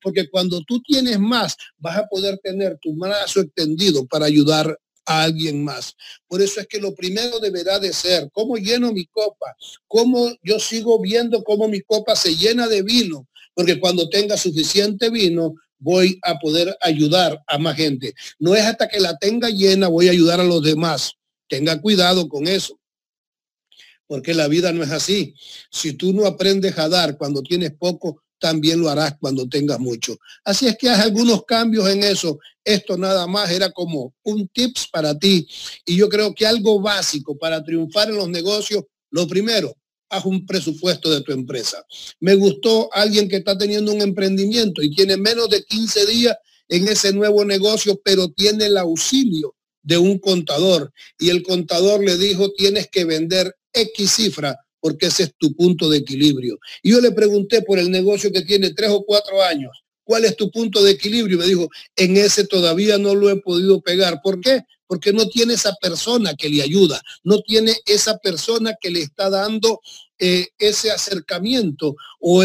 porque 0.00 0.28
cuando 0.30 0.62
tú 0.62 0.80
tienes 0.82 1.18
más, 1.18 1.56
vas 1.78 1.98
a 1.98 2.06
poder 2.06 2.38
tener 2.38 2.78
tu 2.80 2.94
brazo 2.94 3.40
extendido 3.40 4.06
para 4.06 4.26
ayudar 4.26 4.78
a 5.04 5.22
alguien 5.24 5.64
más. 5.64 5.94
Por 6.28 6.40
eso 6.40 6.60
es 6.60 6.66
que 6.66 6.80
lo 6.80 6.94
primero 6.94 7.40
deberá 7.40 7.78
de 7.78 7.92
ser 7.92 8.28
cómo 8.32 8.56
lleno 8.56 8.92
mi 8.92 9.06
copa, 9.06 9.54
cómo 9.86 10.30
yo 10.42 10.58
sigo 10.58 11.00
viendo 11.00 11.42
cómo 11.42 11.68
mi 11.68 11.80
copa 11.80 12.16
se 12.16 12.36
llena 12.36 12.68
de 12.68 12.82
vino, 12.82 13.28
porque 13.54 13.80
cuando 13.80 14.08
tenga 14.08 14.36
suficiente 14.36 15.10
vino 15.10 15.54
voy 15.78 16.18
a 16.22 16.38
poder 16.38 16.76
ayudar 16.80 17.42
a 17.46 17.58
más 17.58 17.76
gente. 17.76 18.14
No 18.38 18.54
es 18.54 18.62
hasta 18.64 18.88
que 18.88 19.00
la 19.00 19.18
tenga 19.18 19.50
llena 19.50 19.88
voy 19.88 20.08
a 20.08 20.12
ayudar 20.12 20.40
a 20.40 20.44
los 20.44 20.62
demás. 20.62 21.14
Tenga 21.48 21.80
cuidado 21.80 22.28
con 22.28 22.46
eso. 22.46 22.78
Porque 24.06 24.32
la 24.32 24.46
vida 24.46 24.72
no 24.72 24.84
es 24.84 24.90
así. 24.92 25.34
Si 25.70 25.94
tú 25.94 26.12
no 26.12 26.26
aprendes 26.26 26.78
a 26.78 26.88
dar 26.88 27.18
cuando 27.18 27.42
tienes 27.42 27.72
poco, 27.72 28.22
también 28.42 28.80
lo 28.80 28.90
harás 28.90 29.14
cuando 29.20 29.48
tengas 29.48 29.78
mucho. 29.78 30.18
Así 30.44 30.66
es 30.66 30.76
que 30.76 30.90
haz 30.90 30.98
algunos 30.98 31.44
cambios 31.44 31.88
en 31.88 32.02
eso. 32.02 32.40
Esto 32.64 32.98
nada 32.98 33.28
más 33.28 33.48
era 33.52 33.70
como 33.70 34.14
un 34.24 34.48
tips 34.48 34.88
para 34.92 35.16
ti. 35.16 35.46
Y 35.86 35.94
yo 35.94 36.08
creo 36.08 36.34
que 36.34 36.44
algo 36.44 36.80
básico 36.80 37.38
para 37.38 37.62
triunfar 37.62 38.10
en 38.10 38.16
los 38.16 38.28
negocios, 38.28 38.82
lo 39.10 39.28
primero, 39.28 39.76
haz 40.10 40.24
un 40.24 40.44
presupuesto 40.44 41.08
de 41.08 41.20
tu 41.20 41.30
empresa. 41.30 41.86
Me 42.18 42.34
gustó 42.34 42.92
alguien 42.92 43.28
que 43.28 43.36
está 43.36 43.56
teniendo 43.56 43.92
un 43.92 44.02
emprendimiento 44.02 44.82
y 44.82 44.90
tiene 44.92 45.16
menos 45.16 45.48
de 45.48 45.62
15 45.62 46.06
días 46.06 46.36
en 46.68 46.88
ese 46.88 47.12
nuevo 47.12 47.44
negocio, 47.44 48.00
pero 48.04 48.28
tiene 48.28 48.66
el 48.66 48.76
auxilio 48.76 49.54
de 49.84 49.98
un 49.98 50.18
contador. 50.18 50.92
Y 51.16 51.30
el 51.30 51.44
contador 51.44 52.04
le 52.04 52.16
dijo, 52.16 52.50
tienes 52.50 52.88
que 52.90 53.04
vender 53.04 53.54
X 53.72 54.10
cifra 54.10 54.58
porque 54.82 55.06
ese 55.06 55.22
es 55.22 55.34
tu 55.38 55.54
punto 55.54 55.88
de 55.88 55.98
equilibrio. 55.98 56.58
Yo 56.82 57.00
le 57.00 57.12
pregunté 57.12 57.62
por 57.62 57.78
el 57.78 57.90
negocio 57.90 58.30
que 58.30 58.42
tiene 58.42 58.74
tres 58.74 58.90
o 58.90 59.04
cuatro 59.04 59.42
años, 59.42 59.70
¿cuál 60.02 60.26
es 60.26 60.36
tu 60.36 60.50
punto 60.50 60.82
de 60.82 60.90
equilibrio? 60.90 61.36
Y 61.36 61.40
me 61.40 61.46
dijo, 61.46 61.68
en 61.96 62.16
ese 62.18 62.46
todavía 62.46 62.98
no 62.98 63.14
lo 63.14 63.30
he 63.30 63.36
podido 63.36 63.80
pegar. 63.80 64.20
¿Por 64.22 64.40
qué? 64.40 64.64
porque 64.92 65.14
no 65.14 65.26
tiene 65.26 65.54
esa 65.54 65.72
persona 65.80 66.34
que 66.34 66.50
le 66.50 66.60
ayuda, 66.60 67.00
no 67.24 67.40
tiene 67.40 67.74
esa 67.86 68.18
persona 68.18 68.74
que 68.78 68.90
le 68.90 69.00
está 69.00 69.30
dando 69.30 69.80
eh, 70.18 70.48
ese 70.58 70.90
acercamiento 70.90 71.96
o, 72.20 72.44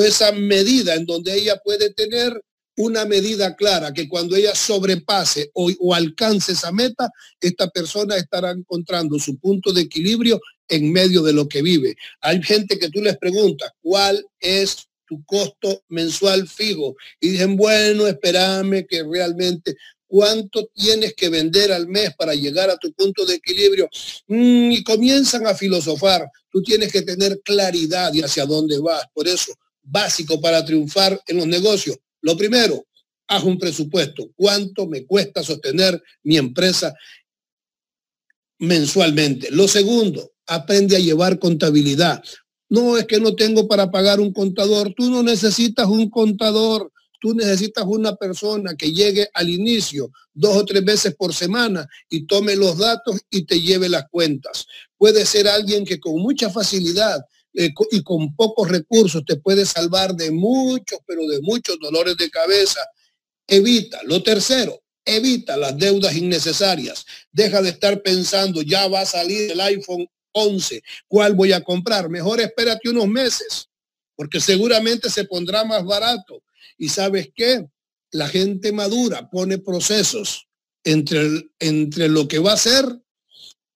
esa 0.00 0.30
medida 0.30 0.94
en 0.94 1.04
donde 1.04 1.34
ella 1.34 1.60
puede 1.64 1.92
tener 1.92 2.40
una 2.78 3.04
medida 3.04 3.56
clara 3.56 3.92
que 3.92 4.08
cuando 4.08 4.36
ella 4.36 4.54
sobrepase 4.54 5.50
o, 5.52 5.70
o, 5.80 5.94
alcance 5.94 6.52
esa 6.52 6.72
meta, 6.72 7.10
esta 7.40 7.68
persona 7.68 8.16
estará 8.16 8.52
encontrando 8.52 9.18
su 9.18 9.38
punto 9.38 9.72
de 9.72 9.82
equilibrio 9.82 10.40
en 10.68 10.92
medio 10.92 11.22
de 11.22 11.32
lo 11.32 11.48
que 11.48 11.60
vive. 11.60 11.96
Hay 12.20 12.42
gente 12.42 12.78
que 12.78 12.88
tú 12.88 13.02
les 13.02 13.18
preguntas, 13.18 13.72
¿cuál 13.80 14.24
es 14.38 14.88
tu 15.06 15.24
costo 15.24 15.82
mensual 15.88 16.46
fijo? 16.46 16.94
Y 17.20 17.30
dicen, 17.30 17.56
bueno, 17.56 18.06
espérame 18.06 18.86
que 18.86 19.02
realmente 19.02 19.74
cuánto 20.06 20.68
tienes 20.74 21.14
que 21.14 21.28
vender 21.28 21.72
al 21.72 21.88
mes 21.88 22.14
para 22.16 22.34
llegar 22.34 22.70
a 22.70 22.78
tu 22.78 22.92
punto 22.92 23.26
de 23.26 23.34
equilibrio 23.34 23.88
mm, 24.28 24.70
y 24.70 24.82
comienzan 24.84 25.46
a 25.46 25.54
filosofar. 25.54 26.30
Tú 26.50 26.62
tienes 26.62 26.92
que 26.92 27.02
tener 27.02 27.40
claridad 27.44 28.12
y 28.14 28.22
hacia 28.22 28.46
dónde 28.46 28.78
vas. 28.78 29.02
Por 29.12 29.28
eso, 29.28 29.52
básico 29.82 30.40
para 30.40 30.64
triunfar 30.64 31.20
en 31.26 31.36
los 31.36 31.46
negocios. 31.46 31.96
Lo 32.20 32.36
primero, 32.36 32.86
haz 33.26 33.44
un 33.44 33.58
presupuesto. 33.58 34.30
¿Cuánto 34.34 34.86
me 34.86 35.04
cuesta 35.06 35.42
sostener 35.42 36.02
mi 36.22 36.36
empresa 36.36 36.94
mensualmente? 38.58 39.50
Lo 39.50 39.68
segundo, 39.68 40.32
aprende 40.46 40.96
a 40.96 41.00
llevar 41.00 41.38
contabilidad. 41.38 42.22
No 42.68 42.98
es 42.98 43.06
que 43.06 43.20
no 43.20 43.34
tengo 43.34 43.66
para 43.66 43.90
pagar 43.90 44.20
un 44.20 44.32
contador. 44.32 44.92
Tú 44.94 45.10
no 45.10 45.22
necesitas 45.22 45.86
un 45.86 46.10
contador 46.10 46.92
tú 47.20 47.34
necesitas 47.34 47.84
una 47.86 48.14
persona 48.16 48.74
que 48.76 48.92
llegue 48.92 49.28
al 49.34 49.48
inicio 49.48 50.10
dos 50.32 50.56
o 50.56 50.64
tres 50.64 50.84
veces 50.84 51.14
por 51.14 51.34
semana 51.34 51.86
y 52.08 52.26
tome 52.26 52.56
los 52.56 52.78
datos 52.78 53.20
y 53.30 53.44
te 53.44 53.60
lleve 53.60 53.88
las 53.88 54.08
cuentas. 54.10 54.66
Puede 54.96 55.26
ser 55.26 55.48
alguien 55.48 55.84
que 55.84 55.98
con 55.98 56.20
mucha 56.20 56.50
facilidad 56.50 57.20
eh, 57.60 57.74
y 57.90 58.04
con 58.04 58.36
pocos 58.36 58.68
recursos 58.68 59.24
te 59.24 59.34
puede 59.34 59.66
salvar 59.66 60.14
de 60.14 60.30
muchos, 60.30 61.00
pero 61.04 61.26
de 61.26 61.40
muchos 61.40 61.76
dolores 61.80 62.16
de 62.16 62.30
cabeza. 62.30 62.80
Evita. 63.48 64.00
Lo 64.04 64.22
tercero, 64.22 64.80
evita 65.04 65.56
las 65.56 65.76
deudas 65.76 66.14
innecesarias. 66.14 67.04
Deja 67.32 67.60
de 67.60 67.70
estar 67.70 68.00
pensando, 68.00 68.62
ya 68.62 68.86
va 68.86 69.00
a 69.00 69.06
salir 69.06 69.50
el 69.50 69.60
iPhone 69.60 70.06
11, 70.30 70.82
¿cuál 71.08 71.34
voy 71.34 71.52
a 71.52 71.64
comprar? 71.64 72.08
Mejor 72.08 72.40
espérate 72.40 72.90
unos 72.90 73.08
meses, 73.08 73.68
porque 74.14 74.38
seguramente 74.38 75.10
se 75.10 75.24
pondrá 75.24 75.64
más 75.64 75.84
barato. 75.84 76.44
Y 76.76 76.90
sabes 76.90 77.30
qué? 77.34 77.66
La 78.12 78.28
gente 78.28 78.70
madura 78.70 79.28
pone 79.28 79.58
procesos 79.58 80.46
entre, 80.84 81.50
entre 81.58 82.08
lo 82.08 82.28
que 82.28 82.38
va 82.38 82.52
a 82.52 82.54
hacer 82.54 82.84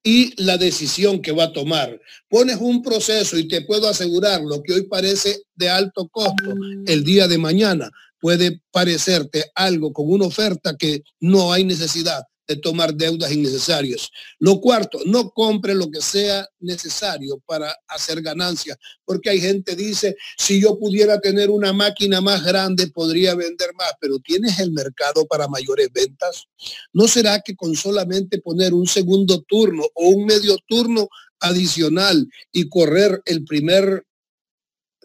y 0.02 0.32
la 0.42 0.58
decisión 0.58 1.22
que 1.22 1.32
va 1.32 1.44
a 1.44 1.52
tomar. 1.52 2.00
Pones 2.28 2.56
un 2.60 2.82
proceso 2.82 3.38
y 3.38 3.46
te 3.46 3.62
puedo 3.62 3.88
asegurar 3.88 4.40
lo 4.42 4.62
que 4.62 4.72
hoy 4.72 4.82
parece 4.84 5.42
de 5.54 5.68
alto 5.70 6.08
costo 6.08 6.54
el 6.86 7.04
día 7.04 7.28
de 7.28 7.38
mañana 7.38 7.90
puede 8.22 8.60
parecerte 8.70 9.50
algo 9.56 9.92
con 9.92 10.08
una 10.08 10.26
oferta 10.26 10.76
que 10.76 11.02
no 11.18 11.52
hay 11.52 11.64
necesidad 11.64 12.22
de 12.46 12.56
tomar 12.56 12.94
deudas 12.94 13.32
innecesarias. 13.32 14.10
Lo 14.38 14.60
cuarto, 14.60 14.98
no 15.06 15.30
compre 15.30 15.74
lo 15.74 15.90
que 15.90 16.00
sea 16.00 16.46
necesario 16.60 17.40
para 17.46 17.74
hacer 17.88 18.20
ganancias, 18.22 18.78
porque 19.04 19.30
hay 19.30 19.40
gente 19.40 19.76
dice, 19.76 20.16
si 20.36 20.60
yo 20.60 20.78
pudiera 20.78 21.20
tener 21.20 21.50
una 21.50 21.72
máquina 21.72 22.20
más 22.20 22.44
grande, 22.44 22.88
podría 22.88 23.34
vender 23.34 23.70
más, 23.74 23.92
pero 24.00 24.18
¿tienes 24.18 24.58
el 24.58 24.72
mercado 24.72 25.26
para 25.26 25.48
mayores 25.48 25.88
ventas? 25.92 26.46
¿No 26.92 27.08
será 27.08 27.40
que 27.40 27.54
con 27.54 27.74
solamente 27.76 28.40
poner 28.40 28.74
un 28.74 28.86
segundo 28.86 29.42
turno 29.42 29.84
o 29.94 30.08
un 30.08 30.26
medio 30.26 30.56
turno 30.66 31.08
adicional 31.40 32.28
y 32.52 32.68
correr 32.68 33.20
el 33.26 33.44
primer 33.44 34.04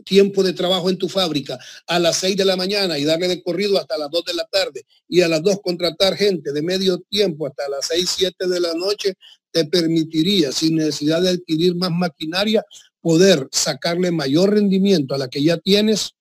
tiempo 0.03 0.43
de 0.43 0.53
trabajo 0.53 0.89
en 0.89 0.97
tu 0.97 1.09
fábrica 1.09 1.59
a 1.87 1.99
las 1.99 2.17
6 2.17 2.37
de 2.37 2.45
la 2.45 2.55
mañana 2.55 2.97
y 2.97 3.03
darle 3.03 3.27
de 3.27 3.41
corrido 3.41 3.77
hasta 3.77 3.97
las 3.97 4.09
2 4.09 4.25
de 4.25 4.33
la 4.33 4.45
tarde 4.45 4.85
y 5.07 5.21
a 5.21 5.27
las 5.27 5.41
2 5.41 5.59
contratar 5.61 6.15
gente 6.15 6.51
de 6.51 6.61
medio 6.61 6.99
tiempo 7.09 7.47
hasta 7.47 7.67
las 7.69 7.87
6, 7.87 8.09
7 8.17 8.47
de 8.47 8.59
la 8.59 8.73
noche, 8.73 9.15
te 9.51 9.65
permitiría, 9.65 10.51
sin 10.51 10.75
necesidad 10.75 11.21
de 11.21 11.29
adquirir 11.29 11.75
más 11.75 11.91
maquinaria, 11.91 12.63
poder 13.01 13.47
sacarle 13.51 14.11
mayor 14.11 14.53
rendimiento 14.53 15.15
a 15.15 15.17
la 15.17 15.29
que 15.29 15.41
ya 15.41 15.57
tienes. 15.57 16.11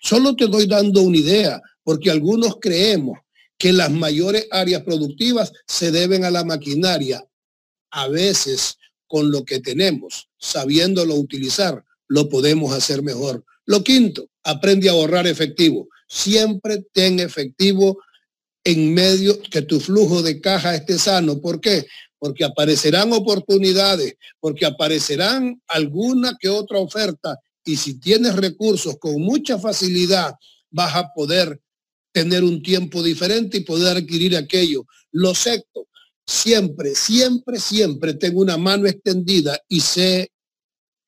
Solo 0.00 0.34
te 0.34 0.46
doy 0.46 0.66
dando 0.66 1.02
una 1.02 1.18
idea, 1.18 1.62
porque 1.82 2.10
algunos 2.10 2.56
creemos 2.60 3.18
que 3.58 3.72
las 3.72 3.90
mayores 3.90 4.46
áreas 4.50 4.82
productivas 4.82 5.52
se 5.66 5.90
deben 5.90 6.24
a 6.24 6.30
la 6.30 6.44
maquinaria. 6.44 7.24
A 7.90 8.08
veces, 8.08 8.76
con 9.06 9.30
lo 9.30 9.44
que 9.44 9.60
tenemos, 9.60 10.28
sabiéndolo 10.38 11.14
utilizar, 11.14 11.84
lo 12.08 12.28
podemos 12.28 12.72
hacer 12.72 13.02
mejor. 13.02 13.44
Lo 13.66 13.82
quinto, 13.82 14.28
aprende 14.42 14.88
a 14.88 14.92
ahorrar 14.92 15.26
efectivo. 15.26 15.88
Siempre 16.08 16.84
ten 16.92 17.18
efectivo 17.20 17.98
en 18.62 18.94
medio 18.94 19.40
que 19.40 19.62
tu 19.62 19.80
flujo 19.80 20.22
de 20.22 20.40
caja 20.40 20.74
esté 20.74 20.98
sano. 20.98 21.40
¿Por 21.40 21.60
qué? 21.60 21.86
Porque 22.18 22.44
aparecerán 22.44 23.12
oportunidades, 23.12 24.16
porque 24.40 24.64
aparecerán 24.64 25.60
alguna 25.66 26.36
que 26.40 26.48
otra 26.48 26.78
oferta 26.78 27.38
y 27.64 27.76
si 27.76 27.98
tienes 27.98 28.36
recursos 28.36 28.98
con 28.98 29.20
mucha 29.20 29.58
facilidad 29.58 30.34
vas 30.70 30.94
a 30.96 31.12
poder 31.14 31.60
tener 32.12 32.44
un 32.44 32.62
tiempo 32.62 33.02
diferente 33.02 33.58
y 33.58 33.64
poder 33.64 33.96
adquirir 33.96 34.36
aquello. 34.36 34.86
Lo 35.10 35.34
sexto, 35.34 35.88
siempre, 36.26 36.94
siempre, 36.94 37.58
siempre 37.58 38.14
tengo 38.14 38.40
una 38.40 38.56
mano 38.56 38.86
extendida 38.86 39.58
y 39.68 39.80
sé 39.80 40.30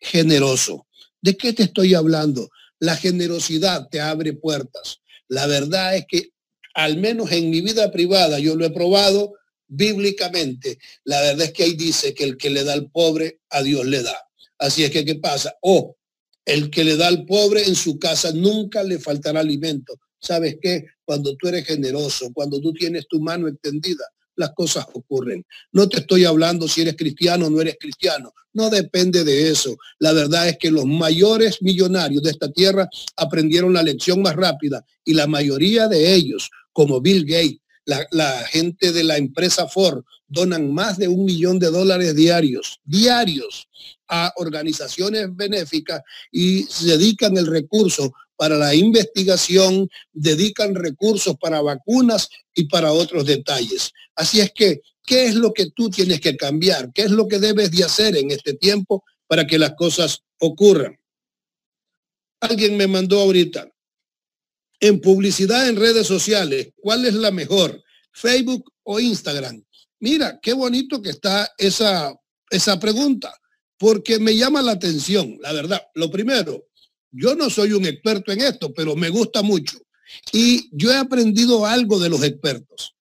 generoso. 0.01 0.86
¿De 1.27 1.37
qué 1.37 1.53
te 1.53 1.65
estoy 1.65 1.93
hablando? 1.93 2.51
La 2.79 2.95
generosidad 2.95 3.89
te 3.89 4.01
abre 4.01 4.33
puertas. 4.33 5.01
La 5.27 5.49
verdad 5.49 5.97
es 5.97 6.05
que 6.09 6.31
al 6.73 6.99
menos 6.99 7.33
en 7.33 7.51
mi 7.51 7.63
vida 7.63 7.91
privada 7.91 8.39
yo 8.39 8.55
lo 8.55 8.65
he 8.65 8.71
probado 8.71 9.33
bíblicamente. 9.67 10.79
La 11.03 11.21
verdad 11.21 11.47
es 11.47 11.53
que 11.53 11.65
ahí 11.65 11.75
dice 11.75 12.15
que 12.15 12.23
el 12.23 12.37
que 12.37 12.49
le 12.49 12.63
da 12.63 12.75
al 12.75 12.93
pobre, 12.93 13.41
a 13.51 13.65
Dios 13.65 13.85
le 13.87 14.05
da. 14.05 14.17
Así 14.57 14.85
es 14.85 14.93
que, 14.93 15.05
¿qué 15.05 15.17
pasa? 15.17 15.57
O 15.63 15.97
el 16.45 16.71
que 16.71 16.85
le 16.85 16.97
da 16.97 17.09
al 17.09 17.27
pobre 17.27 17.65
en 17.65 17.75
su 17.75 17.99
casa 17.99 18.31
nunca 18.31 18.85
le 18.85 19.01
faltará 19.01 19.41
alimento. 19.41 19.99
¿Sabes 20.21 20.59
qué? 20.63 20.85
Cuando 21.05 21.37
tú 21.37 21.49
eres 21.49 21.67
generoso, 21.67 22.31
cuando 22.33 22.61
tú 22.61 22.73
tienes 22.73 23.09
tu 23.09 23.21
mano 23.21 23.49
extendida, 23.49 24.05
las 24.37 24.51
cosas 24.55 24.87
ocurren. 24.93 25.45
No 25.73 25.89
te 25.89 25.99
estoy 25.99 26.25
hablando 26.25 26.69
si 26.69 26.83
eres 26.83 26.97
cristiano 26.97 27.47
o 27.47 27.51
no 27.51 27.61
eres 27.61 27.77
cristiano. 27.81 28.33
No 28.53 28.71
depende 28.71 29.25
de 29.25 29.51
eso. 29.51 29.77
La 29.99 30.13
verdad 30.13 30.49
es 30.49 30.57
que 30.59 30.71
los 30.71 30.87
mayores 30.87 31.61
millonarios 31.63 32.23
de 32.23 32.31
esta 32.31 32.51
tierra 32.51 32.89
aprendieron 33.17 33.73
la 33.73 33.83
lección 33.83 34.23
más 34.23 34.37
rápida 34.37 34.85
y 35.05 35.15
la 35.15 35.27
mayoría 35.27 35.89
de 35.89 36.15
ellos, 36.15 36.51
como 36.73 37.01
Bill 37.01 37.25
Gates, 37.25 37.61
la, 37.85 38.45
gente 38.51 38.93
de 38.93 39.05
la 39.05 39.17
empresa 39.17 39.69
Ford, 39.69 40.05
donan 40.27 40.73
más 40.73 40.99
de 40.99 41.09
un 41.09 41.25
millón 41.25 41.59
de 41.59 41.71
dólares 41.71 42.15
diarios, 42.17 42.81
diarios, 42.85 43.69
a 44.09 44.33
organizaciones 44.37 45.35
benéficas 45.35 46.03
y 46.31 46.65
dedican 46.85 47.37
el 47.37 47.47
recurso 47.47 48.13
para 48.37 48.57
la 48.57 48.75
investigación, 48.75 49.89
dedican 50.13 50.75
recursos 50.75 51.37
para 51.41 51.63
vacunas 51.63 52.29
y 52.55 52.65
para 52.65 52.93
otros 52.93 53.25
detalles. 53.27 53.93
Así 54.15 54.41
es 54.41 54.53
que, 54.53 54.81
¿qué 55.05 55.27
es 55.27 55.35
lo 55.35 55.53
que 55.53 55.71
tú 55.71 55.91
tienes 55.91 56.21
que 56.21 56.37
cambiar? 56.37 56.93
¿Qué 56.93 57.03
es 57.03 57.11
lo 57.11 57.29
que 57.29 57.39
debes 57.39 57.71
de 57.71 57.85
hacer 57.85 58.17
en 58.17 58.31
este 58.31 58.55
tiempo 58.55 59.05
para 59.27 59.47
que 59.47 59.59
las 59.59 59.75
cosas 59.75 60.23
ocurran? 60.39 60.99
Alguien 62.41 62.77
me 62.77 62.87
mandó 62.87 63.21
ahorita, 63.21 63.69
en 64.81 65.01
publicidad 65.01 65.69
en 65.69 65.77
redes 65.77 66.07
sociales, 66.07 66.69
¿cuál 66.77 67.07
es 67.07 67.15
la 67.15 67.31
mejor? 67.31 67.83
¿Facebook 68.13 68.73
o 68.83 69.01
Instagram? 69.01 69.65
Mira, 70.01 70.39
qué 70.43 70.53
bonito 70.53 71.01
que 71.01 71.11
está 71.11 71.51
esa, 71.57 72.15
esa 72.51 72.79
pregunta, 72.79 73.35
porque 73.79 74.19
me 74.19 74.37
llama 74.37 74.63
la 74.63 74.73
atención, 74.73 75.39
la 75.41 75.53
verdad. 75.53 75.83
Lo 75.95 76.11
primero, 76.11 76.67
yo 77.11 77.35
no 77.35 77.51
soy 77.51 77.73
un 77.73 77.87
experto 77.87 78.33
en 78.33 78.41
esto, 78.41 78.73
pero 78.73 78.95
me 78.97 79.09
gusta 79.09 79.43
mucho. 79.43 79.79
Y 80.33 80.69
yo 80.73 80.93
he 80.93 80.97
aprendido 80.97 81.67
algo 81.67 81.99
de 81.99 82.09
los 82.09 82.23
expertos. 82.23 82.95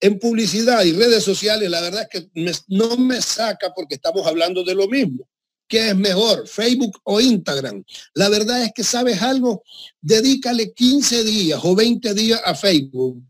En 0.00 0.18
publicidad 0.18 0.84
y 0.84 0.92
redes 0.92 1.22
sociales, 1.24 1.68
la 1.70 1.80
verdad 1.80 2.08
es 2.10 2.20
que 2.32 2.60
no 2.68 2.96
me 2.96 3.20
saca 3.20 3.72
porque 3.74 3.96
estamos 3.96 4.26
hablando 4.26 4.64
de 4.64 4.74
lo 4.74 4.88
mismo. 4.88 5.28
¿Qué 5.68 5.90
es 5.90 5.96
mejor, 5.96 6.48
Facebook 6.48 6.98
o 7.04 7.20
Instagram? 7.20 7.84
La 8.14 8.28
verdad 8.28 8.64
es 8.64 8.72
que 8.74 8.82
sabes 8.82 9.22
algo, 9.22 9.62
dedícale 10.00 10.72
15 10.72 11.22
días 11.22 11.60
o 11.62 11.76
20 11.76 12.12
días 12.14 12.40
a 12.44 12.56
Facebook 12.56 13.22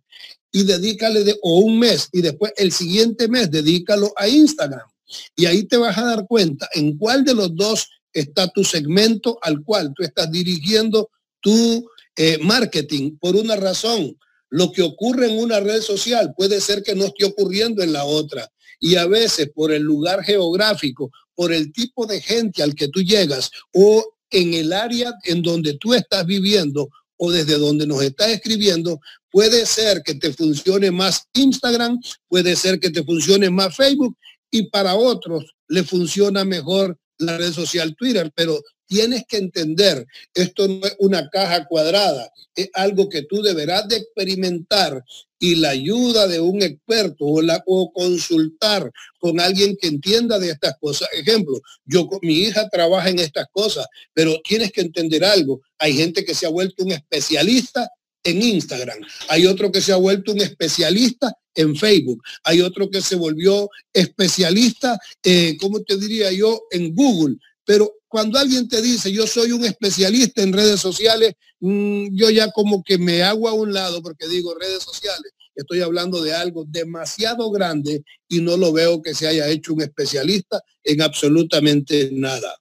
y 0.50 0.64
dedícale 0.64 1.22
de, 1.22 1.38
o 1.42 1.58
un 1.58 1.78
mes 1.78 2.08
y 2.12 2.22
después 2.22 2.52
el 2.56 2.72
siguiente 2.72 3.28
mes 3.28 3.50
dedícalo 3.50 4.12
a 4.16 4.26
Instagram. 4.26 4.88
Y 5.36 5.46
ahí 5.46 5.64
te 5.64 5.76
vas 5.76 5.98
a 5.98 6.04
dar 6.04 6.26
cuenta 6.26 6.68
en 6.72 6.96
cuál 6.96 7.24
de 7.24 7.34
los 7.34 7.54
dos 7.54 7.88
está 8.12 8.48
tu 8.48 8.64
segmento 8.64 9.38
al 9.42 9.62
cual 9.62 9.92
tú 9.94 10.02
estás 10.02 10.30
dirigiendo 10.30 11.10
tu 11.40 11.88
eh, 12.16 12.38
marketing 12.42 13.16
por 13.18 13.36
una 13.36 13.56
razón. 13.56 14.16
Lo 14.48 14.72
que 14.72 14.82
ocurre 14.82 15.30
en 15.30 15.38
una 15.38 15.60
red 15.60 15.80
social 15.80 16.34
puede 16.36 16.60
ser 16.60 16.82
que 16.82 16.94
no 16.94 17.04
esté 17.04 17.24
ocurriendo 17.24 17.82
en 17.82 17.92
la 17.92 18.04
otra. 18.04 18.48
Y 18.80 18.96
a 18.96 19.06
veces 19.06 19.50
por 19.54 19.72
el 19.72 19.82
lugar 19.82 20.24
geográfico, 20.24 21.10
por 21.34 21.52
el 21.52 21.72
tipo 21.72 22.06
de 22.06 22.20
gente 22.20 22.62
al 22.62 22.74
que 22.74 22.88
tú 22.88 23.02
llegas 23.02 23.50
o 23.72 24.04
en 24.30 24.54
el 24.54 24.72
área 24.72 25.12
en 25.24 25.42
donde 25.42 25.74
tú 25.74 25.94
estás 25.94 26.26
viviendo 26.26 26.88
o 27.16 27.30
desde 27.30 27.58
donde 27.58 27.86
nos 27.86 28.02
estás 28.02 28.28
escribiendo, 28.28 29.00
puede 29.30 29.66
ser 29.66 30.02
que 30.02 30.14
te 30.14 30.32
funcione 30.32 30.90
más 30.90 31.26
Instagram, 31.34 32.00
puede 32.28 32.56
ser 32.56 32.80
que 32.80 32.90
te 32.90 33.04
funcione 33.04 33.50
más 33.50 33.76
Facebook 33.76 34.16
y 34.50 34.70
para 34.70 34.94
otros 34.94 35.44
le 35.68 35.84
funciona 35.84 36.44
mejor 36.44 36.98
la 37.20 37.38
red 37.38 37.52
social 37.52 37.94
Twitter, 37.96 38.30
pero 38.34 38.60
tienes 38.86 39.24
que 39.28 39.36
entender, 39.36 40.04
esto 40.34 40.66
no 40.66 40.84
es 40.84 40.96
una 40.98 41.28
caja 41.28 41.64
cuadrada, 41.66 42.28
es 42.56 42.68
algo 42.74 43.08
que 43.08 43.22
tú 43.22 43.40
deberás 43.40 43.86
de 43.88 43.96
experimentar 43.96 45.04
y 45.38 45.54
la 45.54 45.70
ayuda 45.70 46.26
de 46.26 46.40
un 46.40 46.60
experto 46.60 47.24
o, 47.24 47.40
la, 47.40 47.62
o 47.66 47.92
consultar 47.92 48.90
con 49.18 49.38
alguien 49.38 49.76
que 49.80 49.86
entienda 49.86 50.38
de 50.40 50.50
estas 50.50 50.74
cosas. 50.80 51.08
Ejemplo, 51.12 51.60
yo 51.84 52.08
mi 52.22 52.40
hija 52.40 52.68
trabaja 52.68 53.08
en 53.08 53.20
estas 53.20 53.46
cosas, 53.52 53.86
pero 54.12 54.36
tienes 54.42 54.72
que 54.72 54.80
entender 54.80 55.24
algo. 55.24 55.60
Hay 55.78 55.94
gente 55.94 56.24
que 56.24 56.34
se 56.34 56.46
ha 56.46 56.50
vuelto 56.50 56.84
un 56.84 56.90
especialista 56.90 57.88
en 58.24 58.42
Instagram, 58.42 58.98
hay 59.28 59.46
otro 59.46 59.72
que 59.72 59.80
se 59.80 59.92
ha 59.92 59.96
vuelto 59.96 60.32
un 60.32 60.42
especialista 60.42 61.32
en 61.60 61.76
Facebook. 61.76 62.22
Hay 62.44 62.60
otro 62.60 62.90
que 62.90 63.00
se 63.00 63.16
volvió 63.16 63.68
especialista, 63.92 64.98
eh, 65.22 65.56
¿cómo 65.60 65.80
te 65.82 65.96
diría 65.96 66.32
yo?, 66.32 66.62
en 66.70 66.94
Google. 66.94 67.36
Pero 67.64 67.92
cuando 68.08 68.38
alguien 68.38 68.68
te 68.68 68.82
dice, 68.82 69.12
yo 69.12 69.26
soy 69.26 69.52
un 69.52 69.64
especialista 69.64 70.42
en 70.42 70.52
redes 70.52 70.80
sociales, 70.80 71.34
mm, 71.60 72.08
yo 72.16 72.28
ya 72.30 72.50
como 72.50 72.82
que 72.82 72.98
me 72.98 73.22
hago 73.22 73.48
a 73.48 73.52
un 73.52 73.72
lado 73.72 74.02
porque 74.02 74.26
digo 74.26 74.54
redes 74.54 74.82
sociales. 74.82 75.32
Estoy 75.54 75.80
hablando 75.80 76.22
de 76.22 76.32
algo 76.32 76.64
demasiado 76.66 77.50
grande 77.50 78.02
y 78.28 78.40
no 78.40 78.56
lo 78.56 78.72
veo 78.72 79.02
que 79.02 79.14
se 79.14 79.28
haya 79.28 79.48
hecho 79.48 79.74
un 79.74 79.82
especialista 79.82 80.60
en 80.82 81.02
absolutamente 81.02 82.10
nada. 82.12 82.56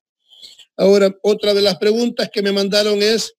Ahora, 0.77 1.13
otra 1.23 1.53
de 1.53 1.61
las 1.61 1.77
preguntas 1.77 2.29
que 2.31 2.41
me 2.41 2.51
mandaron 2.51 3.01
es, 3.01 3.33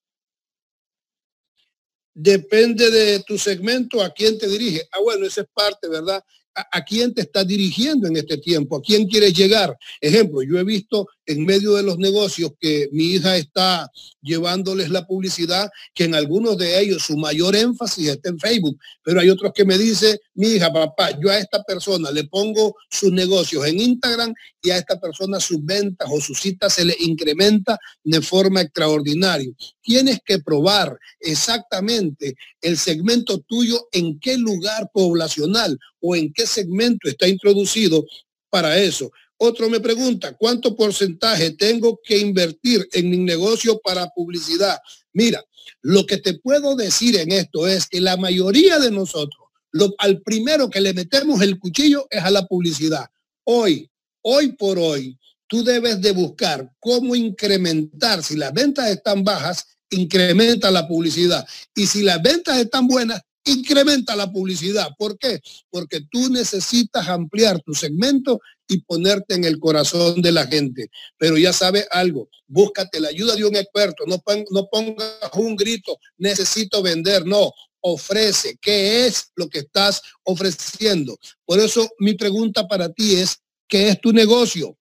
depende 2.15 2.91
de 2.91 3.21
tu 3.21 3.39
segmento 3.39 4.03
a 4.03 4.11
quién 4.11 4.39
te 4.39 4.49
dirige. 4.49 4.83
Ah, 4.93 5.01
bueno, 5.03 5.27
esa 5.27 5.43
es 5.43 5.49
parte, 5.55 5.89
¿verdad? 5.89 6.23
a, 6.55 6.85
quién 6.85 7.15
te 7.15 7.23
estás 7.23 7.47
dirigiendo 7.47 8.09
en 8.09 8.17
este 8.17 8.39
tiempo, 8.39 8.77
a 8.77 8.83
quién 8.83 9.07
quieres 9.07 9.33
llegar. 9.33 9.77
Ejemplo, 10.01 10.43
yo 10.43 10.59
he 10.59 10.65
visto 10.65 11.09
en 11.31 11.45
medio 11.45 11.75
de 11.75 11.85
los 11.85 11.97
negocios 11.99 12.51
que 12.59 12.89
mi 12.91 13.13
hija 13.13 13.37
está 13.37 13.89
llevándoles 14.21 14.91
la 14.91 15.07
publicidad, 15.07 15.71
que 15.95 16.05
en 16.05 16.17
algunos 16.17 16.59
de 16.59 16.81
ellos 16.81 17.05
su 17.05 17.17
mayor 17.17 17.55
énfasis 17.55 18.09
está 18.09 18.31
en 18.31 18.39
Facebook, 18.39 18.77
pero 19.05 19.21
hay 19.21 19.31
otros 19.31 19.53
que 19.55 19.65
me 19.65 19.79
dicen, 19.79 20.19
mi 20.35 20.49
hija, 20.49 20.73
papá, 20.73 21.11
yo 21.21 21.31
a 21.31 21.39
esta 21.39 21.63
persona 21.63 22.11
le 22.11 22.25
pongo 22.25 22.75
sus 22.91 23.13
negocios 23.13 23.65
en 23.65 23.81
Instagram 23.81 24.35
y 24.61 24.71
a 24.71 24.79
esta 24.79 24.99
persona 24.99 25.39
sus 25.39 25.65
ventas 25.65 26.09
o 26.11 26.21
sus 26.21 26.41
citas 26.41 26.75
se 26.75 26.85
le 26.85 26.97
incrementa 26.99 27.79
de 28.03 28.21
forma 28.21 28.63
extraordinaria. 28.63 29.53
Tienes 29.81 30.19
que 30.25 30.41
probar 30.41 30.99
exactamente 31.21 32.35
el 32.61 32.77
segmento 32.77 33.39
tuyo 33.39 33.89
en 33.93 34.19
qué 34.19 34.37
lugar 34.37 34.91
poblacional 34.93 35.79
o 36.01 36.17
en 36.17 36.33
qué 36.33 36.45
segmento 36.47 37.09
está 37.09 37.29
introducido 37.29 38.05
para 38.51 38.77
eso. 38.79 39.13
Otro 39.43 39.71
me 39.71 39.81
pregunta, 39.81 40.37
¿cuánto 40.37 40.77
porcentaje 40.77 41.53
tengo 41.53 41.99
que 42.05 42.19
invertir 42.19 42.87
en 42.93 43.09
mi 43.09 43.17
negocio 43.17 43.81
para 43.83 44.11
publicidad? 44.11 44.79
Mira, 45.15 45.43
lo 45.81 46.05
que 46.05 46.19
te 46.19 46.35
puedo 46.35 46.77
decir 46.77 47.17
en 47.17 47.33
esto 47.33 47.67
es 47.67 47.87
que 47.87 48.03
la 48.03 48.19
mayoría 48.19 48.79
de 48.79 48.91
nosotros, 48.91 49.49
al 49.97 50.21
primero 50.21 50.69
que 50.69 50.83
le 50.83 50.93
metemos 50.93 51.41
el 51.41 51.59
cuchillo 51.59 52.07
es 52.11 52.23
a 52.23 52.31
la 52.31 52.47
publicidad. 52.47 53.07
Hoy, 53.45 53.91
hoy 54.21 54.53
por 54.53 54.79
hoy, 54.79 55.19
tú 55.47 55.65
debes 55.65 56.03
de 56.03 56.13
buscar 56.13 56.71
cómo 56.79 57.17
incrementar. 57.17 58.23
Si 58.23 58.37
las 58.37 58.53
ventas 58.53 58.91
están 58.91 59.25
bajas, 59.25 59.65
incrementa 59.89 60.71
la 60.71 60.87
publicidad. 60.87 61.49
Y 61.75 61.87
si 61.87 62.03
las 62.03 62.21
ventas 62.21 62.59
están 62.59 62.87
buenas, 62.87 63.23
incrementa 63.51 64.17
la 64.17 64.31
publicidad. 64.31 64.89
¿Por 64.99 65.19
qué? 65.19 65.41
Porque 65.71 66.01
tú 66.11 66.31
necesitas 66.31 67.09
ampliar 67.09 67.61
tu 67.63 67.75
segmento 67.75 68.41
y 68.69 68.81
ponerte 68.83 69.35
en 69.35 69.45
el 69.45 69.59
corazón 69.59 70.23
de 70.23 70.33
la 70.33 70.47
gente. 70.47 70.91
Pero 71.19 71.37
ya 71.37 71.53
sabes 71.53 71.87
algo, 71.91 72.29
búscate 72.47 73.01
la 73.01 73.09
ayuda 73.09 73.35
de 73.35 73.45
un 73.45 73.57
experto, 73.57 74.05
no, 74.07 74.23
no 74.51 74.69
pongas 74.71 75.15
un 75.35 75.57
grito, 75.57 75.99
necesito 76.19 76.83
vender, 76.83 77.27
no, 77.27 77.53
ofrece, 77.81 78.59
¿qué 78.61 79.07
es 79.07 79.33
lo 79.35 79.49
que 79.49 79.61
estás 79.61 80.03
ofreciendo? 80.23 81.19
Por 81.45 81.61
eso 81.61 81.89
mi 81.99 82.15
pregunta 82.15 82.69
para 82.69 82.93
ti 82.93 83.17
es, 83.17 83.39
¿qué 83.67 83.89
es 83.89 84.01
tu 84.01 84.13
negocio? 84.13 84.77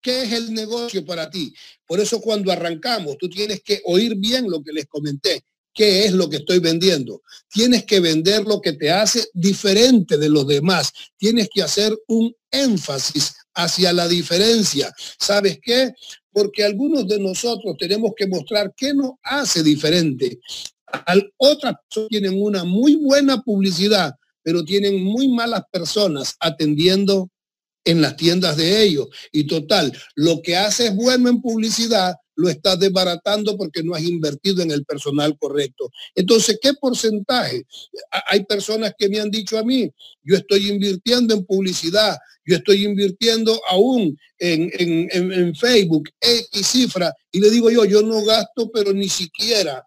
¿Qué 0.00 0.22
es 0.22 0.32
el 0.32 0.52
negocio 0.52 1.04
para 1.04 1.30
ti? 1.30 1.54
Por 1.86 2.00
eso 2.00 2.20
cuando 2.20 2.52
arrancamos, 2.52 3.16
tú 3.18 3.28
tienes 3.28 3.62
que 3.62 3.80
oír 3.84 4.16
bien 4.16 4.50
lo 4.50 4.62
que 4.62 4.72
les 4.72 4.86
comenté 4.86 5.44
qué 5.74 6.04
es 6.04 6.12
lo 6.12 6.30
que 6.30 6.36
estoy 6.36 6.60
vendiendo. 6.60 7.22
Tienes 7.50 7.84
que 7.84 8.00
vender 8.00 8.44
lo 8.44 8.60
que 8.60 8.72
te 8.72 8.90
hace 8.90 9.28
diferente 9.34 10.16
de 10.16 10.28
los 10.28 10.46
demás. 10.46 10.92
Tienes 11.16 11.48
que 11.52 11.62
hacer 11.62 11.94
un 12.06 12.34
énfasis 12.50 13.34
hacia 13.54 13.92
la 13.92 14.08
diferencia. 14.08 14.92
¿Sabes 15.18 15.58
qué? 15.62 15.92
Porque 16.32 16.64
algunos 16.64 17.06
de 17.06 17.18
nosotros 17.18 17.76
tenemos 17.78 18.12
que 18.16 18.26
mostrar 18.26 18.72
qué 18.76 18.94
nos 18.94 19.12
hace 19.22 19.62
diferente. 19.62 20.38
otras 21.36 21.74
tienen 22.08 22.40
una 22.40 22.64
muy 22.64 22.96
buena 22.96 23.42
publicidad, 23.42 24.14
pero 24.42 24.64
tienen 24.64 25.02
muy 25.02 25.28
malas 25.28 25.62
personas 25.70 26.34
atendiendo 26.38 27.30
en 27.84 28.00
las 28.00 28.16
tiendas 28.16 28.56
de 28.56 28.82
ellos. 28.82 29.08
Y 29.32 29.46
total, 29.46 29.92
lo 30.14 30.40
que 30.42 30.56
haces 30.56 30.94
bueno 30.94 31.28
en 31.28 31.40
publicidad 31.40 32.14
lo 32.36 32.48
estás 32.48 32.78
desbaratando 32.78 33.56
porque 33.56 33.82
no 33.82 33.94
has 33.94 34.02
invertido 34.02 34.62
en 34.62 34.70
el 34.70 34.84
personal 34.84 35.36
correcto. 35.38 35.90
Entonces, 36.14 36.58
¿qué 36.60 36.74
porcentaje? 36.74 37.64
Hay 38.26 38.44
personas 38.44 38.92
que 38.98 39.08
me 39.08 39.20
han 39.20 39.30
dicho 39.30 39.58
a 39.58 39.64
mí, 39.64 39.90
yo 40.22 40.36
estoy 40.36 40.70
invirtiendo 40.70 41.34
en 41.34 41.44
publicidad, 41.44 42.16
yo 42.46 42.56
estoy 42.56 42.84
invirtiendo 42.84 43.60
aún 43.68 44.18
en, 44.38 44.70
en, 44.78 45.32
en 45.32 45.54
Facebook, 45.54 46.10
X 46.20 46.66
cifra, 46.66 47.12
y 47.30 47.40
le 47.40 47.50
digo 47.50 47.70
yo, 47.70 47.84
yo 47.84 48.02
no 48.02 48.22
gasto, 48.24 48.70
pero 48.72 48.92
ni 48.92 49.08
siquiera 49.08 49.86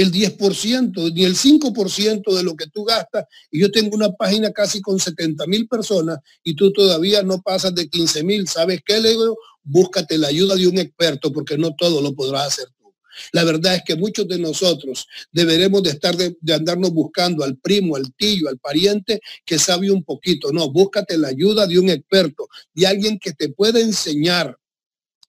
el 0.00 0.12
10%, 0.12 1.12
ni 1.12 1.24
el 1.24 1.36
5% 1.36 2.34
de 2.34 2.42
lo 2.42 2.56
que 2.56 2.66
tú 2.68 2.84
gastas. 2.84 3.24
Y 3.50 3.60
yo 3.60 3.70
tengo 3.70 3.96
una 3.96 4.12
página 4.12 4.52
casi 4.52 4.80
con 4.80 4.98
70 4.98 5.46
mil 5.46 5.68
personas 5.68 6.18
y 6.42 6.54
tú 6.54 6.72
todavía 6.72 7.22
no 7.22 7.42
pasas 7.42 7.74
de 7.74 7.88
15 7.88 8.24
mil. 8.24 8.48
¿Sabes 8.48 8.80
qué, 8.84 9.00
le? 9.00 9.14
Búscate 9.62 10.16
la 10.16 10.28
ayuda 10.28 10.56
de 10.56 10.66
un 10.66 10.78
experto 10.78 11.32
porque 11.32 11.58
no 11.58 11.74
todo 11.74 12.00
lo 12.00 12.14
podrás 12.14 12.48
hacer 12.48 12.66
tú. 12.78 12.94
La 13.32 13.44
verdad 13.44 13.74
es 13.74 13.82
que 13.84 13.96
muchos 13.96 14.26
de 14.26 14.38
nosotros 14.38 15.06
deberemos 15.32 15.82
de 15.82 15.90
estar 15.90 16.16
de, 16.16 16.36
de 16.40 16.54
andarnos 16.54 16.90
buscando 16.92 17.44
al 17.44 17.58
primo, 17.58 17.96
al 17.96 18.14
tío, 18.14 18.48
al 18.48 18.58
pariente 18.58 19.20
que 19.44 19.58
sabe 19.58 19.90
un 19.90 20.04
poquito. 20.04 20.52
No, 20.52 20.70
búscate 20.70 21.18
la 21.18 21.28
ayuda 21.28 21.66
de 21.66 21.78
un 21.78 21.90
experto, 21.90 22.48
de 22.72 22.86
alguien 22.86 23.18
que 23.18 23.32
te 23.32 23.50
pueda 23.50 23.80
enseñar 23.80 24.56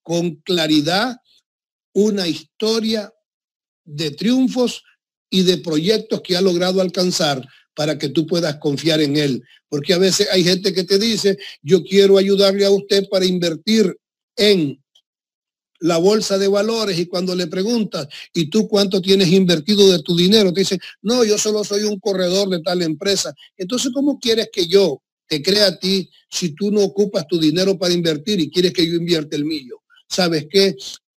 con 0.04 0.36
claridad 0.36 1.18
una 1.94 2.28
historia 2.28 3.12
de 3.84 4.12
triunfos 4.12 4.84
y 5.30 5.44
de 5.44 5.58
proyectos 5.58 6.22
que 6.22 6.36
ha 6.36 6.42
logrado 6.42 6.82
alcanzar 6.82 7.46
para 7.74 7.98
que 7.98 8.10
tú 8.10 8.28
puedas 8.28 8.58
confiar 8.58 9.02
en 9.02 9.18
él. 9.18 9.44
Porque 9.70 9.94
a 9.94 9.98
veces 9.98 10.28
hay 10.32 10.44
gente 10.44 10.74
que 10.74 10.84
te 10.84 11.00
dice, 11.00 11.38
yo 11.62 11.84
quiero 11.84 12.18
ayudarle 12.18 12.66
a 12.66 12.72
usted 12.72 13.08
para 13.10 13.26
invertir 13.26 13.96
en 14.36 14.82
la 15.80 15.98
bolsa 15.98 16.38
de 16.38 16.48
valores 16.48 17.00
y 17.00 17.08
cuando 17.08 17.36
le 17.36 17.48
preguntas, 17.48 18.08
¿y 18.34 18.50
tú 18.50 18.68
cuánto 18.68 19.02
tienes 19.02 19.30
invertido 19.30 19.90
de 19.92 20.04
tu 20.04 20.16
dinero? 20.16 20.54
Te 20.54 20.62
dice, 20.62 20.80
no, 21.02 21.24
yo 21.24 21.38
solo 21.38 21.64
soy 21.64 21.84
un 21.84 22.00
corredor 22.00 22.50
de 22.50 22.62
tal 22.62 22.82
empresa. 22.82 23.34
Entonces, 23.58 23.92
¿cómo 23.94 24.20
quieres 24.20 24.50
que 24.54 24.68
yo 24.68 25.02
te 25.28 25.42
crea 25.42 25.68
a 25.68 25.80
ti 25.80 26.10
si 26.30 26.54
tú 26.54 26.72
no 26.72 26.82
ocupas 26.84 27.26
tu 27.28 27.40
dinero 27.40 27.80
para 27.80 27.94
invertir 27.94 28.40
y 28.40 28.52
quieres 28.52 28.74
que 28.74 28.86
yo 28.88 28.96
invierta 28.96 29.36
el 29.36 29.46
mío? 29.46 29.82
¿Sabes 30.08 30.46
qué? 30.50 30.76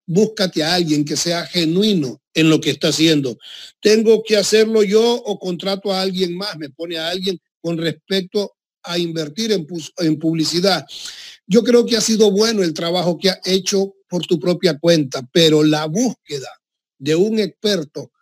Búscate 0.07 0.63
a 0.63 0.75
alguien 0.75 1.05
que 1.05 1.17
sea 1.17 1.47
genuino 1.47 2.21
en 2.35 2.51
lo 2.51 2.61
que 2.61 2.71
está 2.71 2.89
haciendo. 2.89 3.39
Tengo 3.81 4.23
que 4.23 4.37
hacerlo 4.37 4.83
yo 4.83 5.15
o 5.15 5.39
contrato 5.39 5.93
a 5.93 6.01
alguien 6.01 6.37
más, 6.37 6.57
me 6.57 6.71
pone 6.71 6.99
a 6.99 7.09
alguien 7.09 7.39
con 7.61 7.79
respecto 7.79 8.55
a 8.83 8.99
invertir 8.99 9.53
en, 9.53 9.67
en 9.99 10.19
publicidad. 10.19 10.85
Yo 11.47 11.63
creo 11.63 11.87
que 11.87 11.97
ha 11.97 12.01
sido 12.01 12.31
bueno 12.31 12.63
el 12.63 12.75
trabajo 12.75 13.19
que 13.19 13.31
ha 13.31 13.41
hecho 13.45 13.95
por 14.09 14.27
tu 14.27 14.39
propia 14.39 14.79
cuenta, 14.79 15.23
pero 15.33 15.63
la 15.63 15.87
búsqueda 15.87 16.49
de 16.99 17.15
un 17.15 17.39
experto 17.39 18.13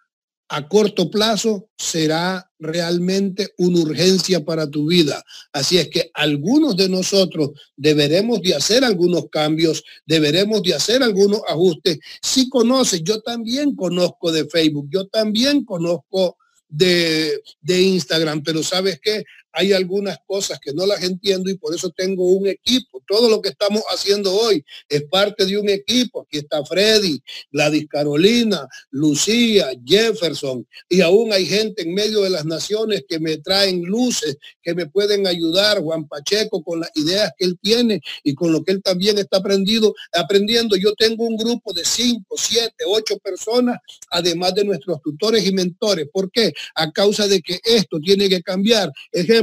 a 0.49 0.69
corto 0.69 1.11
plazo 1.11 1.71
será 1.77 2.50
realmente 2.61 3.53
una 3.59 3.81
urgencia 3.81 4.45
para 4.45 4.69
tu 4.69 4.87
vida. 4.87 5.25
Así 5.53 5.79
es 5.79 5.89
que 5.89 6.11
algunos 6.15 6.77
de 6.77 6.89
nosotros 6.89 7.51
deberemos 7.77 8.41
de 8.43 8.55
hacer 8.55 8.85
algunos 8.85 9.29
cambios, 9.31 9.83
deberemos 10.07 10.63
de 10.63 10.75
hacer 10.75 11.03
algunos 11.03 11.41
ajustes. 11.49 11.99
Si 12.23 12.49
conoces, 12.49 13.03
yo 13.03 13.21
también 13.21 13.75
conozco 13.75 14.31
de 14.31 14.47
Facebook, 14.47 14.89
yo 14.91 15.07
también 15.09 15.65
conozco 15.65 16.37
de, 16.69 17.43
de 17.61 17.83
Instagram, 17.83 18.43
pero 18.43 18.63
sabes 18.63 19.01
que 19.01 19.25
hay 19.53 19.73
algunas 19.73 20.19
cosas 20.27 20.59
que 20.61 20.73
no 20.73 20.87
las 20.87 21.03
entiendo 21.03 21.51
y 21.51 21.57
por 21.57 21.75
eso 21.75 21.91
tengo 21.91 22.25
un 22.25 22.47
equipo. 22.47 23.03
Todo 23.07 23.29
lo 23.29 23.41
que 23.41 23.51
estamos 23.51 23.83
haciendo 23.91 24.35
hoy 24.35 24.65
es 24.89 25.03
parte 25.05 25.47
de 25.47 25.59
un 25.59 25.69
equipo. 25.69 26.23
Aquí 26.23 26.39
está 26.39 26.65
Freddy, 26.65 27.21
Gladys 27.51 27.87
Carolina, 27.89 28.69
Lucía, 28.91 29.71
Jefferson 29.85 30.67
y 30.89 31.01
aún 31.01 31.33
hay 31.33 31.47
gente 31.47 31.83
en 31.83 31.95
medio 31.95 32.23
de 32.23 32.31
las 32.31 32.45
naciones 32.45 33.05
que 33.09 33.19
me 33.19 33.39
traen 33.39 33.83
luces, 33.83 34.37
que 34.63 34.75
me 34.75 34.87
pueden 34.87 35.27
ayudar. 35.27 35.81
Juan 35.81 36.07
Pacheco 36.07 36.63
con 36.63 36.81
las 36.81 36.91
ideas 36.95 37.33
que 37.37 37.47
él 37.47 37.59
tiene 37.61 38.01
y 38.23 38.35
con 38.35 38.53
lo 38.53 38.63
que 38.63 38.73
él 38.73 38.83
también 38.83 39.19
está 39.19 39.39
aprendido, 39.39 39.95
aprendiendo. 40.13 40.77
Yo 40.77 40.95
tengo 40.95 41.25
un 41.25 41.37
grupo 41.37 41.73
de 41.73 41.85
cinco, 41.85 42.37
siete, 42.39 42.85
ocho 42.87 43.19
personas, 43.19 43.79
además 44.11 44.55
de 44.55 44.65
nuestros 44.65 45.01
tutores 45.03 45.45
y 45.47 45.53
mentores. 45.53 46.07
¿Por 46.13 46.31
qué? 46.31 46.53
A 46.75 46.91
causa 46.91 47.27
de 47.27 47.41
que 47.41 47.61
esto 47.65 47.99
tiene 48.01 48.29
que 48.29 48.43
cambiar. 48.43 48.91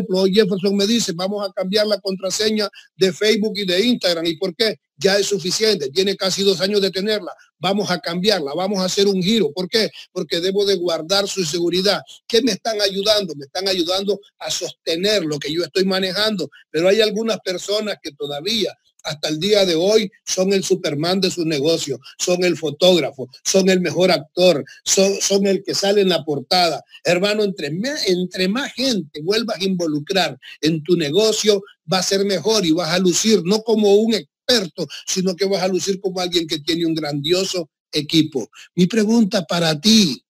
Hoy 0.09 0.33
Jefferson 0.33 0.75
me 0.75 0.85
dice, 0.87 1.13
vamos 1.15 1.47
a 1.47 1.51
cambiar 1.51 1.87
la 1.87 1.99
contraseña 1.99 2.69
de 2.95 3.13
Facebook 3.13 3.53
y 3.55 3.65
de 3.65 3.79
Instagram. 3.85 4.25
¿Y 4.25 4.37
por 4.37 4.55
qué? 4.55 4.75
Ya 4.97 5.17
es 5.17 5.27
suficiente, 5.27 5.89
tiene 5.91 6.15
casi 6.15 6.43
dos 6.43 6.59
años 6.61 6.81
de 6.81 6.89
tenerla. 6.89 7.31
Vamos 7.59 7.91
a 7.91 7.99
cambiarla, 7.99 8.53
vamos 8.55 8.79
a 8.79 8.85
hacer 8.85 9.07
un 9.07 9.21
giro. 9.21 9.51
¿Por 9.53 9.69
qué? 9.69 9.89
Porque 10.11 10.39
debo 10.39 10.65
de 10.65 10.75
guardar 10.75 11.27
su 11.27 11.43
seguridad. 11.43 12.01
¿Qué 12.27 12.41
me 12.41 12.53
están 12.53 12.81
ayudando? 12.81 13.35
Me 13.35 13.45
están 13.45 13.67
ayudando 13.67 14.19
a 14.39 14.49
sostener 14.49 15.23
lo 15.23 15.37
que 15.37 15.53
yo 15.53 15.63
estoy 15.63 15.85
manejando. 15.85 16.49
Pero 16.71 16.89
hay 16.89 17.01
algunas 17.01 17.39
personas 17.39 17.97
que 18.01 18.11
todavía 18.11 18.73
hasta 19.07 19.29
el 19.29 19.39
día 19.39 19.65
de 19.65 19.75
hoy 19.75 20.11
son 20.25 20.51
el 20.51 20.63
Superman 20.63 21.21
de 21.21 21.31
su 21.31 21.45
negocio, 21.45 21.99
son 22.19 22.43
el 22.43 22.57
fotógrafo, 22.57 23.29
son 23.43 23.69
el 23.69 23.79
mejor 23.79 24.11
actor, 24.11 24.65
son, 24.83 25.47
el 25.47 25.63
que 25.63 25.73
sale 25.73 26.01
en 26.01 26.09
la 26.09 26.25
portada. 26.25 26.83
Hermano, 27.05 27.43
entre, 27.43 27.71
entre 28.07 28.47
más 28.49 28.73
gente 28.73 29.21
vuelvas 29.21 29.61
a 29.61 29.63
involucrar 29.63 30.37
en 30.59 30.83
tu 30.83 30.97
negocio, 30.97 31.63
va 31.91 31.99
a 31.99 32.03
ser 32.03 32.25
mejor 32.25 32.65
y 32.65 32.73
vas 32.73 32.89
a 32.89 32.99
lucir 32.99 33.41
no 33.45 33.63
como 33.63 33.95
un 33.95 34.13
experto, 34.13 34.85
sino 35.05 35.35
que 35.35 35.45
vas 35.45 35.63
a 35.63 35.69
lucir 35.69 36.01
como 36.01 36.19
alguien 36.19 36.45
que 36.45 36.59
tiene 36.59 36.85
un 36.85 36.93
grandioso 36.93 37.69
equipo. 37.93 38.49
Mi 38.75 38.87
pregunta 38.87 39.45
para 39.45 39.79
ti, 39.79 40.21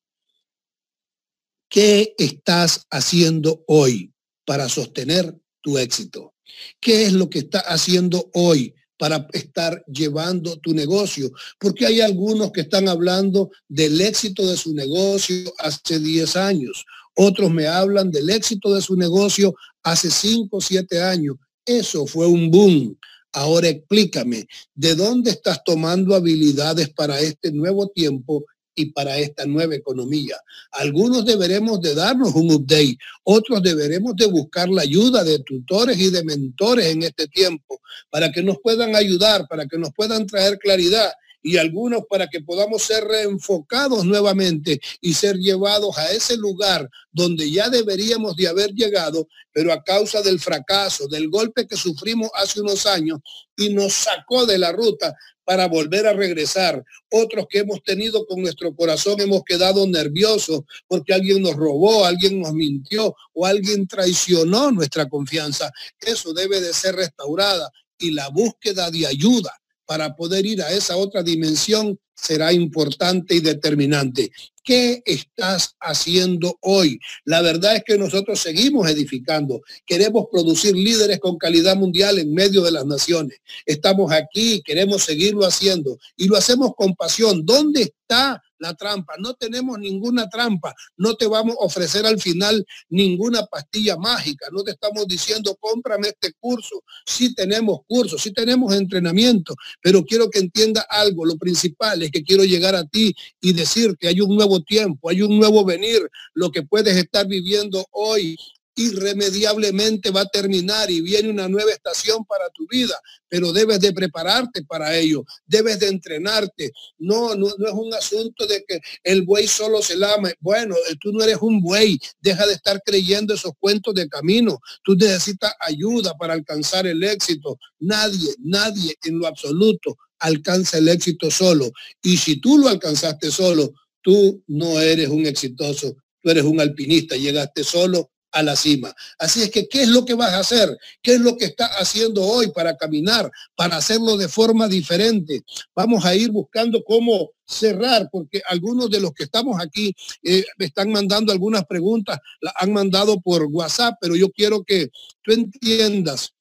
¿qué 1.68 2.14
estás 2.18 2.86
haciendo 2.92 3.64
hoy 3.68 4.14
para 4.46 4.70
sostener 4.70 5.36
tu 5.62 5.80
éxito? 5.80 6.37
¿Qué 6.80 7.06
es 7.06 7.14
lo 7.14 7.30
que 7.30 7.40
estás 7.40 7.64
haciendo 7.64 8.30
hoy 8.34 8.74
para 8.98 9.28
estar 9.34 9.84
llevando 9.86 10.58
tu 10.58 10.74
negocio? 10.74 11.32
Porque 11.60 11.86
hay 11.86 12.02
algunos 12.02 12.52
que 12.52 12.62
están 12.62 12.88
hablando 12.88 13.52
del 13.68 14.00
éxito 14.02 14.46
de 14.48 14.58
su 14.58 14.74
negocio 14.74 15.54
hace 15.60 16.00
10 16.00 16.36
años. 16.36 16.86
Otros 17.16 17.52
me 17.52 17.68
hablan 17.68 18.12
del 18.12 18.30
éxito 18.30 18.74
de 18.74 18.82
su 18.82 18.96
negocio 18.96 19.56
hace 19.84 20.10
5 20.10 20.58
o 20.58 20.62
7 20.62 21.02
años. 21.02 21.36
Eso 21.66 22.06
fue 22.06 22.28
un 22.28 22.52
boom. 22.52 22.98
Ahora 23.34 23.68
explícame, 23.68 24.48
¿de 24.74 24.96
dónde 24.96 25.32
estás 25.32 25.64
tomando 25.64 26.16
habilidades 26.16 26.90
para 26.90 27.20
este 27.20 27.52
nuevo 27.52 27.88
tiempo 27.90 28.46
y 28.78 28.92
para 28.92 29.18
esta 29.18 29.46
nueva 29.46 29.76
economía. 29.76 30.38
Algunos 30.72 31.26
deberemos 31.26 31.82
de 31.82 31.96
darnos 31.96 32.34
un 32.36 32.52
update, 32.54 32.98
otros 33.24 33.62
deberemos 33.62 34.16
de 34.16 34.28
buscar 34.28 34.70
la 34.70 34.84
ayuda 34.84 35.24
de 35.24 35.40
tutores 35.40 36.00
y 36.00 36.12
de 36.12 36.24
mentores 36.24 36.86
en 36.86 37.04
este 37.04 37.28
tiempo 37.28 37.82
para 38.10 38.32
que 38.32 38.44
nos 38.44 38.60
puedan 38.62 38.96
ayudar, 38.96 39.48
para 39.50 39.66
que 39.66 39.80
nos 39.80 39.92
puedan 39.94 40.28
traer 40.28 40.60
claridad 40.60 41.12
y 41.42 41.58
algunos 41.58 42.04
para 42.10 42.28
que 42.28 42.42
podamos 42.42 42.84
ser 42.84 43.06
reenfocados 43.06 44.06
nuevamente 44.06 44.80
y 45.02 45.14
ser 45.14 45.38
llevados 45.38 45.98
a 45.98 46.12
ese 46.12 46.38
lugar 46.38 46.90
donde 47.12 47.50
ya 47.50 47.70
deberíamos 47.70 48.36
de 48.36 48.48
haber 48.48 48.72
llegado, 48.74 49.28
pero 49.52 49.72
a 49.72 49.82
causa 49.84 50.22
del 50.22 50.40
fracaso, 50.40 51.08
del 51.08 51.30
golpe 51.30 51.66
que 51.66 51.78
sufrimos 51.78 52.30
hace 52.36 52.62
unos 52.62 52.86
años 52.86 53.20
y 53.56 53.74
nos 53.74 53.94
sacó 53.94 54.46
de 54.46 54.58
la 54.58 54.72
ruta, 54.72 55.16
para 55.48 55.70
volver 55.70 56.06
a 56.06 56.12
regresar. 56.12 56.84
Otros 57.10 57.46
que 57.50 57.60
hemos 57.60 57.82
tenido 57.82 58.26
con 58.26 58.42
nuestro 58.42 58.76
corazón 58.76 59.22
hemos 59.22 59.44
quedado 59.46 59.88
nerviosos 59.88 60.64
porque 60.90 61.14
alguien 61.14 61.42
nos 61.42 61.56
robó, 61.56 62.04
alguien 62.04 62.42
nos 62.42 62.52
mintió 62.52 63.16
o 63.34 63.46
alguien 63.46 63.88
traicionó 63.88 64.74
nuestra 64.74 65.08
confianza. 65.08 65.72
Eso 66.02 66.34
debe 66.34 66.60
de 66.60 66.74
ser 66.74 66.96
restaurada 66.96 67.72
y 67.98 68.12
la 68.12 68.28
búsqueda 68.28 68.92
de 68.92 69.08
ayuda 69.08 69.54
para 69.88 70.16
poder 70.16 70.46
ir 70.46 70.62
a 70.62 70.72
esa 70.72 70.98
otra 70.98 71.24
dimensión 71.24 71.98
será 72.14 72.52
importante 72.52 73.36
y 73.36 73.40
determinante. 73.40 74.32
¿Qué 74.64 75.02
estás 75.06 75.76
haciendo 75.80 76.58
hoy? 76.62 77.00
La 77.24 77.42
verdad 77.42 77.78
es 77.78 77.84
que 77.86 77.98
nosotros 77.98 78.40
seguimos 78.40 78.90
edificando. 78.90 79.62
Queremos 79.86 80.26
producir 80.30 80.76
líderes 80.76 81.20
con 81.20 81.38
calidad 81.38 81.78
mundial 81.78 82.20
en 82.20 82.34
medio 82.34 82.62
de 82.64 82.72
las 82.72 82.86
naciones. 82.86 83.40
Estamos 83.66 84.12
aquí, 84.12 84.62
queremos 84.66 85.04
seguirlo 85.04 85.46
haciendo 85.46 85.98
y 86.18 86.28
lo 86.28 86.36
hacemos 86.36 86.72
con 86.76 86.96
pasión. 86.96 87.46
¿Dónde 87.46 87.84
está 87.84 88.44
la 88.60 88.74
trampa. 88.76 89.16
No 89.20 89.34
tenemos 89.34 89.78
ninguna 89.80 90.30
trampa. 90.30 90.74
No 90.98 91.16
te 91.16 91.28
vamos 91.28 91.56
a 91.60 91.66
ofrecer 91.66 92.06
al 92.06 92.20
final 92.20 92.66
ninguna 92.90 93.46
pastilla 93.46 93.98
mágica. 93.98 94.48
No 94.52 94.64
te 94.64 94.72
estamos 94.72 95.08
diciendo, 95.08 95.56
cómprame 95.60 96.10
este 96.10 96.34
curso. 96.40 96.84
Sí 97.06 97.34
tenemos 97.34 97.80
cursos, 97.88 98.22
sí 98.22 98.32
tenemos 98.32 98.74
entrenamiento, 98.74 99.56
pero 99.82 100.04
quiero 100.04 100.30
que 100.30 100.40
entienda 100.40 100.86
algo. 100.90 101.26
Lo 101.26 101.38
principal 101.38 102.02
es 102.04 102.12
que 102.12 102.24
quiero 102.24 102.44
llegar 102.44 102.76
a 102.76 102.86
ti 102.86 103.16
y 103.42 103.54
decirte, 103.54 104.08
hay 104.08 104.22
un 104.22 104.36
nuevo 104.36 104.62
tiempo, 104.62 105.10
hay 105.10 105.22
un 105.22 105.38
nuevo 105.38 105.66
venir. 105.66 106.10
Lo 106.34 106.52
que 106.52 106.64
puedes 106.64 106.96
estar 106.98 107.28
viviendo 107.28 107.86
hoy 107.92 108.38
irremediablemente 108.78 110.12
va 110.12 110.22
a 110.22 110.28
terminar 110.28 110.90
y 110.92 111.02
viene 111.02 111.30
una 111.30 111.50
nueva 111.50 111.72
estación 111.72 112.24
para 112.26 112.48
tu 112.50 112.66
vida, 112.68 112.94
pero 113.28 113.52
debes 113.52 113.80
de 113.80 113.92
prepararte 113.92 114.64
para 114.64 114.96
ello, 114.96 115.26
debes 115.48 115.80
de 115.80 115.88
entrenarte. 115.88 116.72
No, 117.00 117.36
no, 117.36 117.48
es 117.48 117.74
un 117.74 117.94
asunto 117.96 118.46
de 118.46 118.64
que 118.68 118.80
el 119.04 119.24
buey 119.24 119.48
solo 119.48 119.82
se 119.82 119.98
lame. 119.98 120.36
Bueno, 120.40 120.76
eh, 120.90 120.96
tú 121.02 121.12
no 121.12 121.24
eres 121.24 121.38
un 121.42 121.60
buey, 121.60 122.00
deja 122.22 122.46
de 122.46 122.54
estar 122.54 122.80
creyendo 122.86 123.34
esos 123.34 123.54
cuentos 123.60 123.96
de 123.96 124.08
camino. 124.08 124.60
Tú 124.84 124.96
necesitas 124.96 125.54
ayuda 125.60 126.14
para 126.14 126.34
alcanzar 126.34 126.86
el 126.86 127.04
éxito. 127.04 127.58
Nadie, 127.80 128.36
nadie 128.38 128.96
en 129.04 129.18
lo 129.18 129.26
absoluto 129.26 129.98
alcanza 130.20 130.78
el 130.78 130.88
éxito 130.88 131.32
solo. 131.32 131.72
Y 132.04 132.18
si 132.18 132.40
tú 132.40 132.60
lo 132.60 132.70
alcanzaste 132.70 133.32
solo, 133.32 133.74
tú 134.02 134.44
no 134.46 134.80
eres 134.80 135.10
un 135.10 135.26
exitoso, 135.26 135.96
tú 136.22 136.30
eres 136.30 136.44
un 136.44 136.62
alpinista, 136.62 137.16
llegaste 137.16 137.64
solo 137.64 138.12
a 138.32 138.44
la 138.44 138.56
cima. 138.56 138.94
Así 139.18 139.42
es 139.44 139.52
que, 139.52 139.68
¿qué 139.68 139.84
es 139.84 139.88
lo 139.90 140.06
que 140.06 140.14
vas 140.14 140.34
a 140.34 140.40
hacer? 140.40 140.78
¿Qué 141.02 141.16
es 141.16 141.22
lo 141.22 141.38
que 141.38 141.46
está 141.46 141.66
haciendo 141.80 142.24
hoy 142.24 142.52
para 142.52 142.76
caminar, 142.76 143.32
para 143.56 143.78
hacerlo 143.78 144.18
de 144.18 144.28
forma 144.28 144.68
diferente? 144.68 145.44
Vamos 145.76 146.06
a 146.06 146.16
ir 146.16 146.32
buscando 146.32 146.84
cómo 146.84 147.32
cerrar, 147.46 148.10
porque 148.12 148.42
algunos 148.48 148.90
de 148.90 149.00
los 149.00 149.14
que 149.14 149.24
estamos 149.24 149.60
aquí 149.62 149.96
eh, 150.24 150.46
me 150.58 150.66
están 150.66 150.92
mandando 150.92 151.32
algunas 151.32 151.66
preguntas, 151.66 152.20
las 152.42 152.54
han 152.58 152.74
mandado 152.74 153.20
por 153.22 153.44
WhatsApp, 153.46 153.96
pero 154.02 154.16
yo 154.16 154.30
quiero 154.32 154.64
que 154.64 154.90
tú 155.22 155.32
entiendas 155.32 156.34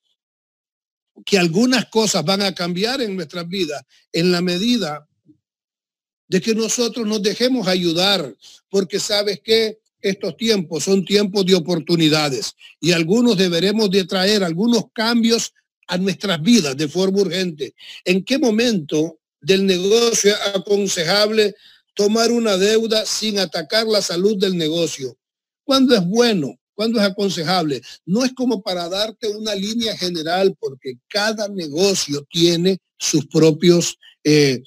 que 1.25 1.39
algunas 1.39 1.87
cosas 1.87 2.25
van 2.25 2.43
a 2.43 2.55
cambiar 2.55 3.01
en 3.01 3.17
nuestras 3.17 3.49
vidas 3.49 3.83
en 4.13 4.33
la 4.33 4.43
medida 4.43 5.07
de 6.29 6.41
que 6.41 6.55
nosotros 6.55 7.07
nos 7.07 7.23
dejemos 7.23 7.69
ayudar, 7.69 8.35
porque 8.69 8.99
sabes 8.99 9.41
que 9.41 9.79
estos 10.01 10.37
tiempos 10.37 10.85
son 10.85 11.05
tiempos 11.05 11.45
de 11.47 11.55
oportunidades 11.55 12.53
y 12.81 12.93
algunos 12.93 13.37
deberemos 13.37 13.91
de 13.91 14.05
traer 14.05 14.45
algunos 14.45 14.85
cambios 14.93 15.53
a 15.89 15.99
nuestras 15.99 16.41
vidas 16.43 16.77
de 16.77 16.89
forma 16.89 17.21
urgente. 17.21 17.75
¿En 18.05 18.25
qué 18.25 18.39
momento 18.39 19.19
del 19.41 19.67
negocio 19.67 20.33
es 20.33 20.55
aconsejable 20.55 21.55
tomar 21.95 22.31
una 22.31 22.57
deuda 22.57 23.07
sin 23.07 23.39
atacar 23.39 23.87
la 23.87 24.03
salud 24.03 24.37
del 24.37 24.57
negocio? 24.57 25.17
¿Cuándo 25.65 25.95
es 25.95 26.05
bueno? 26.07 26.59
¿Cuándo 26.75 27.01
es 27.01 27.07
aconsejable? 27.07 27.81
No 28.05 28.25
es 28.25 28.33
como 28.35 28.63
para 28.63 28.89
darte 28.89 29.29
una 29.29 29.55
línea 29.55 29.97
general 29.97 30.55
porque 30.61 30.99
cada 31.09 31.49
negocio 31.49 32.27
tiene 32.31 32.79
sus 32.99 33.27
propios 33.27 33.99
eh, 34.23 34.63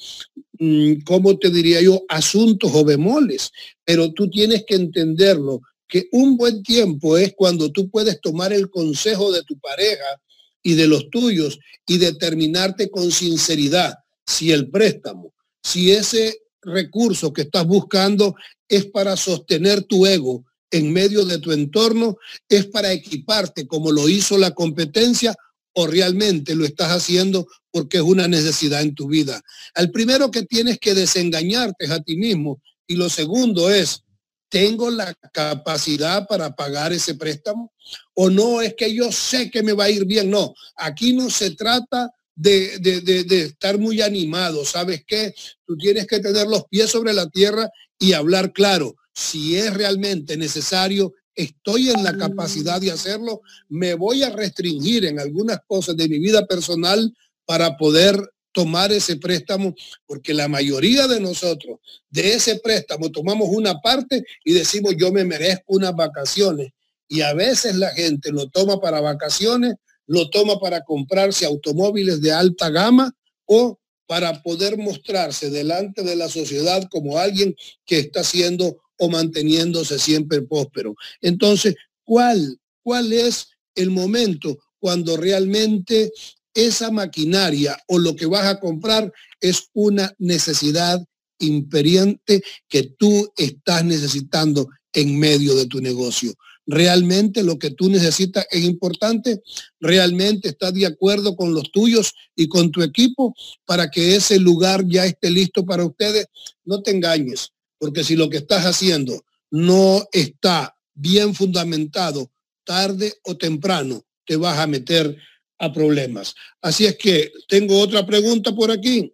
¿cómo 1.05 1.37
te 1.37 1.49
diría 1.49 1.81
yo?, 1.81 2.03
asuntos 2.09 2.71
o 2.73 2.83
bemoles, 2.83 3.51
pero 3.85 4.11
tú 4.11 4.29
tienes 4.29 4.65
que 4.67 4.75
entenderlo, 4.75 5.61
que 5.87 6.07
un 6.11 6.37
buen 6.37 6.61
tiempo 6.63 7.17
es 7.17 7.33
cuando 7.35 7.71
tú 7.71 7.89
puedes 7.89 8.21
tomar 8.21 8.53
el 8.53 8.69
consejo 8.69 9.31
de 9.31 9.41
tu 9.43 9.57
pareja 9.59 10.21
y 10.61 10.75
de 10.75 10.87
los 10.87 11.09
tuyos 11.09 11.59
y 11.87 11.97
determinarte 11.97 12.89
con 12.89 13.11
sinceridad 13.11 13.95
si 14.25 14.51
el 14.51 14.69
préstamo, 14.69 15.33
si 15.63 15.91
ese 15.91 16.41
recurso 16.61 17.33
que 17.33 17.43
estás 17.43 17.65
buscando 17.65 18.35
es 18.67 18.85
para 18.85 19.17
sostener 19.17 19.83
tu 19.83 20.05
ego 20.05 20.45
en 20.71 20.93
medio 20.93 21.25
de 21.25 21.39
tu 21.39 21.51
entorno, 21.51 22.17
es 22.47 22.67
para 22.67 22.91
equiparte 22.91 23.65
como 23.65 23.91
lo 23.91 24.07
hizo 24.07 24.37
la 24.37 24.51
competencia 24.51 25.35
o 25.73 25.87
realmente 25.87 26.55
lo 26.55 26.65
estás 26.65 26.91
haciendo 26.91 27.47
porque 27.71 27.97
es 27.97 28.03
una 28.03 28.27
necesidad 28.27 28.81
en 28.81 28.95
tu 28.95 29.07
vida. 29.07 29.41
El 29.75 29.91
primero 29.91 30.31
que 30.31 30.43
tienes 30.43 30.79
que 30.79 30.93
desengañarte 30.93 31.85
es 31.85 31.91
a 31.91 32.01
ti 32.01 32.17
mismo 32.17 32.61
y 32.87 32.95
lo 32.95 33.09
segundo 33.09 33.69
es, 33.69 34.03
¿tengo 34.49 34.89
la 34.89 35.13
capacidad 35.31 36.27
para 36.27 36.55
pagar 36.55 36.91
ese 36.91 37.15
préstamo? 37.15 37.71
¿O 38.15 38.29
no 38.29 38.61
es 38.61 38.73
que 38.75 38.93
yo 38.93 39.11
sé 39.11 39.49
que 39.51 39.63
me 39.63 39.73
va 39.73 39.85
a 39.85 39.89
ir 39.89 40.05
bien? 40.05 40.29
No, 40.29 40.53
aquí 40.75 41.13
no 41.13 41.29
se 41.29 41.51
trata 41.51 42.11
de, 42.35 42.79
de, 42.79 43.41
estar 43.41 43.77
muy 43.77 44.01
animado. 44.01 44.65
¿Sabes 44.65 45.03
qué? 45.05 45.33
Tú 45.65 45.77
tienes 45.77 46.07
que 46.07 46.19
tener 46.19 46.47
los 46.47 46.63
pies 46.65 46.89
sobre 46.89 47.13
la 47.13 47.27
tierra 47.29 47.69
y 47.99 48.13
hablar 48.13 48.53
claro. 48.53 48.95
Si 49.13 49.57
es 49.57 49.73
realmente 49.73 50.37
necesario, 50.37 51.13
estoy 51.39 51.89
en 51.89 52.03
la 52.03 52.17
capacidad 52.17 52.81
de 52.81 52.91
hacerlo, 52.91 53.41
me 53.69 53.93
voy 53.93 54.23
a 54.23 54.29
restringir 54.29 55.05
en 55.05 55.19
algunas 55.19 55.59
cosas 55.65 55.95
de 55.95 56.09
mi 56.09 56.19
vida 56.19 56.45
personal 56.45 57.13
para 57.45 57.77
poder 57.77 58.15
tomar 58.51 58.91
ese 58.91 59.15
préstamo, 59.15 59.73
porque 60.05 60.33
la 60.33 60.49
mayoría 60.49 61.07
de 61.07 61.21
nosotros 61.21 61.79
de 62.09 62.33
ese 62.33 62.59
préstamo 62.59 63.09
tomamos 63.09 63.47
una 63.49 63.79
parte 63.79 64.23
y 64.43 64.53
decimos 64.53 64.95
yo 64.97 65.13
me 65.13 65.23
merezco 65.23 65.75
unas 65.75 65.95
vacaciones. 65.95 66.71
Y 67.07 67.21
a 67.21 67.33
veces 67.33 67.75
la 67.75 67.91
gente 67.91 68.31
lo 68.31 68.49
toma 68.49 68.79
para 68.81 68.99
vacaciones, 68.99 69.75
lo 70.07 70.29
toma 70.29 70.59
para 70.59 70.83
comprarse 70.83 71.45
automóviles 71.45 72.21
de 72.21 72.33
alta 72.33 72.69
gama 72.69 73.13
o 73.45 73.79
para 74.07 74.41
poder 74.43 74.77
mostrarse 74.77 75.49
delante 75.49 76.03
de 76.03 76.15
la 76.15 76.27
sociedad 76.27 76.83
como 76.91 77.17
alguien 77.17 77.55
que 77.85 77.99
está 77.99 78.23
siendo 78.23 78.77
o 78.99 79.09
manteniéndose 79.09 79.97
siempre 79.97 80.41
próspero. 80.41 80.95
Entonces, 81.21 81.75
¿cuál, 82.03 82.59
cuál 82.83 83.11
es 83.13 83.47
el 83.75 83.89
momento 83.89 84.57
cuando 84.79 85.17
realmente 85.17 86.11
esa 86.53 86.91
maquinaria 86.91 87.77
o 87.87 87.99
lo 87.99 88.15
que 88.15 88.25
vas 88.25 88.45
a 88.45 88.59
comprar 88.59 89.11
es 89.39 89.69
una 89.73 90.13
necesidad 90.17 91.03
imperiente 91.39 92.41
que 92.67 92.83
tú 92.83 93.31
estás 93.37 93.83
necesitando 93.85 94.67
en 94.93 95.17
medio 95.17 95.55
de 95.55 95.67
tu 95.67 95.79
negocio. 95.79 96.33
Realmente 96.65 97.43
lo 97.43 97.57
que 97.57 97.71
tú 97.71 97.89
necesitas 97.89 98.45
es 98.51 98.63
importante, 98.63 99.41
realmente 99.79 100.49
estás 100.49 100.73
de 100.73 100.85
acuerdo 100.85 101.35
con 101.35 101.53
los 101.53 101.71
tuyos 101.71 102.13
y 102.35 102.47
con 102.47 102.71
tu 102.71 102.83
equipo 102.83 103.33
para 103.65 103.89
que 103.89 104.15
ese 104.15 104.37
lugar 104.39 104.85
ya 104.87 105.05
esté 105.05 105.31
listo 105.31 105.65
para 105.65 105.85
ustedes. 105.85 106.27
No 106.65 106.81
te 106.81 106.91
engañes, 106.91 107.51
porque 107.79 108.03
si 108.03 108.15
lo 108.15 108.29
que 108.29 108.37
estás 108.37 108.65
haciendo 108.65 109.25
no 109.49 110.07
está 110.11 110.75
bien 110.93 111.33
fundamentado, 111.33 112.31
tarde 112.63 113.15
o 113.23 113.35
temprano 113.35 114.05
te 114.25 114.35
vas 114.35 114.59
a 114.59 114.67
meter 114.67 115.17
a 115.57 115.73
problemas. 115.73 116.35
Así 116.61 116.85
es 116.85 116.97
que 116.97 117.31
tengo 117.47 117.79
otra 117.79 118.05
pregunta 118.05 118.53
por 118.53 118.69
aquí. 118.69 119.11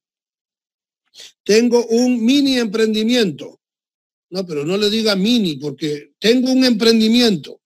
Tengo 1.43 1.85
un 1.87 2.23
mini 2.25 2.57
emprendimiento. 2.57 3.61
No, 4.29 4.45
pero 4.45 4.65
no 4.65 4.75
le 4.75 4.89
diga 4.89 5.15
mini 5.15 5.55
porque 5.55 6.13
tengo 6.19 6.51
un 6.51 6.65
emprendimiento. 6.65 7.61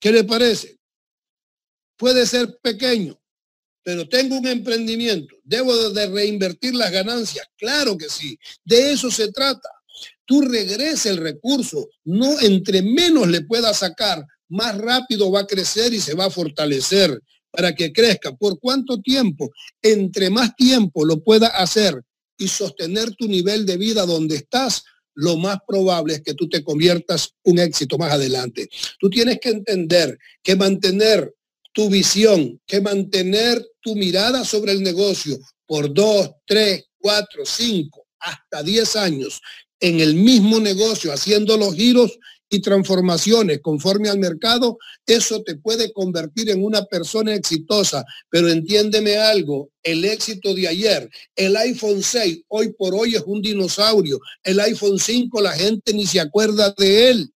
¿Qué 0.00 0.12
le 0.12 0.24
parece? 0.24 0.78
Puede 1.96 2.26
ser 2.26 2.58
pequeño, 2.62 3.20
pero 3.82 4.08
tengo 4.08 4.38
un 4.38 4.46
emprendimiento. 4.46 5.36
¿Debo 5.42 5.90
de 5.90 6.06
reinvertir 6.06 6.74
las 6.74 6.90
ganancias? 6.90 7.46
Claro 7.56 7.96
que 7.96 8.08
sí. 8.08 8.38
De 8.64 8.92
eso 8.92 9.10
se 9.10 9.30
trata. 9.32 9.68
Tú 10.26 10.40
regresa 10.42 11.10
el 11.10 11.18
recurso. 11.18 11.88
No 12.04 12.40
entre 12.40 12.82
menos 12.82 13.28
le 13.28 13.42
pueda 13.42 13.74
sacar, 13.74 14.24
más 14.48 14.76
rápido 14.78 15.30
va 15.30 15.40
a 15.40 15.46
crecer 15.46 15.92
y 15.92 16.00
se 16.00 16.14
va 16.14 16.26
a 16.26 16.30
fortalecer 16.30 17.20
para 17.50 17.74
que 17.74 17.92
crezca. 17.92 18.34
¿Por 18.34 18.58
cuánto 18.58 19.00
tiempo? 19.00 19.50
Entre 19.82 20.30
más 20.30 20.54
tiempo 20.56 21.04
lo 21.04 21.22
pueda 21.22 21.48
hacer 21.48 22.00
y 22.36 22.48
sostener 22.48 23.14
tu 23.14 23.28
nivel 23.28 23.64
de 23.64 23.76
vida 23.76 24.06
donde 24.06 24.36
estás, 24.36 24.82
lo 25.14 25.36
más 25.36 25.58
probable 25.66 26.14
es 26.14 26.22
que 26.22 26.34
tú 26.34 26.48
te 26.48 26.64
conviertas 26.64 27.30
un 27.44 27.60
éxito 27.60 27.96
más 27.98 28.12
adelante. 28.12 28.68
Tú 28.98 29.08
tienes 29.08 29.38
que 29.40 29.50
entender 29.50 30.18
que 30.42 30.56
mantener 30.56 31.32
tu 31.72 31.88
visión, 31.88 32.60
que 32.66 32.80
mantener 32.80 33.64
tu 33.80 33.94
mirada 33.94 34.44
sobre 34.44 34.72
el 34.72 34.82
negocio 34.82 35.38
por 35.66 35.92
dos, 35.92 36.30
tres, 36.44 36.84
cuatro, 36.98 37.44
cinco, 37.44 38.06
hasta 38.18 38.62
diez 38.62 38.96
años 38.96 39.40
en 39.84 40.00
el 40.00 40.14
mismo 40.14 40.60
negocio, 40.60 41.12
haciendo 41.12 41.58
los 41.58 41.74
giros 41.74 42.18
y 42.48 42.60
transformaciones 42.60 43.60
conforme 43.60 44.08
al 44.08 44.18
mercado, 44.18 44.78
eso 45.04 45.42
te 45.42 45.56
puede 45.56 45.92
convertir 45.92 46.48
en 46.48 46.64
una 46.64 46.86
persona 46.86 47.34
exitosa. 47.34 48.02
Pero 48.30 48.48
entiéndeme 48.48 49.18
algo, 49.18 49.68
el 49.82 50.06
éxito 50.06 50.54
de 50.54 50.68
ayer, 50.68 51.10
el 51.36 51.54
iPhone 51.56 52.02
6 52.02 52.44
hoy 52.48 52.72
por 52.72 52.94
hoy 52.94 53.14
es 53.14 53.24
un 53.26 53.42
dinosaurio. 53.42 54.18
El 54.42 54.58
iPhone 54.60 54.98
5 54.98 55.42
la 55.42 55.52
gente 55.52 55.92
ni 55.92 56.06
se 56.06 56.18
acuerda 56.18 56.74
de 56.78 57.10
él. 57.10 57.30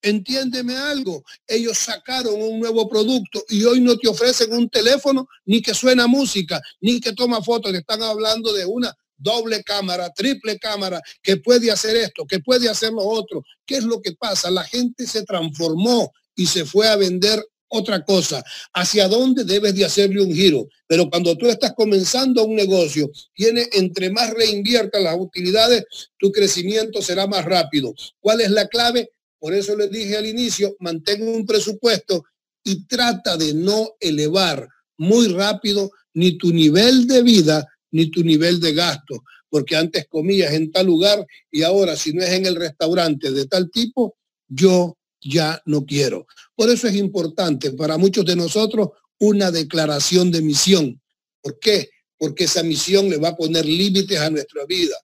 Entiéndeme 0.00 0.78
algo, 0.78 1.24
ellos 1.46 1.76
sacaron 1.76 2.40
un 2.40 2.58
nuevo 2.58 2.88
producto 2.88 3.44
y 3.50 3.64
hoy 3.64 3.82
no 3.82 3.98
te 3.98 4.08
ofrecen 4.08 4.50
un 4.54 4.70
teléfono 4.70 5.28
ni 5.44 5.60
que 5.60 5.74
suena 5.74 6.06
música, 6.06 6.62
ni 6.80 7.00
que 7.00 7.12
toma 7.12 7.42
fotos, 7.42 7.70
le 7.70 7.78
están 7.78 8.02
hablando 8.02 8.50
de 8.54 8.64
una 8.64 8.94
doble 9.16 9.62
cámara, 9.62 10.12
triple 10.12 10.58
cámara, 10.58 11.00
que 11.22 11.36
puede 11.36 11.70
hacer 11.70 11.96
esto, 11.96 12.26
que 12.26 12.40
puede 12.40 12.68
hacer 12.68 12.90
otro. 12.96 13.42
¿Qué 13.66 13.76
es 13.76 13.84
lo 13.84 14.00
que 14.00 14.12
pasa? 14.12 14.50
La 14.50 14.64
gente 14.64 15.06
se 15.06 15.24
transformó 15.24 16.12
y 16.34 16.46
se 16.46 16.64
fue 16.64 16.88
a 16.88 16.96
vender 16.96 17.44
otra 17.68 18.04
cosa. 18.04 18.44
¿Hacia 18.72 19.08
dónde 19.08 19.44
debes 19.44 19.74
de 19.74 19.84
hacerle 19.84 20.22
un 20.22 20.32
giro? 20.32 20.68
Pero 20.86 21.08
cuando 21.10 21.36
tú 21.36 21.48
estás 21.48 21.72
comenzando 21.74 22.44
un 22.44 22.54
negocio, 22.54 23.10
tiene 23.34 23.68
entre 23.72 24.10
más 24.10 24.30
reinviertas 24.30 25.02
las 25.02 25.16
utilidades, 25.18 25.84
tu 26.18 26.30
crecimiento 26.30 27.02
será 27.02 27.26
más 27.26 27.44
rápido. 27.44 27.94
¿Cuál 28.20 28.40
es 28.40 28.50
la 28.50 28.68
clave? 28.68 29.10
Por 29.38 29.54
eso 29.54 29.76
les 29.76 29.90
dije 29.90 30.16
al 30.16 30.26
inicio, 30.26 30.76
mantén 30.78 31.26
un 31.26 31.44
presupuesto 31.44 32.24
y 32.62 32.86
trata 32.86 33.36
de 33.36 33.52
no 33.52 33.90
elevar 34.00 34.68
muy 34.96 35.28
rápido 35.28 35.90
ni 36.14 36.38
tu 36.38 36.52
nivel 36.52 37.06
de 37.06 37.22
vida 37.22 37.66
ni 37.94 38.10
tu 38.10 38.24
nivel 38.24 38.58
de 38.58 38.74
gasto, 38.74 39.22
porque 39.48 39.76
antes 39.76 40.06
comías 40.08 40.52
en 40.52 40.72
tal 40.72 40.86
lugar 40.86 41.24
y 41.48 41.62
ahora 41.62 41.96
si 41.96 42.12
no 42.12 42.24
es 42.24 42.30
en 42.30 42.44
el 42.44 42.56
restaurante 42.56 43.30
de 43.30 43.46
tal 43.46 43.70
tipo, 43.70 44.16
yo 44.48 44.98
ya 45.20 45.62
no 45.64 45.86
quiero. 45.86 46.26
Por 46.56 46.70
eso 46.70 46.88
es 46.88 46.96
importante 46.96 47.70
para 47.70 47.96
muchos 47.96 48.24
de 48.24 48.34
nosotros 48.34 48.88
una 49.20 49.52
declaración 49.52 50.32
de 50.32 50.42
misión. 50.42 51.00
¿Por 51.40 51.60
qué? 51.60 51.90
Porque 52.18 52.44
esa 52.44 52.64
misión 52.64 53.08
le 53.08 53.16
va 53.16 53.28
a 53.28 53.36
poner 53.36 53.64
límites 53.64 54.18
a 54.18 54.28
nuestra 54.28 54.66
vida. 54.66 54.96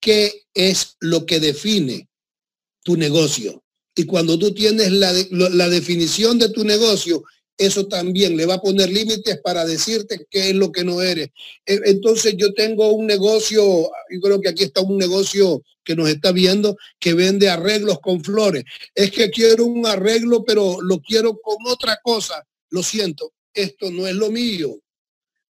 ¿Qué 0.00 0.44
es 0.54 0.96
lo 1.00 1.26
que 1.26 1.40
define 1.40 2.08
tu 2.84 2.96
negocio? 2.96 3.64
Y 3.96 4.04
cuando 4.04 4.38
tú 4.38 4.54
tienes 4.54 4.92
la, 4.92 5.12
la 5.30 5.68
definición 5.68 6.38
de 6.38 6.50
tu 6.50 6.62
negocio, 6.62 7.24
eso 7.58 7.86
también 7.86 8.36
le 8.36 8.46
va 8.46 8.54
a 8.54 8.60
poner 8.60 8.90
límites 8.90 9.40
para 9.42 9.64
decirte 9.64 10.26
qué 10.30 10.50
es 10.50 10.54
lo 10.54 10.72
que 10.72 10.84
no 10.84 11.00
eres. 11.00 11.28
E, 11.64 11.80
entonces 11.86 12.34
yo 12.36 12.52
tengo 12.52 12.92
un 12.92 13.06
negocio, 13.06 13.62
yo 14.10 14.20
creo 14.20 14.40
que 14.40 14.48
aquí 14.50 14.64
está 14.64 14.80
un 14.82 14.98
negocio 14.98 15.62
que 15.82 15.96
nos 15.96 16.08
está 16.08 16.32
viendo 16.32 16.76
que 16.98 17.14
vende 17.14 17.48
arreglos 17.48 18.00
con 18.00 18.22
flores. 18.22 18.64
Es 18.94 19.10
que 19.10 19.30
quiero 19.30 19.64
un 19.64 19.86
arreglo, 19.86 20.44
pero 20.44 20.80
lo 20.82 21.00
quiero 21.00 21.38
con 21.40 21.56
otra 21.66 21.98
cosa. 22.02 22.44
Lo 22.70 22.82
siento, 22.82 23.32
esto 23.54 23.90
no 23.90 24.06
es 24.06 24.14
lo 24.14 24.30
mío. 24.30 24.76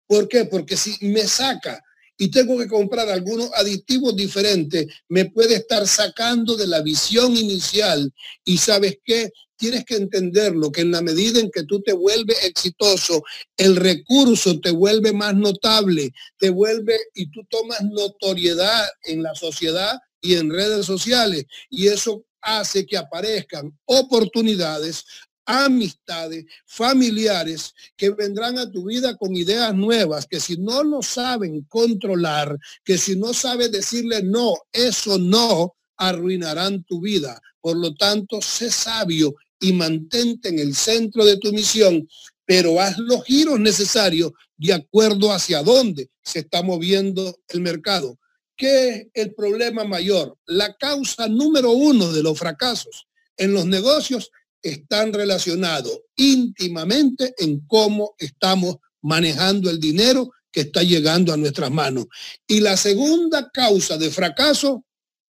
¿Por 0.06 0.28
qué? 0.28 0.44
Porque 0.44 0.76
si 0.76 1.04
me 1.06 1.26
saca 1.26 1.82
y 2.18 2.30
tengo 2.30 2.58
que 2.58 2.68
comprar 2.68 3.08
algunos 3.08 3.50
aditivos 3.54 4.16
diferentes, 4.16 4.86
me 5.08 5.26
puede 5.26 5.56
estar 5.56 5.86
sacando 5.86 6.56
de 6.56 6.66
la 6.66 6.80
visión 6.80 7.36
inicial. 7.36 8.12
Y 8.44 8.58
sabes 8.58 8.98
qué? 9.04 9.30
tienes 9.56 9.84
que 9.84 9.96
entenderlo, 9.96 10.70
que 10.70 10.82
en 10.82 10.92
la 10.92 11.02
medida 11.02 11.40
en 11.40 11.50
que 11.50 11.64
tú 11.64 11.80
te 11.80 11.92
vuelves 11.92 12.44
exitoso, 12.44 13.22
el 13.56 13.76
recurso 13.76 14.60
te 14.60 14.70
vuelve 14.70 15.12
más 15.12 15.34
notable, 15.34 16.12
te 16.38 16.50
vuelve 16.50 16.98
y 17.14 17.30
tú 17.30 17.40
tomas 17.48 17.82
notoriedad 17.82 18.86
en 19.04 19.22
la 19.22 19.34
sociedad 19.34 19.98
y 20.20 20.34
en 20.34 20.50
redes 20.50 20.86
sociales. 20.86 21.46
Y 21.70 21.88
eso 21.88 22.24
hace 22.40 22.86
que 22.86 22.96
aparezcan 22.96 23.76
oportunidades, 23.86 25.04
amistades, 25.46 26.44
familiares 26.66 27.72
que 27.96 28.10
vendrán 28.10 28.58
a 28.58 28.70
tu 28.70 28.84
vida 28.84 29.16
con 29.16 29.34
ideas 29.34 29.74
nuevas, 29.74 30.26
que 30.26 30.40
si 30.40 30.56
no 30.56 30.82
lo 30.82 31.02
saben 31.02 31.62
controlar, 31.62 32.58
que 32.84 32.98
si 32.98 33.16
no 33.16 33.32
sabes 33.32 33.70
decirle 33.70 34.22
no, 34.22 34.54
eso 34.72 35.18
no, 35.18 35.76
arruinarán 35.96 36.84
tu 36.84 37.00
vida. 37.00 37.40
Por 37.60 37.76
lo 37.76 37.94
tanto, 37.94 38.42
sé 38.42 38.70
sabio 38.70 39.34
y 39.60 39.72
mantente 39.72 40.48
en 40.48 40.58
el 40.58 40.74
centro 40.74 41.24
de 41.24 41.38
tu 41.38 41.52
misión, 41.52 42.06
pero 42.44 42.80
haz 42.80 42.98
los 42.98 43.24
giros 43.24 43.58
necesarios 43.58 44.32
de 44.56 44.74
acuerdo 44.74 45.32
hacia 45.32 45.62
dónde 45.62 46.10
se 46.22 46.40
está 46.40 46.62
moviendo 46.62 47.38
el 47.48 47.60
mercado. 47.60 48.18
¿Qué 48.56 48.88
es 48.88 49.06
el 49.14 49.34
problema 49.34 49.84
mayor? 49.84 50.36
La 50.46 50.74
causa 50.74 51.28
número 51.28 51.72
uno 51.72 52.12
de 52.12 52.22
los 52.22 52.38
fracasos 52.38 53.06
en 53.36 53.52
los 53.52 53.66
negocios 53.66 54.30
están 54.62 55.12
relacionados 55.12 56.00
íntimamente 56.16 57.34
en 57.38 57.60
cómo 57.66 58.14
estamos 58.18 58.76
manejando 59.02 59.70
el 59.70 59.78
dinero 59.78 60.30
que 60.50 60.62
está 60.62 60.82
llegando 60.82 61.32
a 61.32 61.36
nuestras 61.36 61.70
manos. 61.70 62.06
Y 62.46 62.60
la 62.60 62.76
segunda 62.76 63.50
causa 63.50 63.96
de 63.98 64.10
fracaso 64.10 64.84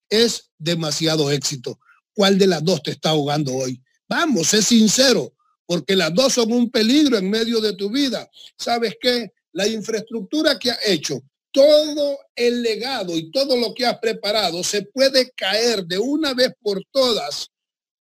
es 0.08 0.50
demasiado 0.58 1.30
éxito. 1.30 1.78
¿Cuál 2.14 2.38
de 2.38 2.46
las 2.46 2.64
dos 2.64 2.82
te 2.82 2.92
está 2.92 3.10
ahogando 3.10 3.54
hoy? 3.54 3.80
Vamos, 4.08 4.54
es 4.54 4.66
sincero, 4.66 5.34
porque 5.66 5.94
las 5.94 6.14
dos 6.14 6.32
son 6.32 6.52
un 6.52 6.70
peligro 6.70 7.18
en 7.18 7.28
medio 7.28 7.60
de 7.60 7.74
tu 7.74 7.90
vida. 7.90 8.28
¿Sabes 8.56 8.96
qué? 9.00 9.32
La 9.52 9.68
infraestructura 9.68 10.58
que 10.58 10.70
has 10.70 10.78
hecho, 10.86 11.20
todo 11.52 12.18
el 12.34 12.62
legado 12.62 13.16
y 13.16 13.30
todo 13.30 13.56
lo 13.56 13.74
que 13.74 13.84
has 13.84 13.98
preparado 13.98 14.64
se 14.64 14.82
puede 14.82 15.30
caer 15.32 15.84
de 15.84 15.98
una 15.98 16.32
vez 16.34 16.52
por 16.60 16.82
todas, 16.90 17.50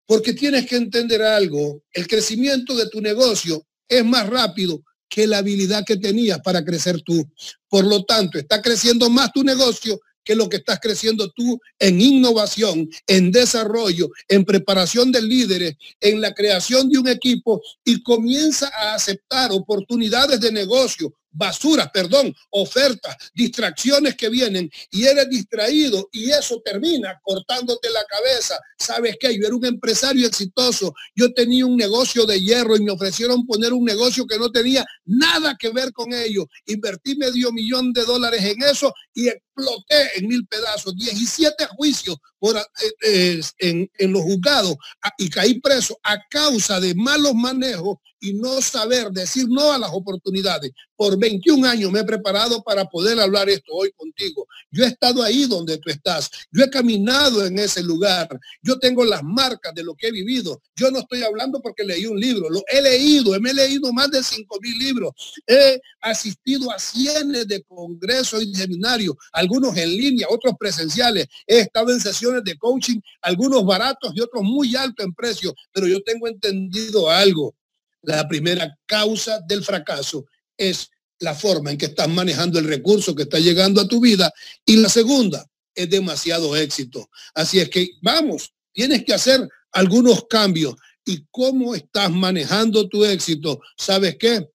porque 0.10 0.34
tienes 0.34 0.66
que 0.66 0.76
entender 0.76 1.22
algo. 1.22 1.84
El 1.94 2.08
crecimiento 2.08 2.76
de 2.76 2.90
tu 2.90 3.00
negocio 3.00 3.64
es 3.88 4.04
más 4.04 4.28
rápido 4.28 4.82
que 5.08 5.28
la 5.28 5.38
habilidad 5.38 5.86
que 5.86 5.98
tenías 5.98 6.40
para 6.40 6.66
crecer 6.66 7.00
tú. 7.04 7.24
Por 7.68 7.86
lo 7.86 8.04
tanto, 8.06 8.40
está 8.40 8.60
creciendo 8.60 9.08
más 9.12 9.32
tu 9.32 9.44
negocio 9.44 10.02
que 10.24 10.34
lo 10.36 10.50
que 10.50 10.58
estás 10.58 10.80
creciendo 10.80 11.30
tú 11.30 11.60
en 11.78 12.02
innovación, 12.02 12.90
en 13.06 13.32
desarrollo, 13.32 14.10
en 14.28 14.46
preparación 14.46 15.12
de 15.12 15.22
líderes, 15.22 15.76
en 16.00 16.22
la 16.22 16.34
creación 16.34 16.90
de 16.90 16.98
un 16.98 17.08
equipo 17.08 17.62
y 17.86 18.02
comienza 18.02 18.72
a 18.80 18.96
aceptar 18.96 19.52
oportunidades 19.52 20.40
de 20.40 20.52
negocio, 20.52 21.14
basuras, 21.32 21.90
perdón, 21.94 22.34
ofertas, 22.50 23.16
distracciones 23.34 24.16
que 24.16 24.30
vienen 24.30 24.70
y 24.92 25.06
eres 25.06 25.30
distraído 25.30 26.10
y 26.12 26.32
eso 26.32 26.62
termina 26.64 27.20
cortándote 27.24 27.90
la 27.90 28.04
cabeza. 28.06 28.60
¿Sabes 28.78 29.18
qué? 29.20 29.38
Yo 29.38 29.48
era 29.48 29.56
un 29.56 29.66
empresario 29.66 30.28
exitoso, 30.28 30.94
yo 31.16 31.32
tenía 31.34 31.66
un 31.66 31.78
negocio 31.78 32.26
de 32.26 32.42
hierro 32.42 32.76
y 32.76 32.84
me 32.84 32.92
ofrecieron 32.92 33.46
poner 33.46 33.74
un 33.74 33.86
negocio 33.86 34.26
que 34.26 34.38
no 34.40 34.52
tenía 34.52 34.86
nada 35.06 35.56
que 35.58 35.70
ver 35.70 35.92
con 35.94 36.14
ello. 36.14 36.48
Invertí 36.66 37.16
medio 37.16 37.52
millón 37.52 37.94
de 37.94 38.06
dólares 38.06 38.44
en 38.44 38.64
eso 38.64 38.94
y 39.14 39.28
exploté 39.28 40.18
en 40.18 40.28
mil 40.28 40.46
pedazos. 40.48 40.96
17 40.96 41.66
juicios 41.78 42.18
por, 42.40 42.58
eh, 42.58 42.62
eh, 43.04 43.42
en, 43.60 43.90
en 43.98 44.12
los 44.14 44.24
juzgados 44.24 44.76
y 45.18 45.30
caí 45.30 45.60
preso 45.60 46.00
a 46.04 46.18
causa 46.30 46.80
de 46.80 46.96
malos 46.96 47.36
manejos 47.36 47.98
y 48.20 48.34
no 48.34 48.62
saber 48.62 49.12
decir 49.12 49.48
no 49.50 49.72
a 49.72 49.78
las 49.78 49.92
oportunidades. 49.94 50.72
Por 51.00 51.18
21 51.18 51.66
años 51.66 51.94
me 51.94 52.02
he 52.02 52.04
preparado 52.04 52.62
para 52.62 52.84
poder 52.84 53.18
hablar 53.22 53.48
esto 53.48 53.72
hoy 53.72 53.90
contigo. 53.94 54.46
Yo 54.70 54.84
he 54.84 54.88
estado 54.88 55.24
ahí 55.24 55.46
donde 55.46 55.78
tú 55.78 55.90
estás. 55.90 56.30
Yo 56.52 56.62
he 56.62 56.70
caminado 56.70 57.46
en 57.46 57.58
ese 57.58 57.82
lugar. 57.82 58.28
Yo 58.62 58.78
tengo 58.80 59.06
las 59.06 59.24
marcas 59.24 59.74
de 59.74 59.82
lo 59.82 59.96
que 59.96 60.08
he 60.08 60.12
vivido. 60.12 60.62
Yo 60.76 60.92
no 60.92 61.00
estoy 61.00 61.24
hablando 61.24 61.62
porque 61.62 61.86
leí 61.86 62.06
un 62.06 62.20
libro. 62.20 62.50
Lo 62.50 62.62
he 62.68 62.82
leído. 62.82 63.32
Me 63.40 63.52
he 63.52 63.54
leído 63.54 63.94
más 63.94 64.12
de 64.12 64.22
5 64.22 64.58
mil 64.62 64.78
libros. 64.78 65.14
He 65.48 65.80
asistido 66.02 66.70
a 66.70 66.78
cientos 66.78 67.48
de 67.48 67.64
congresos 67.64 68.44
y 68.44 68.54
seminarios, 68.54 69.16
algunos 69.32 69.78
en 69.78 69.92
línea, 69.92 70.28
otros 70.30 70.56
presenciales. 70.60 71.28
He 71.48 71.60
estado 71.60 71.94
en 71.94 72.02
sesiones 72.02 72.44
de 72.44 72.58
coaching, 72.58 73.00
algunos 73.22 73.64
baratos 73.66 74.12
y 74.14 74.20
otros 74.20 74.44
muy 74.44 74.76
altos 74.76 75.06
en 75.06 75.14
precio. 75.14 75.56
Pero 75.72 75.88
yo 75.88 76.04
tengo 76.04 76.28
entendido 76.28 77.10
algo 77.10 77.56
la 78.02 78.28
primera 78.28 78.78
causa 78.86 79.40
del 79.48 79.64
fracaso 79.64 80.26
es 80.60 80.92
la 81.20 81.34
forma 81.34 81.72
en 81.72 81.78
que 81.78 81.88
estás 81.88 82.08
manejando 82.08 82.60
el 82.60 82.66
recurso 82.66 83.16
que 83.16 83.24
está 83.24 83.40
llegando 83.40 83.82
a 83.82 83.88
tu 83.88 84.00
vida. 84.00 84.32
Y 84.66 84.78
la 84.78 84.90
segunda 84.90 85.46
es 85.74 85.90
demasiado 85.90 86.56
éxito. 86.56 87.10
Así 87.34 87.60
es 87.60 87.70
que 87.70 87.90
vamos, 88.02 88.54
tienes 88.72 89.04
que 89.04 89.14
hacer 89.14 89.48
algunos 89.72 90.26
cambios. 90.30 90.76
¿Y 91.06 91.26
cómo 91.32 91.74
estás 91.74 92.12
manejando 92.12 92.88
tu 92.88 93.04
éxito? 93.04 93.62
¿Sabes 93.78 94.18
qué? 94.20 94.48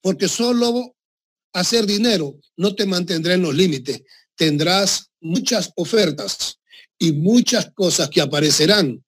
Porque 0.00 0.28
solo 0.28 0.96
hacer 1.52 1.84
dinero 1.84 2.38
no 2.56 2.74
te 2.74 2.86
mantendrá 2.86 3.34
en 3.34 3.42
los 3.42 3.54
límites. 3.54 4.02
Tendrás 4.36 5.10
muchas 5.20 5.72
ofertas 5.76 6.60
y 6.98 7.12
muchas 7.12 7.72
cosas 7.74 8.08
que 8.08 8.20
aparecerán 8.20 9.04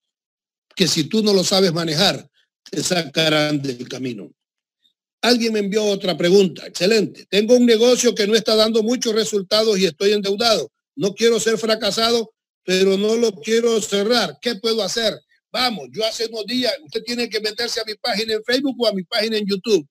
que 0.75 0.89
si 0.89 1.05
tú 1.05 1.23
no 1.23 1.33
lo 1.33 1.45
sabes 1.45 1.73
manejar, 1.73 2.29
te 2.71 2.83
sacarán 2.83 3.61
del 3.61 3.89
camino. 3.89 4.31
Alguien 5.23 5.53
me 5.53 5.59
envió 5.59 5.85
otra 5.85 6.17
pregunta. 6.17 6.67
Excelente. 6.67 7.27
Tengo 7.29 7.55
un 7.55 7.67
negocio 7.67 8.15
que 8.15 8.27
no 8.27 8.35
está 8.35 8.57
dando 8.57 8.83
muchos 8.83 9.15
resultados 9.15 9.79
y 9.79 9.85
estoy 9.85 10.13
endeudado. 10.13 10.71
No 10.97 11.15
quiero 11.15 11.39
ser 11.39 11.59
fracasado, 11.59 12.33
pero 12.65 12.97
no 12.97 13.17
lo 13.17 13.33
quiero 13.33 13.81
cerrar. 13.83 14.39
¿Qué 14.41 14.55
puedo 14.57 14.83
hacer? 14.83 15.15
Vamos, 15.53 15.89
yo 15.93 16.05
hace 16.07 16.27
unos 16.27 16.47
días, 16.47 16.73
usted 16.85 17.03
tiene 17.03 17.29
que 17.29 17.41
meterse 17.41 17.81
a 17.81 17.85
mi 17.85 17.95
página 17.95 18.35
en 18.35 18.45
Facebook 18.45 18.77
o 18.79 18.87
a 18.87 18.93
mi 18.93 19.03
página 19.03 19.37
en 19.37 19.47
YouTube. 19.47 19.87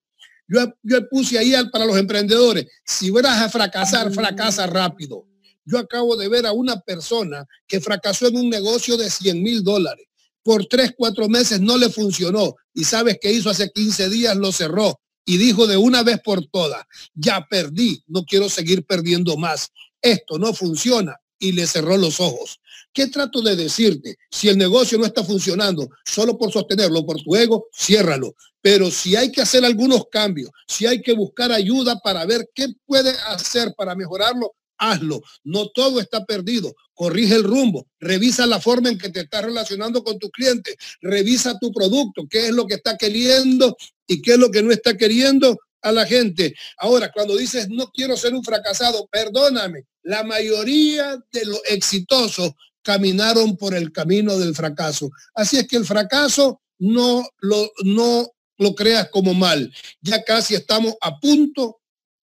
Yo, 0.47 0.65
yo 0.81 1.07
puse 1.09 1.37
ahí 1.37 1.53
para 1.71 1.85
los 1.85 1.97
emprendedores, 1.97 2.65
si 2.85 3.11
vas 3.11 3.25
a 3.25 3.49
fracasar, 3.49 4.11
fracasa 4.11 4.65
rápido. 4.65 5.27
Yo 5.65 5.77
acabo 5.77 6.15
de 6.15 6.27
ver 6.27 6.45
a 6.45 6.53
una 6.53 6.79
persona 6.79 7.45
que 7.67 7.81
fracasó 7.81 8.27
en 8.27 8.37
un 8.37 8.49
negocio 8.49 8.97
de 8.97 9.09
100 9.09 9.43
mil 9.43 9.63
dólares 9.63 10.05
por 10.41 10.65
tres, 10.65 10.93
cuatro 10.97 11.27
meses 11.27 11.59
no 11.59 11.77
le 11.77 11.89
funcionó. 11.89 12.55
Y 12.73 12.85
sabes 12.85 13.19
que 13.21 13.31
hizo 13.31 13.49
hace 13.49 13.69
15 13.69 14.09
días, 14.09 14.35
lo 14.35 14.51
cerró 14.51 14.99
y 15.25 15.37
dijo 15.37 15.67
de 15.67 15.77
una 15.77 16.03
vez 16.03 16.19
por 16.23 16.45
todas, 16.47 16.85
ya 17.13 17.45
perdí, 17.49 18.03
no 18.07 18.23
quiero 18.23 18.49
seguir 18.49 18.85
perdiendo 18.85 19.37
más. 19.37 19.69
Esto 20.01 20.39
no 20.39 20.53
funciona 20.53 21.17
y 21.37 21.51
le 21.53 21.67
cerró 21.67 21.97
los 21.97 22.19
ojos. 22.19 22.59
¿Qué 22.93 23.07
trato 23.07 23.41
de 23.41 23.55
decirte? 23.55 24.17
Si 24.29 24.49
el 24.49 24.57
negocio 24.57 24.97
no 24.97 25.05
está 25.05 25.23
funcionando 25.23 25.89
solo 26.05 26.37
por 26.37 26.51
sostenerlo, 26.51 27.05
por 27.05 27.21
tu 27.21 27.35
ego, 27.35 27.67
ciérralo. 27.73 28.35
Pero 28.61 28.91
si 28.91 29.15
hay 29.15 29.31
que 29.31 29.41
hacer 29.41 29.63
algunos 29.63 30.05
cambios, 30.11 30.49
si 30.67 30.85
hay 30.85 31.01
que 31.01 31.13
buscar 31.13 31.51
ayuda 31.51 31.99
para 31.99 32.25
ver 32.25 32.49
qué 32.53 32.67
puede 32.85 33.11
hacer 33.27 33.73
para 33.77 33.95
mejorarlo, 33.95 34.53
hazlo. 34.79 35.21
No 35.43 35.67
todo 35.69 35.99
está 35.99 36.25
perdido. 36.25 36.73
Corrige 36.93 37.35
el 37.35 37.43
rumbo. 37.43 37.87
Revisa 37.99 38.45
la 38.45 38.59
forma 38.59 38.89
en 38.89 38.97
que 38.97 39.09
te 39.09 39.21
estás 39.21 39.43
relacionando 39.43 40.03
con 40.03 40.17
tu 40.17 40.29
cliente. 40.29 40.75
Revisa 41.01 41.59
tu 41.59 41.71
producto, 41.71 42.25
qué 42.29 42.47
es 42.47 42.53
lo 42.53 42.65
que 42.65 42.75
está 42.75 42.97
queriendo 42.97 43.77
y 44.07 44.21
qué 44.21 44.33
es 44.33 44.39
lo 44.39 44.49
que 44.49 44.63
no 44.63 44.71
está 44.71 44.97
queriendo 44.97 45.57
a 45.81 45.91
la 45.91 46.05
gente. 46.05 46.55
Ahora, 46.77 47.11
cuando 47.11 47.37
dices 47.37 47.69
no 47.69 47.89
quiero 47.91 48.17
ser 48.17 48.33
un 48.33 48.43
fracasado, 48.43 49.07
perdóname, 49.11 49.85
la 50.03 50.23
mayoría 50.23 51.17
de 51.31 51.45
los 51.45 51.61
exitosos 51.69 52.51
caminaron 52.81 53.57
por 53.57 53.75
el 53.75 53.91
camino 53.91 54.37
del 54.37 54.55
fracaso. 54.55 55.11
Así 55.33 55.57
es 55.57 55.67
que 55.67 55.77
el 55.77 55.85
fracaso 55.85 56.61
no 56.79 57.27
lo, 57.39 57.71
no 57.83 58.31
lo 58.57 58.75
creas 58.75 59.09
como 59.09 59.33
mal. 59.33 59.73
Ya 60.01 60.23
casi 60.23 60.55
estamos 60.55 60.95
a 61.01 61.19
punto 61.19 61.81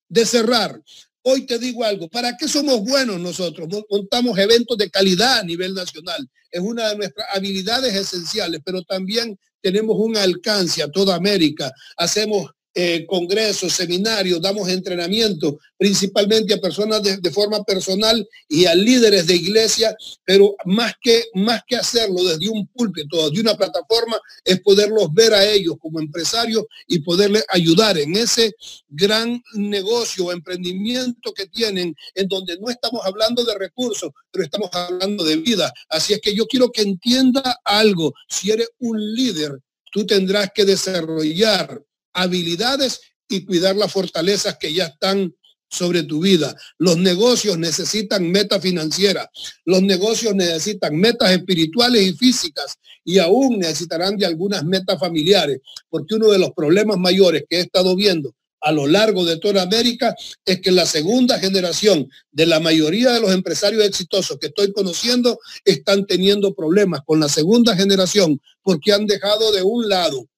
de 0.09 0.27
cerrar. 0.27 0.81
Hoy 1.25 1.47
te 1.47 1.59
digo 1.59 1.85
algo, 1.85 2.09
¿para 2.09 2.37
qué 2.37 2.49
somos 2.49 2.81
buenos 2.83 3.20
nosotros? 3.20 3.68
Montamos 3.89 4.37
eventos 4.39 4.77
de 4.77 4.91
calidad 4.91 5.39
a 5.39 5.45
nivel 5.45 5.73
nacional. 5.73 6.29
Es 6.51 6.61
una 6.61 6.89
de 6.89 6.97
nuestras 6.97 7.29
habilidades 7.33 7.95
esenciales, 7.95 8.61
pero 8.64 8.83
también 8.83 9.39
tenemos 9.61 9.97
un 9.99 10.16
alcance 10.16 10.83
a 10.83 10.91
toda 10.91 11.14
América. 11.14 11.73
Hacemos 11.97 12.51
eh, 12.75 13.05
congresos, 13.07 13.73
seminarios, 13.73 14.41
damos 14.41 14.68
entrenamiento 14.68 15.59
principalmente 15.77 16.55
a 16.55 16.61
personas 16.61 17.03
de, 17.03 17.31
forma 17.33 17.64
personal 17.64 18.25
y 18.49 18.66
a 18.66 18.75
líderes 18.75 19.27
de 19.27 19.35
iglesia, 19.35 19.97
pero 20.25 20.55
más 20.64 20.95
que, 21.03 21.25
más 21.35 21.62
que 21.66 21.75
hacerlo 21.75 22.23
desde 22.23 22.49
un 22.49 22.68
púlpito, 22.68 23.31
de 23.31 23.41
una 23.41 23.57
plataforma, 23.57 24.20
es 24.45 24.61
poderlos 24.61 25.12
ver 25.12 25.35
a 25.35 25.45
ellos 25.45 25.75
como 25.81 25.99
empresarios 25.99 26.64
y 26.87 27.01
poderles 27.01 27.45
ayudar 27.49 27.99
en 27.99 28.14
ese 28.16 28.55
gran 28.89 29.43
negocio 29.55 30.27
o 30.27 30.33
emprendimiento 30.33 31.33
que 31.33 31.47
tienen, 31.49 31.97
en 32.14 32.29
donde 32.29 32.57
no 32.61 32.70
estamos 32.70 33.05
hablando 33.05 33.45
de 33.45 33.59
recursos, 33.59 34.12
pero 34.31 34.45
estamos 34.45 34.70
hablando 34.73 35.25
de 35.25 35.37
vida. 35.37 35.73
Así 35.89 36.12
es 36.12 36.20
que 36.20 36.33
yo 36.33 36.47
quiero 36.47 36.70
que 36.70 36.83
entienda 36.83 37.59
algo. 37.64 38.14
Si 38.29 38.53
eres 38.53 38.70
un 38.79 38.99
líder, 39.14 39.59
tú 39.91 40.07
tendrás 40.07 40.51
que 40.55 40.64
desarrollar 40.64 41.83
habilidades 42.13 43.01
y 43.29 43.45
cuidar 43.45 43.77
las 43.77 43.93
fortalezas 43.93 44.57
que 44.59 44.73
ya 44.73 44.87
están 44.87 45.35
sobre 45.69 46.03
tu 46.03 46.21
vida. 46.21 46.55
Los 46.79 46.99
negocios 46.99 47.59
necesitan 47.59 48.31
meta 48.31 48.61
financiera, 48.61 49.31
los 49.65 49.83
negocios 49.83 50.35
necesitan 50.35 50.97
metas 50.97 51.31
espirituales 51.31 52.03
y 52.03 52.13
físicas 52.13 52.77
y 53.05 53.19
aún 53.19 53.59
necesitarán 53.59 54.17
de 54.17 54.27
algunas 54.27 54.65
metas 54.65 54.99
familiares, 55.01 55.59
porque 55.89 56.15
uno 56.15 56.31
de 56.31 56.39
los 56.39 56.53
problemas 56.53 56.99
mayores 56.99 57.45
que 57.49 57.57
he 57.57 57.61
estado 57.61 57.97
viendo 57.97 58.35
a 58.63 58.71
lo 58.71 58.87
largo 58.87 59.25
de 59.25 59.39
toda 59.39 59.63
América 59.63 60.15
es 60.45 60.61
que 60.61 60.71
la 60.71 60.87
segunda 60.87 61.39
generación 61.39 62.09
de 62.31 62.47
la 62.47 62.61
mayoría 62.61 63.11
de 63.11 63.21
los 63.21 63.33
empresarios 63.33 63.85
exitosos 63.85 64.39
que 64.39 64.47
estoy 64.47 64.73
conociendo 64.73 65.39
están 65.65 66.07
teniendo 66.07 66.55
problemas 66.55 67.01
con 67.05 67.19
la 67.19 67.29
segunda 67.29 67.77
generación 67.77 68.41
porque 68.63 68.93
han 68.93 69.07
dejado 69.07 69.51
de 69.53 69.63
un 69.63 69.89
lado 69.89 70.29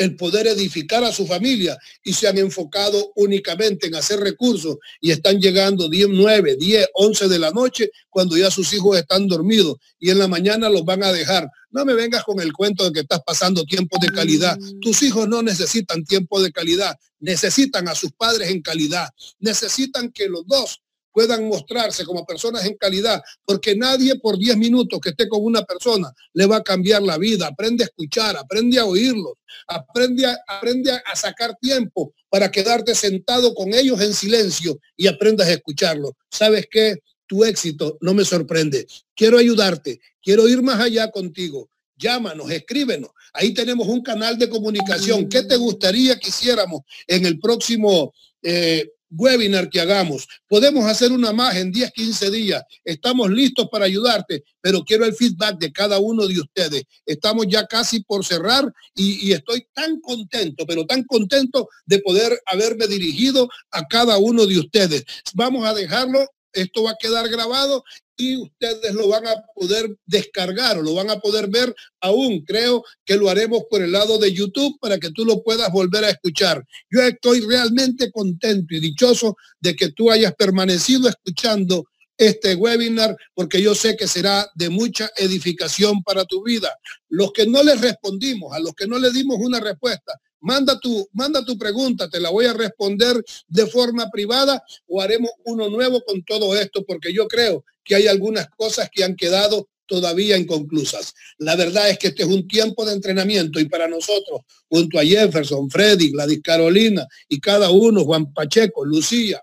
el 0.00 0.16
poder 0.16 0.46
edificar 0.46 1.04
a 1.04 1.12
su 1.12 1.26
familia 1.26 1.76
y 2.02 2.14
se 2.14 2.26
han 2.26 2.38
enfocado 2.38 3.12
únicamente 3.16 3.86
en 3.86 3.94
hacer 3.94 4.18
recursos 4.18 4.78
y 4.98 5.10
están 5.10 5.38
llegando 5.38 5.90
10, 5.90 6.08
9, 6.10 6.56
10, 6.58 6.88
11 6.94 7.28
de 7.28 7.38
la 7.38 7.50
noche 7.50 7.90
cuando 8.08 8.34
ya 8.34 8.50
sus 8.50 8.72
hijos 8.72 8.96
están 8.96 9.28
dormidos 9.28 9.76
y 9.98 10.08
en 10.08 10.18
la 10.18 10.26
mañana 10.26 10.70
los 10.70 10.86
van 10.86 11.02
a 11.02 11.12
dejar. 11.12 11.50
No 11.70 11.84
me 11.84 11.92
vengas 11.92 12.24
con 12.24 12.40
el 12.40 12.50
cuento 12.54 12.84
de 12.84 12.92
que 12.92 13.00
estás 13.00 13.20
pasando 13.26 13.62
tiempo 13.64 13.98
de 14.00 14.08
calidad. 14.08 14.58
Mm. 14.58 14.80
Tus 14.80 15.02
hijos 15.02 15.28
no 15.28 15.42
necesitan 15.42 16.02
tiempo 16.02 16.40
de 16.40 16.50
calidad, 16.50 16.96
necesitan 17.18 17.86
a 17.86 17.94
sus 17.94 18.12
padres 18.12 18.48
en 18.48 18.62
calidad, 18.62 19.10
necesitan 19.38 20.10
que 20.10 20.30
los 20.30 20.46
dos 20.46 20.80
puedan 21.12 21.48
mostrarse 21.48 22.04
como 22.04 22.24
personas 22.24 22.64
en 22.64 22.76
calidad, 22.76 23.22
porque 23.44 23.74
nadie 23.76 24.16
por 24.18 24.38
10 24.38 24.56
minutos 24.56 25.00
que 25.00 25.10
esté 25.10 25.28
con 25.28 25.44
una 25.44 25.62
persona 25.62 26.12
le 26.32 26.46
va 26.46 26.56
a 26.56 26.62
cambiar 26.62 27.02
la 27.02 27.18
vida. 27.18 27.48
Aprende 27.48 27.84
a 27.84 27.86
escuchar, 27.86 28.36
aprende 28.36 28.78
a 28.78 28.84
oírlos, 28.84 29.34
aprende 29.66 30.26
a, 30.26 30.38
aprende 30.46 30.92
a 30.92 31.16
sacar 31.16 31.56
tiempo 31.60 32.14
para 32.28 32.50
quedarte 32.50 32.94
sentado 32.94 33.54
con 33.54 33.74
ellos 33.74 34.00
en 34.00 34.14
silencio 34.14 34.78
y 34.96 35.06
aprendas 35.06 35.48
a 35.48 35.52
escucharlos. 35.52 36.12
¿Sabes 36.30 36.66
qué? 36.70 36.98
Tu 37.26 37.44
éxito 37.44 37.98
no 38.00 38.14
me 38.14 38.24
sorprende. 38.24 38.86
Quiero 39.14 39.38
ayudarte, 39.38 40.00
quiero 40.22 40.48
ir 40.48 40.62
más 40.62 40.80
allá 40.80 41.10
contigo. 41.10 41.68
Llámanos, 41.96 42.50
escríbenos. 42.50 43.10
Ahí 43.32 43.52
tenemos 43.52 43.86
un 43.86 44.02
canal 44.02 44.38
de 44.38 44.48
comunicación. 44.48 45.28
¿Qué 45.28 45.42
te 45.42 45.56
gustaría 45.56 46.18
que 46.18 46.30
hiciéramos 46.30 46.82
en 47.06 47.26
el 47.26 47.38
próximo 47.38 48.14
eh, 48.42 48.90
webinar 49.10 49.68
que 49.68 49.80
hagamos. 49.80 50.26
Podemos 50.48 50.84
hacer 50.86 51.12
una 51.12 51.32
más 51.32 51.56
en 51.56 51.70
10, 51.72 51.92
15 51.92 52.30
días. 52.30 52.62
Estamos 52.84 53.30
listos 53.30 53.68
para 53.70 53.84
ayudarte, 53.84 54.44
pero 54.60 54.84
quiero 54.84 55.04
el 55.04 55.14
feedback 55.14 55.58
de 55.58 55.72
cada 55.72 55.98
uno 55.98 56.26
de 56.26 56.40
ustedes. 56.40 56.84
Estamos 57.04 57.46
ya 57.48 57.66
casi 57.66 58.02
por 58.02 58.24
cerrar 58.24 58.72
y, 58.94 59.28
y 59.28 59.32
estoy 59.32 59.66
tan 59.72 60.00
contento, 60.00 60.64
pero 60.66 60.86
tan 60.86 61.04
contento 61.04 61.68
de 61.86 61.98
poder 61.98 62.40
haberme 62.46 62.86
dirigido 62.86 63.48
a 63.70 63.86
cada 63.86 64.18
uno 64.18 64.46
de 64.46 64.58
ustedes. 64.58 65.04
Vamos 65.34 65.66
a 65.66 65.74
dejarlo 65.74 66.26
esto 66.52 66.82
va 66.82 66.92
a 66.92 66.98
quedar 67.00 67.28
grabado 67.28 67.84
y 68.16 68.36
ustedes 68.36 68.94
lo 68.94 69.08
van 69.08 69.26
a 69.26 69.34
poder 69.54 69.96
descargar 70.06 70.78
o 70.78 70.82
lo 70.82 70.94
van 70.94 71.10
a 71.10 71.18
poder 71.18 71.48
ver 71.48 71.74
aún. 72.00 72.44
Creo 72.44 72.84
que 73.04 73.16
lo 73.16 73.30
haremos 73.30 73.62
por 73.70 73.82
el 73.82 73.92
lado 73.92 74.18
de 74.18 74.32
YouTube 74.32 74.78
para 74.80 74.98
que 74.98 75.10
tú 75.10 75.24
lo 75.24 75.42
puedas 75.42 75.72
volver 75.72 76.04
a 76.04 76.10
escuchar. 76.10 76.62
Yo 76.90 77.02
estoy 77.02 77.40
realmente 77.40 78.10
contento 78.10 78.74
y 78.74 78.80
dichoso 78.80 79.36
de 79.60 79.74
que 79.74 79.92
tú 79.92 80.10
hayas 80.10 80.34
permanecido 80.34 81.08
escuchando 81.08 81.86
este 82.18 82.54
webinar 82.54 83.16
porque 83.32 83.62
yo 83.62 83.74
sé 83.74 83.96
que 83.96 84.06
será 84.06 84.46
de 84.54 84.68
mucha 84.68 85.10
edificación 85.16 86.02
para 86.02 86.26
tu 86.26 86.44
vida. 86.44 86.70
Los 87.08 87.32
que 87.32 87.46
no 87.46 87.62
les 87.62 87.80
respondimos, 87.80 88.54
a 88.54 88.60
los 88.60 88.74
que 88.74 88.86
no 88.86 88.98
le 88.98 89.10
dimos 89.10 89.38
una 89.40 89.58
respuesta, 89.58 90.20
Manda 90.40 90.78
tu, 90.80 91.08
manda 91.12 91.44
tu 91.44 91.58
pregunta, 91.58 92.08
te 92.08 92.20
la 92.20 92.30
voy 92.30 92.46
a 92.46 92.52
responder 92.52 93.22
de 93.46 93.66
forma 93.66 94.10
privada 94.10 94.62
o 94.86 95.00
haremos 95.00 95.30
uno 95.44 95.68
nuevo 95.68 96.02
con 96.02 96.22
todo 96.24 96.56
esto, 96.56 96.84
porque 96.84 97.12
yo 97.12 97.28
creo 97.28 97.64
que 97.84 97.94
hay 97.94 98.06
algunas 98.06 98.48
cosas 98.56 98.88
que 98.92 99.04
han 99.04 99.16
quedado 99.16 99.68
todavía 99.90 100.36
inconclusas. 100.36 101.12
La 101.38 101.56
verdad 101.56 101.90
es 101.90 101.98
que 101.98 102.08
este 102.08 102.22
es 102.22 102.28
un 102.28 102.46
tiempo 102.46 102.86
de 102.86 102.92
entrenamiento 102.92 103.58
y 103.58 103.68
para 103.68 103.88
nosotros, 103.88 104.42
junto 104.68 104.98
a 104.98 105.04
Jefferson, 105.04 105.68
Freddy, 105.68 106.12
Gladys 106.12 106.40
Carolina 106.42 107.06
y 107.28 107.40
cada 107.40 107.70
uno, 107.70 108.04
Juan 108.04 108.32
Pacheco, 108.32 108.84
Lucía, 108.84 109.42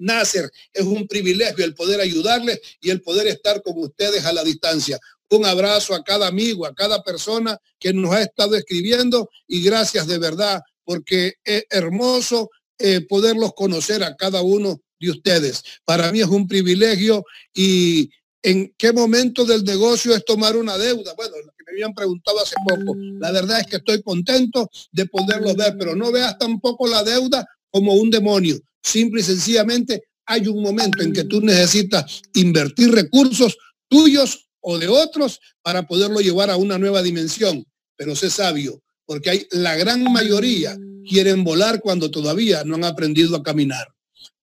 Nasser, 0.00 0.50
es 0.72 0.84
un 0.84 1.06
privilegio 1.06 1.64
el 1.64 1.74
poder 1.74 2.00
ayudarles 2.00 2.60
y 2.80 2.90
el 2.90 3.00
poder 3.00 3.28
estar 3.28 3.62
con 3.62 3.78
ustedes 3.78 4.24
a 4.24 4.32
la 4.32 4.42
distancia. 4.42 4.98
Un 5.30 5.44
abrazo 5.44 5.94
a 5.94 6.04
cada 6.04 6.28
amigo, 6.28 6.66
a 6.66 6.74
cada 6.74 7.02
persona 7.02 7.58
que 7.78 7.92
nos 7.92 8.12
ha 8.12 8.22
estado 8.22 8.54
escribiendo 8.54 9.28
y 9.46 9.62
gracias 9.62 10.06
de 10.06 10.18
verdad 10.18 10.62
porque 10.84 11.34
es 11.44 11.64
hermoso 11.68 12.50
eh, 12.78 13.00
poderlos 13.08 13.52
conocer 13.54 14.04
a 14.04 14.14
cada 14.16 14.42
uno 14.42 14.80
de 15.00 15.10
ustedes. 15.10 15.62
Para 15.84 16.12
mí 16.12 16.20
es 16.20 16.28
un 16.28 16.46
privilegio 16.46 17.24
y 17.52 18.08
en 18.42 18.72
qué 18.78 18.92
momento 18.92 19.44
del 19.44 19.64
negocio 19.64 20.14
es 20.14 20.24
tomar 20.24 20.56
una 20.56 20.78
deuda. 20.78 21.12
Bueno, 21.14 21.36
lo 21.38 21.52
que 21.52 21.64
me 21.66 21.72
habían 21.72 21.92
preguntado 21.92 22.40
hace 22.40 22.54
poco. 22.64 22.96
La 23.18 23.32
verdad 23.32 23.60
es 23.60 23.66
que 23.66 23.76
estoy 23.76 24.00
contento 24.02 24.70
de 24.92 25.06
poderlo 25.06 25.54
ver, 25.54 25.74
pero 25.76 25.96
no 25.96 26.12
veas 26.12 26.38
tampoco 26.38 26.86
la 26.86 27.02
deuda 27.02 27.44
como 27.70 27.94
un 27.94 28.10
demonio. 28.10 28.56
Simple 28.80 29.20
y 29.20 29.24
sencillamente 29.24 30.04
hay 30.26 30.46
un 30.46 30.62
momento 30.62 31.02
en 31.02 31.12
que 31.12 31.24
tú 31.24 31.40
necesitas 31.40 32.22
invertir 32.34 32.92
recursos 32.92 33.56
tuyos 33.88 34.45
o 34.68 34.78
de 34.80 34.88
otros 34.88 35.40
para 35.62 35.86
poderlo 35.86 36.18
llevar 36.18 36.50
a 36.50 36.56
una 36.56 36.76
nueva 36.76 37.00
dimensión. 37.00 37.64
Pero 37.94 38.16
sé 38.16 38.30
sabio, 38.30 38.82
porque 39.04 39.30
hay 39.30 39.46
la 39.52 39.76
gran 39.76 40.02
mayoría 40.12 40.76
quieren 41.08 41.44
volar 41.44 41.80
cuando 41.80 42.10
todavía 42.10 42.64
no 42.64 42.74
han 42.74 42.82
aprendido 42.82 43.36
a 43.36 43.44
caminar. 43.44 43.86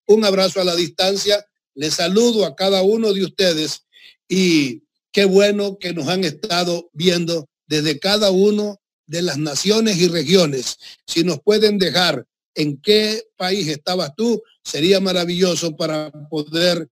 Un 0.08 0.24
abrazo 0.24 0.62
a 0.62 0.64
la 0.64 0.78
distancia, 0.78 1.46
les 1.76 1.96
saludo 1.96 2.46
a 2.46 2.56
cada 2.56 2.84
uno 2.84 3.12
de 3.12 3.26
ustedes 3.26 3.86
y 4.30 4.84
qué 5.12 5.26
bueno 5.26 5.78
que 5.78 5.94
nos 5.94 6.08
han 6.08 6.24
estado 6.24 6.90
viendo 6.94 7.50
desde 7.68 8.00
cada 8.00 8.32
uno 8.32 8.80
de 9.06 9.24
las 9.24 9.38
naciones 9.38 9.98
y 9.98 10.08
regiones. 10.08 10.78
Si 11.06 11.26
nos 11.26 11.42
pueden 11.42 11.78
dejar 11.78 12.26
en 12.56 12.78
qué 12.78 13.24
país 13.36 13.68
estabas 13.68 14.16
tú, 14.16 14.42
sería 14.64 15.02
maravilloso 15.02 15.76
para 15.76 16.12
poder 16.30 16.88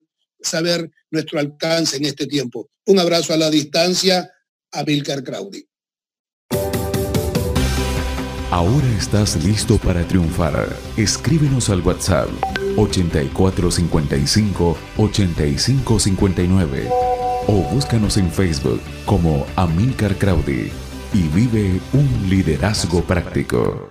saber 0.41 0.89
nuestro 1.11 1.39
alcance 1.39 1.97
en 1.97 2.05
este 2.05 2.25
tiempo. 2.27 2.69
Un 2.85 2.99
abrazo 2.99 3.33
a 3.33 3.37
la 3.37 3.49
distancia 3.49 4.31
a 4.71 4.83
Milcar 4.83 5.23
Crowdy. 5.23 5.67
Ahora 8.49 8.87
estás 8.97 9.43
listo 9.43 9.77
para 9.77 10.07
triunfar. 10.07 10.73
Escríbenos 10.95 11.69
al 11.69 11.81
WhatsApp 11.81 12.29
8455 12.77 14.77
8559 14.97 16.89
o 17.47 17.53
búscanos 17.73 18.15
en 18.17 18.31
Facebook 18.31 18.79
como 19.05 19.45
Amilcar 19.55 20.15
Crowdy 20.17 20.71
y 21.13 21.27
vive 21.29 21.79
un 21.93 22.29
liderazgo 22.29 23.01
práctico. 23.03 23.89